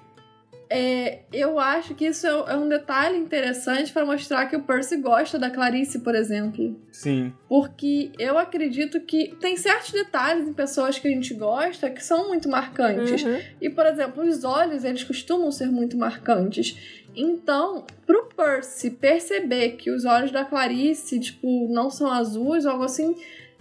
[0.69, 4.97] É, eu acho que isso é é um detalhe interessante pra mostrar que o Percy
[4.97, 6.79] gosta da Clarice, por exemplo.
[6.91, 7.33] Sim.
[7.47, 12.27] Porque eu acredito que tem certos detalhes em pessoas que a gente gosta que são
[12.27, 13.23] muito marcantes.
[13.23, 13.39] Uhum.
[13.61, 17.03] E, por exemplo, os olhos, eles costumam ser muito marcantes.
[17.15, 22.83] Então, pro Percy perceber que os olhos da Clarice, tipo, não são azuis ou algo
[22.83, 23.15] assim,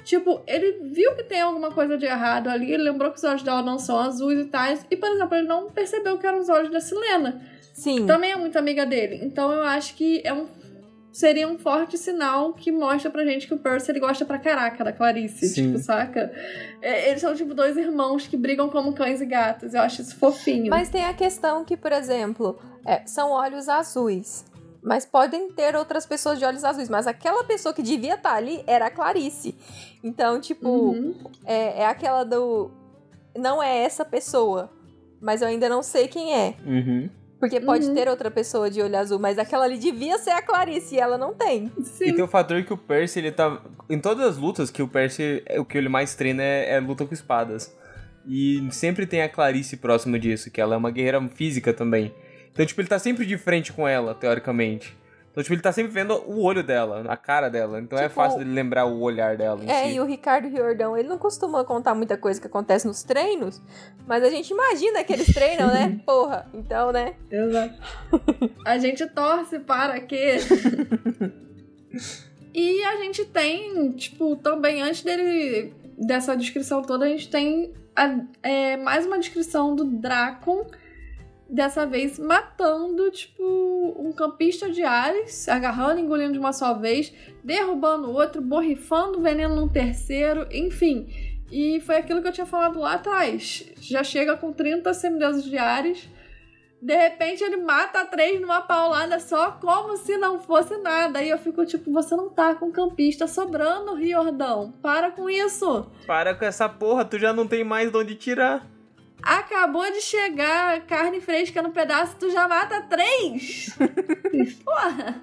[0.05, 3.43] tipo, ele viu que tem alguma coisa de errado ali, ele lembrou que os olhos
[3.43, 6.49] dela não são azuis e tais, e, por exemplo, ele não percebeu que eram os
[6.49, 7.41] olhos da Silena,
[7.73, 8.03] Sim.
[8.03, 9.21] que também é muito amiga dele.
[9.23, 10.47] Então, eu acho que é um
[11.15, 14.83] seria um forte sinal que mostra pra gente que o Percy ele gosta pra caraca
[14.83, 15.67] da Clarice, Sim.
[15.67, 16.33] tipo, saca?
[16.83, 19.75] É, eles são tipo dois irmãos que brigam como cães e gatos.
[19.75, 20.69] Eu acho isso fofinho.
[20.69, 24.45] Mas tem a questão que, por exemplo, é, são olhos azuis.
[24.85, 26.91] Mas podem ter outras pessoas de olhos azuis.
[26.91, 29.57] Mas aquela pessoa que devia estar ali era a Clarice.
[30.03, 31.15] Então, tipo, Uhum.
[31.47, 32.71] é, é aquela do.
[33.35, 34.71] Não é essa pessoa.
[35.21, 36.55] Mas eu ainda não sei quem é.
[36.67, 37.09] Uhum.
[37.41, 37.95] Porque pode Uhum.
[37.95, 39.19] ter outra pessoa de olho azul.
[39.19, 41.73] Mas aquela ali devia ser a Clarice e ela não tem.
[41.83, 42.09] Sim.
[42.11, 43.61] E tem o fator que o Percy, ele tá.
[43.89, 46.81] Em todas as lutas, que o Percy, é- o que ele mais treina é, é
[46.81, 47.75] luta com espadas.
[48.27, 52.15] E sempre tem a Clarice próximo disso, que ela é uma guerreira física também.
[52.55, 54.97] Então, tipo, ele tá sempre de frente com ela, teoricamente.
[55.33, 57.81] Então, tipo, ele tá sempre vendo o olho dela, a cara dela.
[57.81, 59.95] Então é Tipo, fácil dele lembrar o olhar dela É, si.
[59.97, 63.61] e o Ricardo Riordão, ele não costuma contar muita coisa que acontece nos treinos.
[64.07, 65.99] Mas a gente imagina que eles treinam, né?
[66.07, 66.49] Porra.
[66.55, 67.15] Então, né?
[67.29, 67.75] Exato.
[68.65, 70.37] a gente torce para que.
[72.55, 75.75] e a gente tem, tipo, também antes dele.
[75.99, 80.67] dessa descrição toda, a gente tem a- é, mais uma descrição do Dracon.
[81.49, 83.43] Dessa vez matando, tipo,
[83.99, 89.55] um campista de Ares, agarrando e engolindo de uma só vez, derrubando outro, borrifando veneno
[89.55, 91.07] num terceiro, enfim.
[91.53, 93.65] E foi aquilo que eu tinha falado lá atrás.
[93.77, 96.09] Já chega com 30 semideuses de Ares.
[96.81, 101.23] De repente ele mata três numa paulada só, como se não fosse nada.
[101.23, 104.73] E eu fico tipo, você não tá com campista sobrando, Riordão.
[104.83, 105.87] Para com isso.
[106.07, 108.67] Para com essa porra, tu já não tem mais de onde tirar.
[109.25, 113.75] Acabou de chegar carne fresca no pedaço, tu já mata três.
[114.63, 115.23] Porra.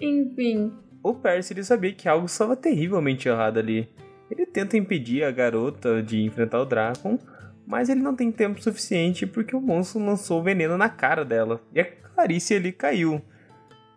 [0.00, 0.72] Enfim.
[1.02, 3.88] O Percy, ele sabia que algo estava terrivelmente errado ali.
[4.30, 7.18] Ele tenta impedir a garota de enfrentar o Dracon,
[7.66, 11.60] mas ele não tem tempo suficiente porque o monstro lançou veneno na cara dela.
[11.74, 13.20] E a Clarice ali caiu.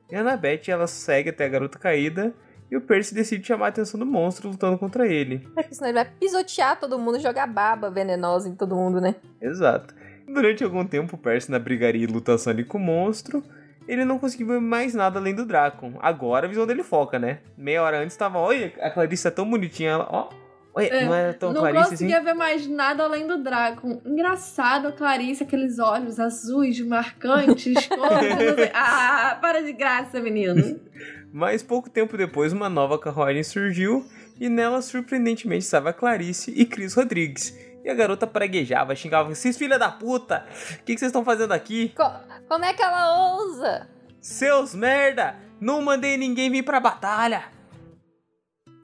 [0.10, 2.34] E a Annabeth, ela segue até a garota caída
[2.72, 5.46] e o Percy decide chamar a atenção do monstro lutando contra ele.
[5.58, 9.16] É porque senão ele vai pisotear todo mundo, jogar baba venenosa em todo mundo, né?
[9.42, 9.94] Exato.
[10.26, 13.44] Durante algum tempo, o Percy na brigaria e lutação ali com o monstro,
[13.86, 15.96] ele não conseguiu ver mais nada além do Dracon.
[16.00, 17.40] Agora a visão dele foca, né?
[17.58, 20.30] Meia hora antes tava, olha, a Clarice é tão bonitinha, ela, ó,
[20.74, 22.26] olha, É, não é tão não Clarice conseguia assim.
[22.26, 24.02] ver mais nada além do Dragon.
[24.06, 27.74] Engraçado, a Clarice, aqueles olhos azuis, marcantes.
[28.56, 28.72] sei.
[28.74, 30.80] ah, para de graça, menino.
[31.34, 34.06] Mas pouco tempo depois, uma nova carruagem surgiu
[34.40, 37.56] e nela, surpreendentemente, estava Clarice e Cris Rodrigues.
[37.84, 41.52] E a garota praguejava, xingava, vocês filha da puta, o que, que vocês estão fazendo
[41.54, 41.94] aqui?
[41.96, 42.12] Co-
[42.48, 43.88] como é que ela ousa?
[44.20, 47.46] Seus merda, não mandei ninguém vir pra batalha.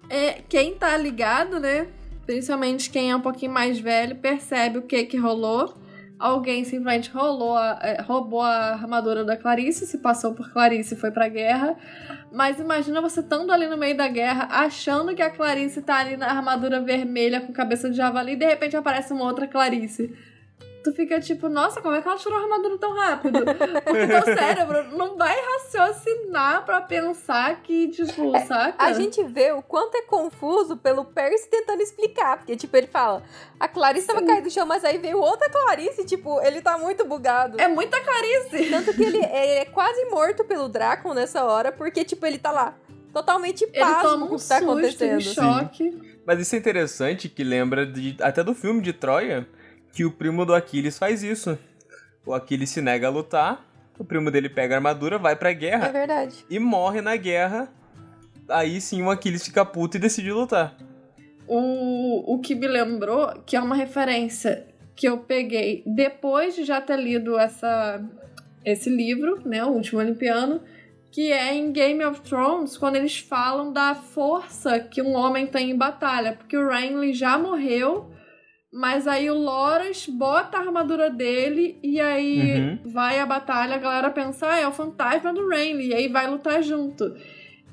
[0.09, 1.87] É, quem tá ligado, né?
[2.25, 5.73] Principalmente quem é um pouquinho mais velho, percebe o que que rolou.
[6.19, 10.97] Alguém simplesmente rolou a- é, roubou a armadura da Clarice, se passou por Clarice e
[10.97, 11.75] foi pra guerra.
[12.31, 16.17] Mas imagina você estando ali no meio da guerra, achando que a Clarice tá ali
[16.17, 20.11] na armadura vermelha com cabeça de javali, e de repente aparece uma outra Clarice.
[20.87, 23.43] Tu fica tipo, nossa, como é que ela tirou a armadura tão rápido?
[23.83, 28.81] Porque teu cérebro não vai raciocinar pra pensar que, tipo, saca?
[28.81, 32.37] A gente vê o quanto é confuso pelo Percy tentando explicar.
[32.37, 33.21] Porque, tipo, ele fala,
[33.59, 37.03] a Clarice tava caída no chão, mas aí veio outra Clarice, tipo, ele tá muito
[37.03, 37.59] bugado.
[37.59, 38.69] É muita Clarice.
[38.69, 42.49] Tanto que ele, ele é quase morto pelo Drácon nessa hora, porque, tipo, ele tá
[42.49, 42.75] lá,
[43.11, 45.19] totalmente pasmo toma com um o que tá susto, acontecendo.
[45.19, 46.17] em choque.
[46.25, 49.45] Mas isso é interessante, que lembra de, até do filme de Troia,
[49.93, 51.57] que o primo do Aquiles faz isso.
[52.25, 53.65] O Aquiles se nega a lutar,
[53.97, 56.45] o primo dele pega a armadura, vai pra É guerra verdade.
[56.49, 57.69] e morre na guerra.
[58.49, 60.75] Aí sim o Aquiles fica puto e decide lutar.
[61.47, 66.81] O, o que me lembrou, que é uma referência que eu peguei depois de já
[66.81, 68.03] ter lido essa,
[68.65, 70.61] esse livro, né, o Último Olimpiano,
[71.11, 75.71] que é em Game of Thrones, quando eles falam da força que um homem tem
[75.71, 78.11] em batalha, porque o Renly já morreu,
[78.71, 82.79] mas aí o Loras bota a armadura dele e aí Uhum.
[82.91, 86.27] vai a batalha, a galera pensa, ah, é o fantasma do Renly, e aí vai
[86.29, 87.15] lutar junto.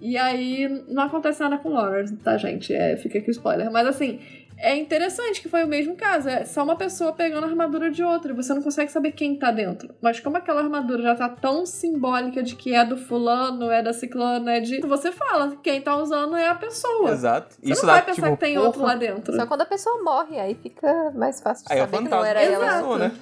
[0.01, 2.73] E aí não acontece nada com o Loras, tá, gente?
[2.75, 3.71] É, fica aqui o spoiler.
[3.71, 4.21] Mas assim,
[4.57, 6.29] é interessante que foi o mesmo caso.
[6.29, 9.37] É só uma pessoa pegando a armadura de outra e você não consegue saber quem
[9.37, 9.95] tá dentro.
[10.01, 13.93] Mas como aquela armadura já tá tão simbólica de que é do fulano, é da
[13.93, 14.81] ciclana, é de.
[14.81, 17.11] Você fala, quem tá usando é a pessoa.
[17.11, 17.57] Exato.
[17.61, 19.35] Você isso não vai dá, pensar tipo, que tem porra, outro lá dentro.
[19.35, 22.09] Só quando a pessoa morre, aí fica mais fácil de Aí é o saber que
[22.09, 22.65] não era da ela.
[22.65, 22.79] Exato.
[22.79, 23.13] pessoa, né?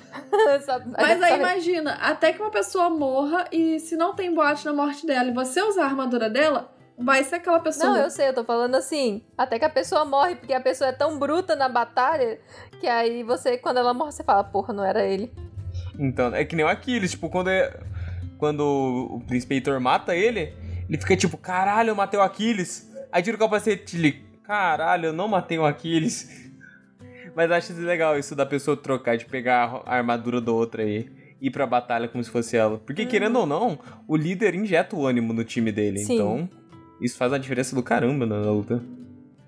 [0.97, 5.07] Mas aí imagina, até que uma pessoa morra e se não tem boate na morte
[5.07, 7.91] dela e você usar a armadura dela, vai ser aquela pessoa.
[7.91, 10.91] Não, eu sei, eu tô falando assim, até que a pessoa morre, porque a pessoa
[10.91, 12.39] é tão bruta na batalha,
[12.81, 15.33] que aí você, quando ela morre, você fala, porra, não era ele.
[15.99, 17.79] Então, é que nem o Aquiles, tipo, quando, é,
[18.39, 20.55] quando o príncipe Heitor mata ele,
[20.89, 22.91] ele fica tipo, caralho, eu matei o Aquiles.
[23.11, 26.51] Aí tira o capacete ele, caralho, eu não matei o Aquiles.
[27.35, 31.09] Mas acho legal isso da pessoa trocar, de pegar a armadura do outro aí.
[31.41, 32.79] Ir pra batalha como se fosse ela.
[32.79, 35.99] Porque, querendo ou não, o líder injeta o ânimo no time dele.
[35.99, 36.15] Sim.
[36.15, 36.49] Então,
[37.03, 38.83] isso faz uma diferença do caramba na, na luta.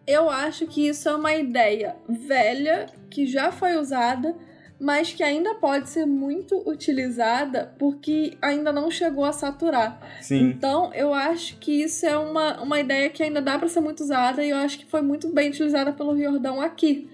[0.06, 4.34] Eu acho que isso é uma ideia velha que já foi usada,
[4.78, 9.98] mas que ainda pode ser muito utilizada porque ainda não chegou a saturar.
[10.20, 10.50] Sim.
[10.50, 14.02] Então, eu acho que isso é uma, uma ideia que ainda dá pra ser muito
[14.02, 17.08] usada e eu acho que foi muito bem utilizada pelo Riordão aqui.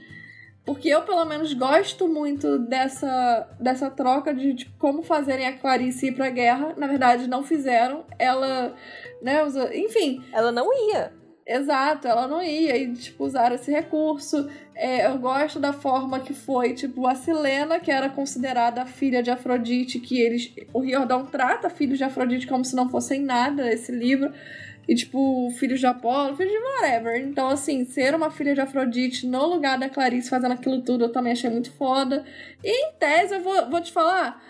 [0.64, 6.08] Porque eu, pelo menos, gosto muito dessa, dessa troca de, de como fazerem a Clarice
[6.08, 6.74] ir pra guerra.
[6.76, 8.04] Na verdade, não fizeram.
[8.18, 8.74] Ela,
[9.22, 9.42] né.
[9.74, 11.12] Enfim, Ela não ia.
[11.46, 14.48] Exato, ela não ia e, tipo, usar esse recurso.
[14.72, 19.20] É, eu gosto da forma que foi, tipo, a Silena, que era considerada a filha
[19.20, 20.54] de Afrodite, que eles.
[20.72, 24.32] O Riordão trata filhos de Afrodite como se não fossem nada, esse livro.
[24.88, 27.20] E, tipo, filhos de Apolo, filhos de whatever.
[27.20, 31.12] Então, assim, ser uma filha de Afrodite no lugar da Clarice fazendo aquilo tudo, eu
[31.12, 32.24] também achei muito foda.
[32.64, 34.42] E, em tese, eu vou, vou te falar.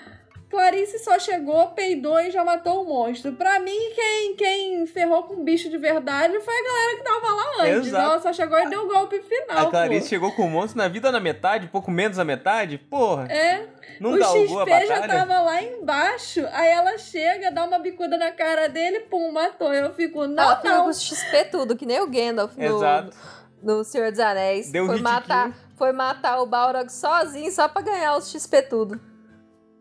[0.50, 3.32] Clarice só chegou, peidou e já matou o monstro.
[3.34, 7.34] Pra mim, quem, quem ferrou com o bicho de verdade foi a galera que tava
[7.34, 7.86] lá antes.
[7.86, 8.04] Exato.
[8.04, 9.68] Ela só chegou e deu o golpe final.
[9.68, 10.08] A Clarice pô.
[10.08, 12.78] chegou com o monstro na vida na metade, pouco menos da metade.
[12.78, 13.64] Porra, É,
[14.00, 15.18] não o galgou a XP já batalha.
[15.20, 16.44] tava lá embaixo.
[16.52, 19.72] Aí ela chega, dá uma bicuda na cara dele, pum, matou.
[19.72, 20.82] Eu fico, não, Ela fica não.
[20.84, 23.16] com os XP tudo, que nem o Gandalf no, Exato.
[23.62, 24.72] no Senhor dos Anéis.
[24.72, 29.00] Deu foi matar, foi matar o Balrog sozinho, só pra ganhar os XP tudo.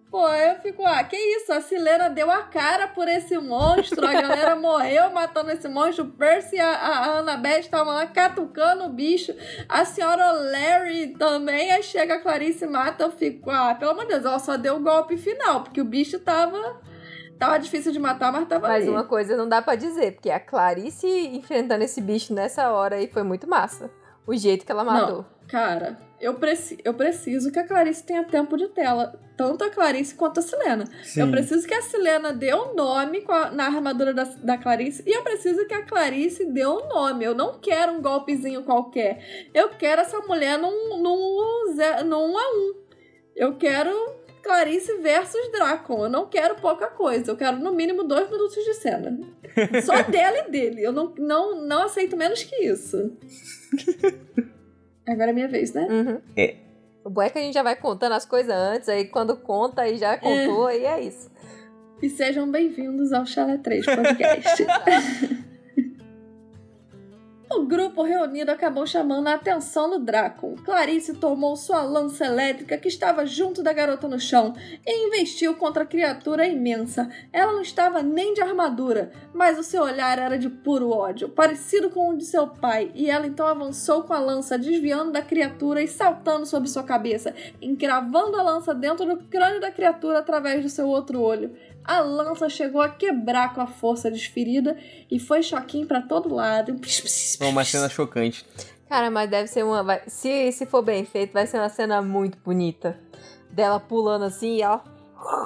[0.10, 1.54] Pô, eu fico, ah, que isso?
[1.54, 6.10] A Silena deu a cara por esse monstro, a galera morreu matando esse monstro, o
[6.10, 9.36] Percy e a, a, Annabeth estavam lá catucando o bicho,
[9.68, 14.06] a senhora Larry também, aí chega a Clarice e mata, eu fico, ah, pelo amor
[14.06, 16.82] de Deus, ela só deu o golpe final, porque o bicho tava,
[17.38, 18.90] tava difícil de matar, mas tava Mas ali.
[18.90, 23.08] uma coisa não dá pra dizer, porque a Clarice enfrentando esse bicho nessa hora aí
[23.08, 23.92] foi muito massa.
[24.26, 25.26] O jeito que ela matou.
[25.48, 29.20] Cara, eu, preci eu preciso que a Clarice tenha tempo de tela.
[29.38, 30.84] Tanto a Clarice quanto a Silena.
[31.04, 31.22] Sim.
[31.22, 35.02] Eu preciso que a Silena dê um nome a- na armadura da, da Clarice.
[35.08, 37.24] E eu preciso que a Clarice dê um nome.
[37.24, 39.48] Eu não quero um golpezinho qualquer.
[39.54, 42.74] Eu quero essa mulher num, num, ze- num 1 a 1.
[43.36, 43.92] Eu quero
[44.44, 45.94] Clarice versus Draco.
[46.04, 47.32] Eu não quero pouca coisa.
[47.32, 49.18] Eu quero no mínimo dois minutos de cena.
[49.86, 50.84] Só dela e dele.
[50.84, 53.18] Eu não, não, não aceito menos que isso.
[55.10, 55.88] Agora é minha vez, né?
[55.90, 56.22] Uhum.
[56.38, 56.56] É.
[57.04, 59.82] O bom é que a gente já vai contando as coisas antes, aí quando conta,
[59.82, 61.32] aí já contou, aí é isso.
[62.02, 64.66] E sejam bem-vindos ao Chalé 3 Podcast.
[67.52, 70.56] O grupo reunido acabou chamando a atenção do Draco.
[70.64, 74.54] Clarice tomou sua lança elétrica que estava junto da garota no chão
[74.86, 77.10] e investiu contra a criatura imensa.
[77.34, 81.90] Ela não estava nem de armadura, mas o seu olhar era de puro ódio, parecido
[81.90, 85.82] com o de seu pai, e ela então avançou com a lança, desviando da criatura
[85.82, 90.70] e saltando sobre sua cabeça, encravando a lança dentro do crânio da criatura através do
[90.70, 91.56] seu outro olho.
[91.90, 94.78] A lança chegou a quebrar com a força desferida
[95.10, 96.76] e foi choquinho pra todo lado.
[97.38, 98.46] Foi uma cena chocante.
[98.88, 99.82] Cara, mas deve ser uma.
[99.84, 103.00] vai- se, se for bem feito, vai ser uma cena muito bonita.
[103.52, 104.80] Dela pulando assim, ó.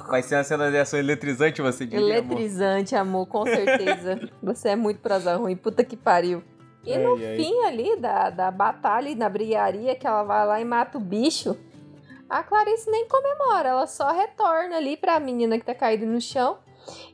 [0.10, 2.34] Vai ser uma cena de ação eletrizante, você diria, amor?
[2.34, 4.30] Eletrizante, amor, com certeza.
[4.44, 6.44] Você é muito prazer ruim, puta que pariu.
[6.86, 7.36] E no Ai, ai.
[7.38, 11.02] fim ali da, da batalha e na brigaria que ela vai lá e mata o
[11.02, 11.57] bicho,
[12.39, 16.60] a Clarice nem comemora, ela só retorna ali pra menina que tá caída no chão.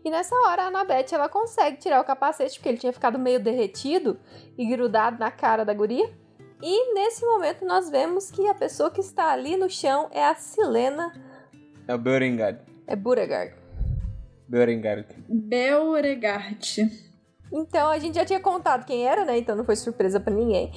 [0.04, 3.40] E nessa hora a Annabeth ela consegue tirar o capacete, porque ele tinha ficado meio
[3.40, 4.20] derretido
[4.58, 6.10] e grudado na cara da guria.
[6.62, 10.36] E nesse momento nós vemos que a pessoa que está ali no chão é a
[10.36, 11.14] Silena
[11.88, 12.60] É o Beauregard.
[12.88, 13.54] é Beauregard.
[14.48, 15.06] Beauregard.
[15.30, 17.09] Beauregard.
[17.52, 19.38] Então a gente já tinha contado quem era, né?
[19.38, 20.72] Então não foi surpresa pra ninguém.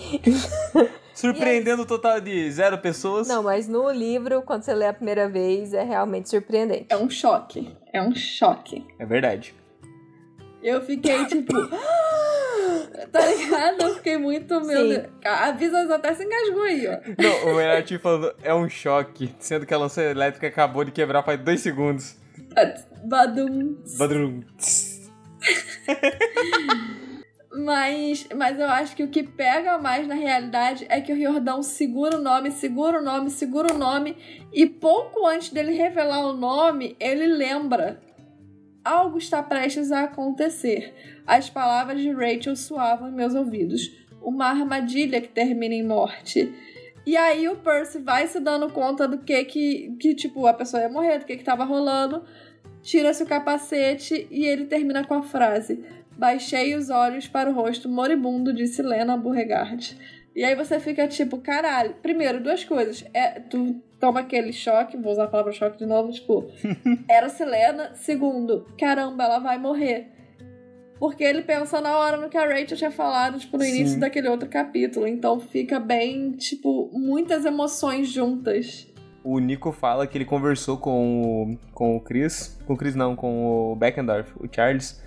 [1.15, 3.29] Surpreendendo o total de zero pessoas.
[3.29, 6.87] Não, mas no livro, quando você lê a primeira vez, é realmente surpreendente.
[6.89, 7.77] É um choque.
[7.93, 8.87] É um choque.
[8.99, 9.55] É verdade.
[10.63, 11.53] Eu fiquei tipo.
[13.13, 13.83] tá ligado?
[13.83, 14.61] Eu fiquei muito.
[14.65, 14.89] Meu.
[14.89, 15.07] Deus.
[15.25, 16.99] A Visas até se engasgou aí, ó.
[17.23, 21.23] Não, o Menartinho falando é um choque, sendo que a lança elétrica acabou de quebrar
[21.23, 22.17] faz dois segundos.
[23.05, 23.77] Badum.
[23.99, 24.43] Badrum.
[27.55, 31.63] Mas, mas eu acho que o que pega mais na realidade é que o Riordão
[31.63, 34.17] segura o nome, segura o nome, segura o nome,
[34.51, 38.01] e pouco antes dele revelar o nome, ele lembra.
[38.83, 40.95] Algo está prestes a acontecer.
[41.27, 43.93] As palavras de Rachel soavam em meus ouvidos.
[44.21, 46.53] Uma armadilha que termina em morte.
[47.05, 50.83] E aí o Percy vai se dando conta do que que, que tipo, a pessoa
[50.83, 52.25] ia morrer, do que que tava rolando.
[52.83, 55.85] Tira-se o capacete e ele termina com a frase:
[56.17, 59.97] Baixei os olhos para o rosto moribundo de Silena Beauregard.
[60.35, 61.95] E aí você fica tipo, caralho.
[62.03, 63.05] Primeiro, duas coisas.
[63.13, 66.51] É, tu toma aquele choque, vou usar a palavra choque de novo, tipo,
[67.09, 67.93] era Silena.
[67.95, 70.09] Segundo, caramba, ela vai morrer.
[70.99, 73.71] Porque ele pensa na hora no que a Rachel tinha falado, tipo, no Sim.
[73.77, 75.07] início daquele outro capítulo.
[75.07, 78.87] Então fica bem, tipo, muitas emoções juntas.
[79.25, 81.23] O Nico fala que ele conversou com
[81.53, 82.59] o, com o Chris.
[82.67, 85.01] Com o Chris não, com o Beckendorf, o Charles.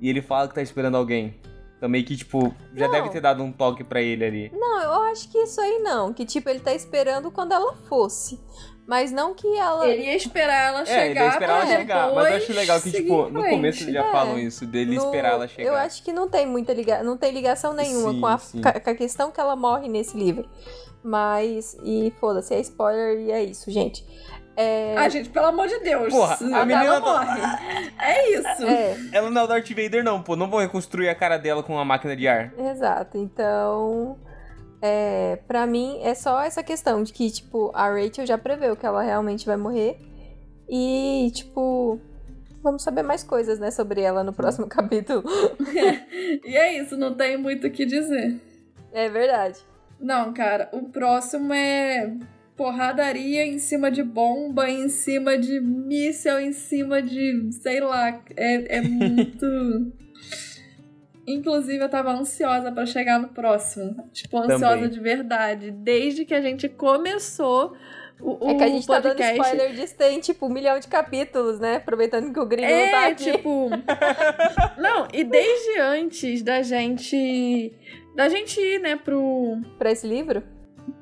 [0.00, 1.34] E ele fala que tá esperando alguém.
[1.80, 2.92] Também que, tipo, já Não.
[2.92, 4.50] deve ter dado um toque pra ele ali.
[4.52, 6.12] Não, eu acho que isso aí não.
[6.12, 8.40] Que tipo, ele tá esperando quando ela fosse.
[8.84, 9.86] Mas não que ela.
[9.86, 11.06] Ele ia esperar ela É, chegar.
[11.06, 12.14] ele ia esperar ela chegar.
[12.14, 14.10] Mas eu acho legal que, tipo, no começo eles já É.
[14.10, 15.68] falam isso, dele No- esperar ela chegar.
[15.68, 17.04] Eu acho que não tem muita ligação.
[17.04, 18.60] Não tem ligação nenhuma Sim, com, a, sim.
[18.62, 20.48] com a- com a questão que ela morre nesse livro.
[21.08, 21.76] Mas.
[21.82, 24.04] E foda-se, é spoiler e é isso, gente.
[24.56, 24.94] É.
[24.98, 26.12] Ah, gente, pelo amor de Deus.
[26.12, 27.92] Porra, a ela menina tá- morre.
[28.00, 28.64] É isso.
[28.66, 28.96] é.
[29.12, 30.34] Ela não é o Darth Vader, não, pô.
[30.36, 32.52] Não vão reconstruir a cara dela com uma máquina de ar.
[32.58, 34.18] Exato, então.
[34.82, 38.84] É, pra mim é só essa questão de que, tipo, a Rachel já preveu que
[38.86, 39.96] ela realmente vai morrer.
[40.68, 42.00] E, tipo,
[42.62, 45.22] vamos saber mais coisas, né, sobre ela no próximo capítulo.
[46.44, 48.36] E é isso, não tem muito o que dizer.
[48.92, 49.58] É verdade.
[50.00, 52.12] Não, cara, o próximo é
[52.56, 57.50] porradaria em cima de bomba, em cima de míssel, em cima de.
[57.52, 58.20] sei lá.
[58.36, 59.46] É, é muito.
[61.26, 64.08] Inclusive, eu tava ansiosa pra chegar no próximo.
[64.12, 64.88] Tipo, ansiosa Também.
[64.88, 65.70] de verdade.
[65.70, 67.76] Desde que a gente começou
[68.18, 69.40] o, É que a gente tá dando podcast.
[69.42, 71.76] spoiler disso, tem, tipo, um milhão de capítulos, né?
[71.76, 73.32] Aproveitando que o gringo não tá É, aqui.
[73.32, 73.68] tipo.
[74.80, 77.72] Não, e desde antes da gente.
[78.18, 79.60] Da gente ir, né, pro.
[79.78, 80.42] Pra esse livro?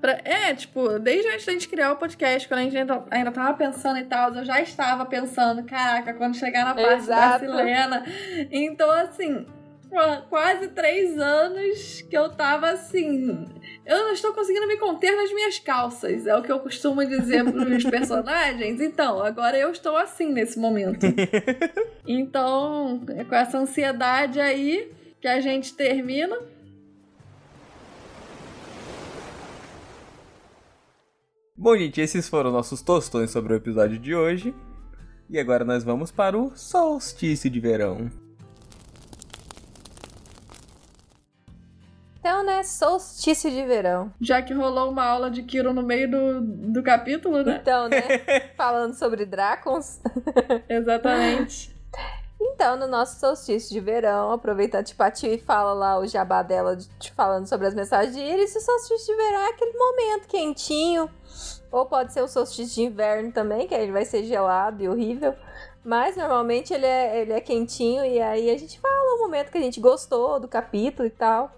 [0.02, 3.30] pra- é, tipo, desde antes da gente criar o podcast, quando a gente ainda, ainda
[3.32, 7.46] tava pensando e tal, eu já estava pensando, caraca, quando chegar na parte Exato.
[7.46, 8.04] da Silena.
[8.50, 9.46] Então, assim,
[9.88, 13.46] qua- quase três anos que eu tava assim.
[13.86, 16.26] Eu não estou conseguindo me conter nas minhas calças.
[16.26, 18.78] É o que eu costumo dizer pros personagens.
[18.80, 21.06] Então, agora eu estou assim nesse momento.
[22.08, 26.36] Então, é com essa ansiedade aí que a gente termina.
[31.58, 34.54] Bom, gente, esses foram nossos tostões sobre o episódio de hoje.
[35.30, 38.10] E agora nós vamos para o solstício de verão.
[42.20, 44.12] Então, né, solstício de verão.
[44.20, 46.40] Já que rolou uma aula de Kiro no meio do,
[46.72, 47.58] do capítulo, né?
[47.62, 48.02] Então, né,
[48.54, 50.00] falando sobre Dracons.
[50.68, 51.75] Exatamente.
[52.40, 56.76] Então, no nosso solstício de verão, aproveitando, tipo, a Tio fala lá o jabá dela,
[56.76, 60.28] de- de- falando sobre as mensagens de e o solstício de verão é aquele momento
[60.28, 61.10] quentinho,
[61.70, 64.88] ou pode ser o solstício de inverno também, que aí ele vai ser gelado e
[64.88, 65.34] horrível,
[65.84, 69.58] mas normalmente ele é, ele é quentinho, e aí a gente fala o momento que
[69.58, 71.50] a gente gostou do capítulo e tal.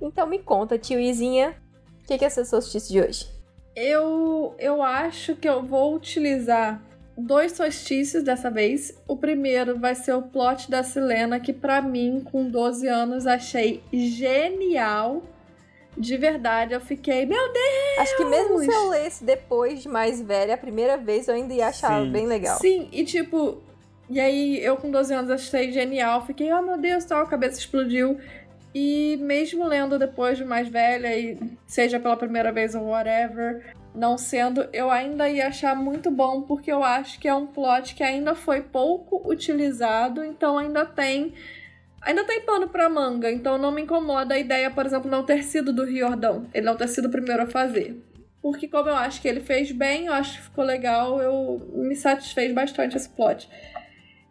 [0.00, 1.56] Então me conta, Tio Izinha,
[2.02, 3.28] o que, que é seu solstício de hoje?
[3.74, 6.80] Eu, eu acho que eu vou utilizar
[7.18, 8.96] dois solstícios dessa vez.
[9.06, 13.82] O primeiro vai ser o plot da Silena, que pra mim, com 12 anos, achei
[13.92, 15.22] genial.
[15.96, 17.98] de verdade, eu fiquei, meu Deus!
[17.98, 21.52] Acho que mesmo se eu lesse depois de mais velha, a primeira vez eu ainda
[21.52, 22.12] ia achar Sim.
[22.12, 22.56] bem legal.
[22.60, 23.60] Sim, e tipo,
[24.08, 27.58] e aí eu com 12 anos achei genial, fiquei, oh meu Deus, tal, a cabeça
[27.58, 28.16] explodiu.
[28.72, 31.36] E mesmo lendo depois de mais velha, e
[31.66, 36.70] seja pela primeira vez ou whatever, não sendo, eu ainda ia achar muito bom, porque
[36.70, 41.34] eu acho que é um plot que ainda foi pouco utilizado, então ainda tem.
[42.00, 45.42] Ainda tem pano pra manga, então não me incomoda a ideia, por exemplo, não ter
[45.42, 46.46] sido do Riordão.
[46.54, 48.00] Ele não ter sido o primeiro a fazer.
[48.40, 51.96] Porque como eu acho que ele fez bem, eu acho que ficou legal, eu me
[51.96, 53.50] satisfez bastante esse plot.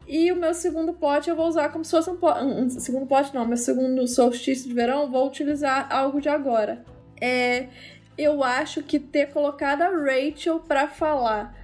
[0.07, 3.05] E o meu segundo plot eu vou usar como se fosse um, plot, um, segundo
[3.05, 6.85] plot não, meu segundo solstício de verão, vou utilizar algo de agora.
[7.19, 7.67] É,
[8.17, 11.55] eu acho que ter colocado a Rachel pra falar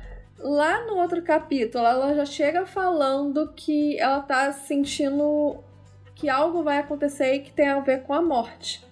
[0.43, 5.63] lá no outro capítulo, ela já chega falando que ela tá sentindo
[6.13, 8.85] que algo vai acontecer e que tem a ver com a morte.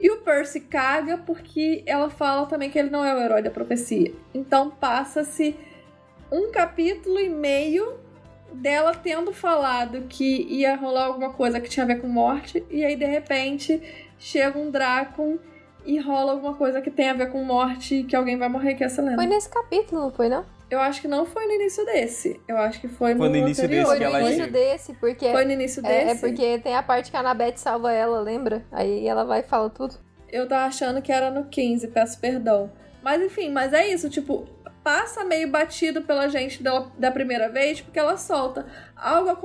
[0.00, 3.50] E o Percy caga porque ela fala também que ele não é o herói da
[3.50, 4.12] profecia.
[4.34, 5.56] Então passa-se
[6.30, 8.00] um capítulo e meio
[8.52, 12.84] dela tendo falado que ia rolar alguma coisa que tinha a ver com morte, e
[12.84, 13.80] aí de repente
[14.18, 15.38] chega um Drácon
[15.84, 18.82] e rola alguma coisa que tem a ver com morte, que alguém vai morrer, que
[18.82, 19.16] é a Selena.
[19.16, 20.44] Foi nesse capítulo, não foi não?
[20.70, 22.40] Eu acho que não foi no início desse.
[22.48, 23.84] Eu acho que foi, Foi no início anterior.
[23.88, 24.52] desse Foi no início chega.
[24.52, 25.30] desse, porque...
[25.30, 26.20] Foi no início É, é desse.
[26.26, 28.64] porque tem a parte que a Anabeth salva ela, lembra?
[28.72, 29.94] Aí ela vai e fala tudo.
[30.30, 32.70] Eu tava achando que era no 15, peço perdão.
[33.02, 34.46] Mas enfim, mas é isso, tipo,
[34.82, 38.66] passa meio batido pela gente dela, da primeira vez, porque ela solta.
[38.96, 39.36] Algo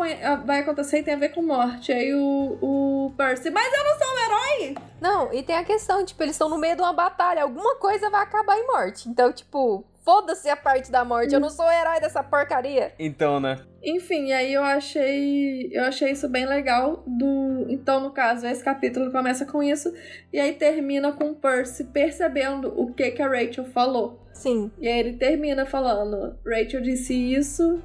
[0.46, 1.92] vai acontecer e tem a ver com morte.
[1.92, 4.78] Aí o, o Percy, mas eu não sou um herói!
[5.00, 8.10] Não, e tem a questão, tipo, eles estão no meio de uma batalha, alguma coisa
[8.10, 9.08] vai acabar em morte.
[9.10, 12.94] Então, tipo, foda-se a parte da morte, eu não sou o herói dessa porcaria.
[12.98, 13.60] Então, né?
[13.84, 15.70] Enfim, aí eu achei.
[15.70, 17.04] Eu achei isso bem legal.
[17.06, 19.94] Do, então, no caso, esse capítulo começa com isso.
[20.32, 24.26] E aí termina com o Percy percebendo o que, que a Rachel falou.
[24.32, 27.82] Sim, E aí ele termina falando: Rachel disse isso,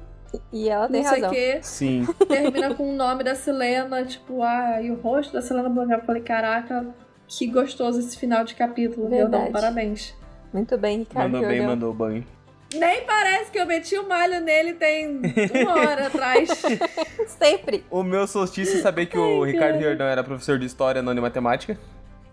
[0.51, 1.35] e ela tem não sei o razão.
[1.35, 1.59] quê.
[1.61, 2.07] Sim.
[2.25, 5.97] Termina com o nome da Selena, tipo, ah, e o rosto da Selena Blancão.
[5.97, 6.87] Eu falei, caraca,
[7.27, 9.43] que gostoso esse final de capítulo, meu Verdade.
[9.43, 10.22] Deus, parabéns.
[10.53, 11.31] Muito bem, Ricardo.
[11.31, 12.25] Mandou bem, mandou banho.
[12.73, 15.21] Nem parece que eu meti o malho nele tem
[15.63, 16.49] uma hora atrás.
[17.27, 17.83] Sempre.
[17.89, 21.21] O meu solstício é saber que o Ricardo Riordão era professor de história, não de
[21.21, 21.77] matemática.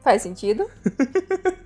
[0.03, 0.69] Faz sentido.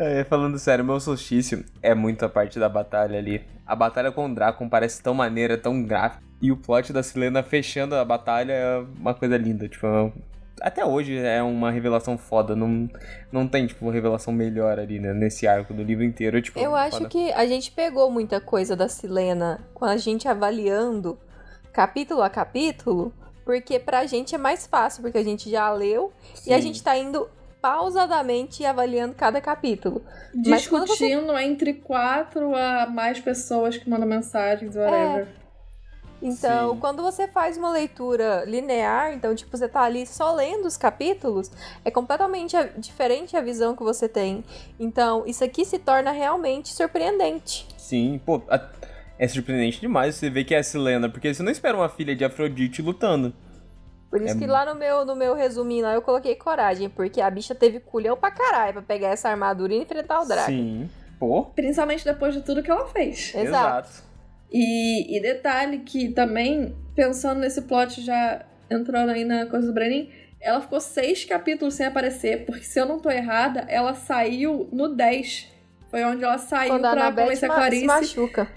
[0.00, 3.44] É, falando sério, meu solstício é muito a parte da batalha ali.
[3.66, 6.22] A batalha com o Drácon parece tão maneira, tão gráfica.
[6.40, 9.68] E o plot da Selena fechando a batalha é uma coisa linda.
[9.68, 10.12] Tipo, é-
[10.60, 12.54] até hoje é uma revelação foda.
[12.56, 12.88] Não,
[13.32, 15.12] não tem, tipo, uma revelação melhor ali, né?
[15.12, 16.40] Nesse arco do livro inteiro.
[16.42, 17.08] Tipo, Eu acho foda.
[17.08, 21.18] que a gente pegou muita coisa da Silena com a gente avaliando
[21.72, 23.12] capítulo a capítulo,
[23.44, 26.12] porque pra gente é mais fácil, porque a gente já leu
[26.46, 26.62] e a Sim.
[26.62, 27.28] gente tá indo
[27.60, 30.02] pausadamente avaliando cada capítulo.
[30.46, 35.26] Mas quando você- Discutindo entre quatro a mais pessoas que mandam mensagens, whatever.
[36.20, 36.80] Então, Sim.
[36.80, 41.50] quando você faz uma leitura linear, então, tipo, você tá ali só lendo os capítulos,
[41.84, 44.44] é completamente a- diferente a visão que você tem.
[44.80, 47.66] Então, isso aqui se torna realmente surpreendente.
[47.76, 48.68] Sim, pô, a-
[49.18, 52.14] é surpreendente demais você ver que é a Selena, porque você não espera uma filha
[52.16, 53.32] de Afrodite lutando.
[54.10, 57.20] Por isso É que lá no meu, no meu resuminho lá eu coloquei coragem, porque
[57.20, 60.50] a bicha teve culhão pra caralho pra pegar essa armadura e enfrentar o Draco.
[60.50, 60.88] Sim.
[61.18, 63.34] Pô, Principalmente depois de tudo que ela fez.
[63.34, 64.07] Exato.
[64.52, 70.10] E, e detalhe que também, pensando nesse plot já entrando aí na coisa do Brenin,
[70.40, 74.88] ela ficou seis capítulos sem aparecer, porque se eu não tô errada, ela saiu no
[74.88, 75.48] 10.
[75.90, 77.86] Foi onde ela saiu Quando a pra convencer a ma- se Clarice.
[77.86, 78.48] machuca.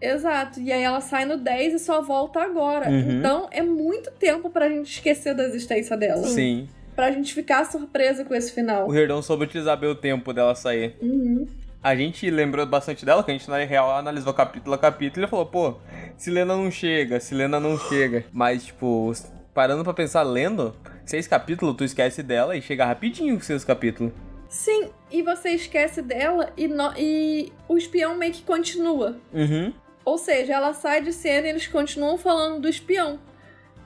[0.00, 0.60] Exato.
[0.60, 2.88] E aí ela sai no 10 e só volta agora.
[2.88, 3.18] Uhum.
[3.18, 6.26] Então é muito tempo pra gente esquecer da existência dela.
[6.26, 6.68] sim.
[6.96, 8.86] Pra gente ficar surpresa com esse final.
[8.86, 10.96] O Riordão soube utilizar bem o tempo dela sair.
[11.00, 11.46] Uhum.
[11.82, 15.28] A gente lembrou bastante dela, que a gente na real analisou capítulo a capítulo e
[15.28, 15.76] falou, pô,
[16.16, 18.24] Silena não chega, Silena não chega.
[18.32, 19.10] Mas, tipo,
[19.54, 20.76] parando pra pensar, lendo,
[21.06, 24.12] seis capítulos, tu esquece dela e chega rapidinho com seis capítulos.
[24.48, 29.16] Sim, e você esquece dela e, no- e o espião meio que continua.
[29.32, 29.72] Uhum.
[30.04, 33.18] Ou seja, ela sai de cena e eles continuam falando do espião.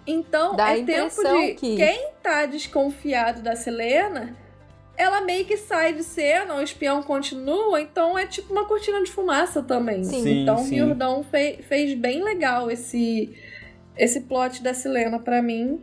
[0.06, 4.34] Então, Dá é tempo de que- quem tá desconfiado da Selena,
[4.96, 9.10] ela meio que sai de cena, o espião continua, então é tipo uma cortina de
[9.10, 10.04] fumaça também.
[10.04, 10.42] Sim.
[10.42, 10.80] Então, sim.
[10.80, 13.36] o Jordão fe- fez bem legal esse
[13.96, 15.80] esse plot da Selena pra mim.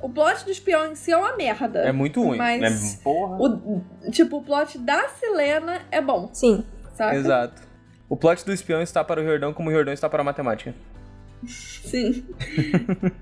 [0.00, 1.80] O plot do espião em si é uma merda.
[1.80, 2.98] É muito ruim, Mas né?
[3.02, 3.36] Porra.
[3.38, 6.64] o, tipo, o plot da Selena é bom, Sim.
[6.94, 7.16] saca?
[7.16, 7.62] Exato.
[8.08, 10.74] O plot do espião está para o Riordão como o Riordão está para a matemática.
[11.46, 12.24] Sim.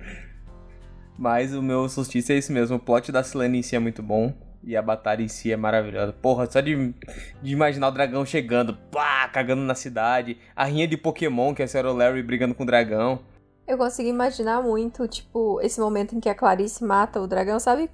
[1.16, 2.76] Mas o meu solstício é esse mesmo.
[2.76, 4.32] O plot da Selena em si é muito bom.
[4.66, 6.12] E a batalha em si é maravilhosa.
[6.12, 6.94] Porra, só de,
[7.42, 10.38] de imaginar o dragão chegando, pá, cagando na cidade.
[10.56, 13.18] A rinha de Pokémon, que é a Sarah Larry brigando com o dragão.
[13.66, 17.90] Eu consigo imaginar muito, tipo, esse momento em que a Clarice mata o dragão, sabe?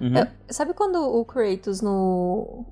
[0.00, 0.26] Uhum.
[0.48, 2.64] Sabe quando o Kratos no,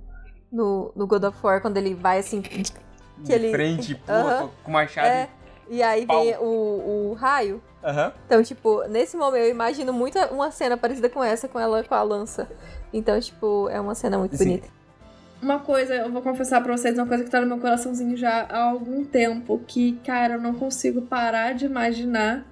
[0.51, 2.41] no, no God of War, quando ele vai assim.
[2.43, 4.51] Que ele- frente, pula Aham.
[4.65, 5.07] com machado.
[5.07, 5.29] É,
[5.69, 6.23] e aí Pau.
[6.23, 7.63] vem o, o raio.
[7.85, 8.13] Aham.
[8.27, 11.95] Então, tipo, nesse momento eu imagino muito uma cena parecida com essa, com ela com
[11.95, 12.49] a lança.
[12.93, 14.45] Então, tipo, é uma cena muito Sim.
[14.45, 14.69] bonita.
[15.41, 18.47] Uma coisa, eu vou confessar pra vocês, uma coisa que tá no meu coraçãozinho já
[18.49, 22.47] há algum tempo, que, cara, eu não consigo parar de imaginar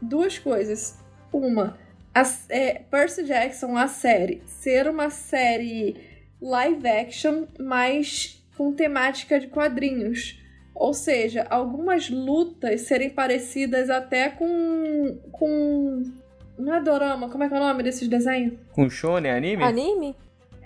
[0.00, 0.98] duas coisas.
[1.32, 1.78] Uma,
[2.14, 5.96] a, é, Percy Jackson, a série, ser uma série
[6.40, 10.40] live action, mas com temática de quadrinhos.
[10.74, 15.18] Ou seja, algumas lutas serem parecidas até com.
[15.30, 16.02] com.
[16.58, 18.54] Não é dorama, como é que é o nome desses desenhos?
[18.72, 19.62] Com Shonen anime?
[19.62, 20.16] Anime?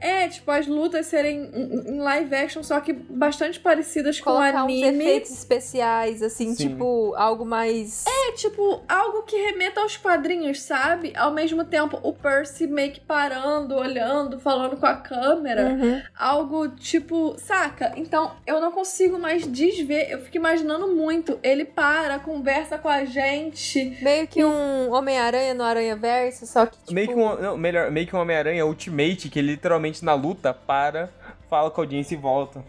[0.01, 4.83] É, tipo, as lutas serem em live action, só que bastante parecidas com Colocar uns
[4.83, 5.05] anime.
[5.05, 6.69] efeitos especiais, assim, Sim.
[6.69, 8.05] tipo, algo mais.
[8.07, 11.13] É, tipo, algo que remeta aos quadrinhos, sabe?
[11.17, 15.71] Ao mesmo tempo, o Percy meio que parando, olhando, falando com a câmera.
[15.71, 16.03] Uhum.
[16.17, 17.93] Algo tipo, saca?
[17.97, 20.09] Então, eu não consigo mais desver.
[20.11, 21.39] Eu fico imaginando muito.
[21.43, 23.99] Ele para, conversa com a gente.
[24.03, 26.77] Meio que um Homem-Aranha no Aranha Verso, só que.
[26.79, 30.15] Tipo, Meio que um, não, melhor, meio que um Homem-Aranha Ultimate, que ele literalmente na
[30.15, 31.11] luta para,
[31.49, 32.63] fala com a audiência e volta.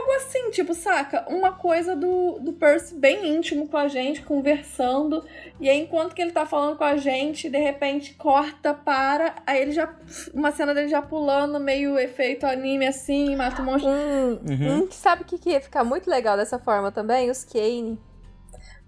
[0.00, 1.26] Algo assim, tipo, saca?
[1.28, 5.22] Uma coisa do, do Percy bem íntimo com a gente, conversando.
[5.60, 9.34] E aí, enquanto que ele tá falando com a gente, de repente corta, para.
[9.46, 9.94] Aí ele já.
[10.32, 13.90] Uma cena dele já pulando, meio efeito anime assim, mata um monstro.
[13.90, 14.78] Um, Uhum.
[14.78, 17.30] um que sabe o que, que ia ficar muito legal dessa forma também?
[17.30, 18.00] Os Kane.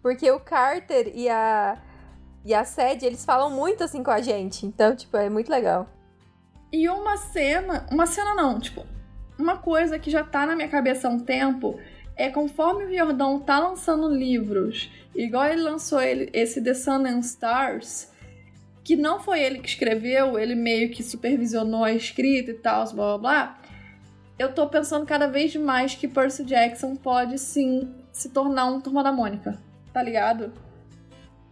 [0.03, 1.77] Porque o Carter e a.
[2.45, 4.67] E a Sed, eles falam muito assim com a gente.
[4.67, 5.87] Então, tipo, é muito legal.
[6.73, 7.87] E uma cena.
[7.91, 8.87] Uma cena não, tipo.
[9.39, 11.79] Uma coisa que já tá na minha cabeça há um tempo
[12.17, 17.21] é conforme o Jordão tá lançando livros, igual ele lançou ele, esse The Sun and
[17.21, 18.13] Stars,
[18.85, 23.05] que não foi ele que escreveu, ele meio que supervisionou a escrita e tal, blá
[23.07, 23.59] blá blá.
[24.39, 29.03] Eu tô pensando cada vez mais que Percy Jackson pode sim se tornar um Turma
[29.03, 29.59] da Mônica,
[29.93, 30.53] tá ligado?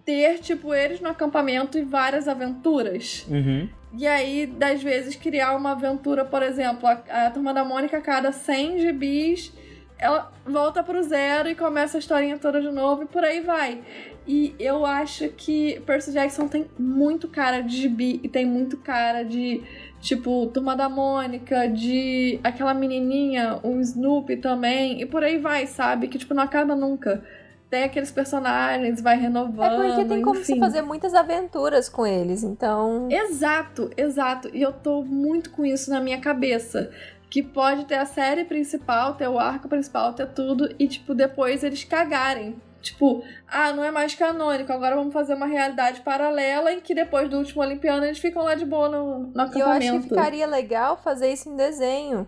[0.04, 3.24] Ter, tipo, eles no acampamento e várias aventuras.
[3.28, 3.68] Uhum.
[3.92, 8.00] E aí, das vezes, criar uma aventura, por exemplo, a, a Turma da Mônica, a
[8.00, 9.52] cada 100 gibis,
[9.98, 13.82] ela volta pro zero e começa a historinha toda de novo e por aí vai.
[14.26, 19.24] E eu acho que Percy Jackson tem muito cara de gibi e tem muito cara
[19.24, 19.62] de,
[20.00, 26.06] tipo, Turma da Mônica, de aquela menininha, o Snoopy também, e por aí vai, sabe?
[26.08, 27.22] Que, tipo, não acaba nunca.
[27.70, 29.84] Tem aqueles personagens, vai renovando.
[29.84, 30.54] É porque tem como enfim.
[30.54, 33.08] você fazer muitas aventuras com eles, então.
[33.08, 34.50] Exato, exato.
[34.52, 36.90] E eu tô muito com isso na minha cabeça.
[37.30, 41.62] Que pode ter a série principal, ter o arco principal, ter tudo, e, tipo, depois
[41.62, 42.56] eles cagarem.
[42.82, 47.28] Tipo, ah, não é mais canônico, agora vamos fazer uma realidade paralela em que depois
[47.28, 49.74] do último Olimpiano eles ficam lá de boa no, no E eu acampamento.
[49.76, 52.26] acho que ficaria legal fazer isso em desenho.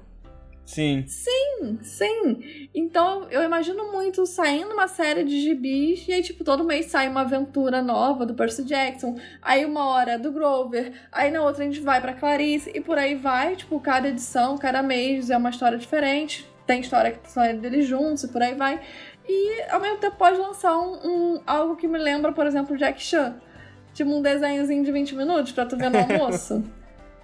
[0.64, 1.04] Sim.
[1.06, 2.68] Sim, sim.
[2.74, 7.08] Então eu imagino muito saindo uma série de gibis e aí, tipo, todo mês sai
[7.08, 9.18] uma aventura nova do Percy Jackson.
[9.42, 10.92] Aí uma hora é do Grover.
[11.10, 13.56] Aí na outra a gente vai pra Clarice e por aí vai.
[13.56, 16.48] Tipo, cada edição, cada mês é uma história diferente.
[16.66, 18.80] Tem história que são deles juntos e por aí vai.
[19.28, 20.94] E ao mesmo tempo pode lançar um,
[21.34, 23.36] um- algo que me lembra, por exemplo, Jack Chan.
[23.92, 26.64] Tipo um desenhozinho de 20 minutos pra tu ver no almoço.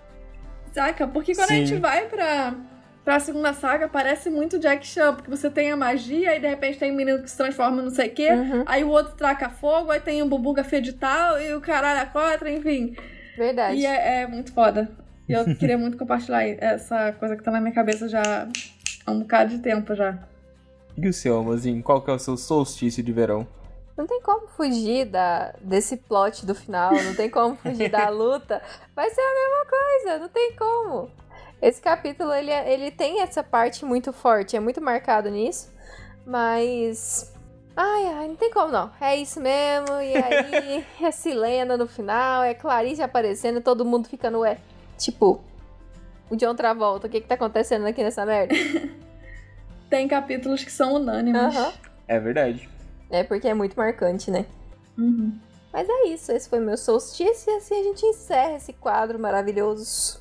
[0.73, 1.06] Saca?
[1.09, 1.66] Porque quando a Sim.
[1.66, 2.55] gente vai pra,
[3.09, 6.78] pra segunda saga, parece muito Jack Chan, porque você tem a magia e de repente
[6.78, 9.14] tem um menino que se transforma em não sei o quê, Uhum, aí o outro
[9.16, 12.94] traca fogo, aí tem o Bubuga Fedital e o caralho a quatro, enfim.
[13.35, 13.78] verdade.
[13.78, 14.90] E é, é muito foda.
[15.26, 18.47] E eu queria muito compartilhar essa coisa que tá na minha cabeça já
[19.06, 20.18] há um bocado de tempo já.
[20.94, 21.82] E o seu, amorzinho?
[21.82, 23.48] Qual que é o seu solstício de verão?
[23.97, 28.60] Não tem como fugir da, desse plot do final, não tem como fugir da luta.
[28.94, 31.10] Vai ser a mesma coisa, não tem como.
[31.60, 35.72] Esse capítulo, ele, é- ele tem essa parte muito forte, é muito marcado nisso,
[36.24, 37.32] mas...
[37.76, 38.90] Ai, ai, não tem como não.
[39.01, 44.40] É isso mesmo, e aí é Silena no final, é Clarice aparecendo, todo mundo ficando,
[44.40, 44.59] ué,
[44.97, 45.40] tipo...
[46.30, 48.55] O John Travolta, o que que tá acontecendo aqui nessa merda?
[49.89, 51.40] Tem capítulos que são unânimes.
[52.06, 52.68] É verdade.
[53.10, 54.44] É porque é muito marcante, né?
[54.98, 55.32] Uhum.
[55.72, 60.20] Mas é isso, esse foi meu solstício e assim a gente encerra esse quadro maravilhoso.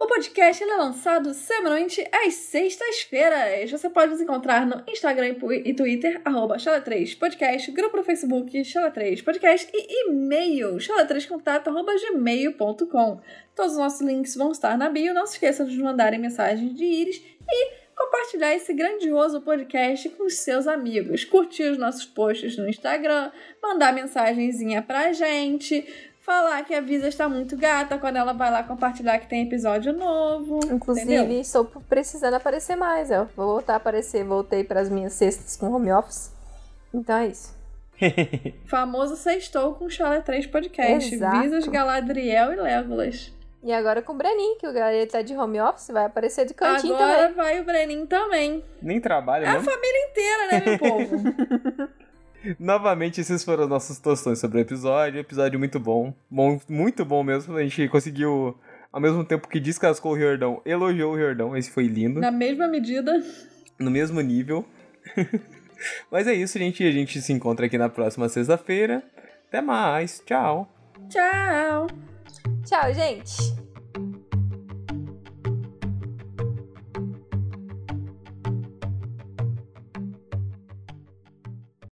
[0.00, 3.70] O podcast é lançado semanalmente às sextas-feiras.
[3.70, 10.08] Você pode nos encontrar no Instagram e Twitter, arroba Chala3podcast, grupo no Facebook, Chala3podcast e
[10.08, 13.20] e-mail, chala3contato, arroba gmail.com.
[13.54, 15.12] Todos os nossos links vão estar na bio.
[15.12, 20.24] Não se esqueçam de nos mandarem mensagens de íris e compartilhar esse grandioso podcast com
[20.24, 21.24] os seus amigos.
[21.24, 23.30] Curtir os nossos posts no Instagram,
[23.62, 25.84] mandar mensagenzinha pra gente
[26.28, 29.92] falar que a Visa está muito gata quando ela vai lá compartilhar que tem episódio
[29.92, 30.60] novo.
[30.70, 31.40] Inclusive, entendeu?
[31.40, 33.26] estou precisando aparecer mais, ó.
[33.34, 36.30] Vou voltar a aparecer, voltei para as minhas cestas com home office.
[36.92, 37.56] Então é isso.
[38.66, 41.14] Famoso Sextou com Chala 3 Podcast.
[41.14, 41.40] Exato.
[41.40, 43.32] Visas, Galadriel e Legolas.
[43.62, 46.54] E agora com o Brenin, que o galera tá de home office, vai aparecer de
[46.54, 47.34] cantinho Agora também.
[47.34, 48.64] vai o Brenin também.
[48.80, 49.60] Nem trabalha, É a né?
[49.60, 51.88] família inteira, né, meu povo?
[52.58, 55.18] Novamente, esses foram os nossos tostões sobre o episódio.
[55.18, 56.14] Episódio muito bom.
[56.30, 56.60] bom.
[56.68, 57.56] Muito bom mesmo.
[57.56, 58.56] A gente conseguiu,
[58.92, 61.56] ao mesmo tempo que descascou o Riordão, elogiou o Riordão.
[61.56, 62.20] Esse foi lindo.
[62.20, 63.20] Na mesma medida.
[63.78, 64.64] No mesmo nível.
[66.10, 66.86] Mas é isso, gente.
[66.86, 69.02] A gente se encontra aqui na próxima sexta-feira.
[69.48, 70.22] Até mais.
[70.24, 70.72] Tchau.
[71.08, 71.88] Tchau.
[72.68, 73.67] Tchau, gente!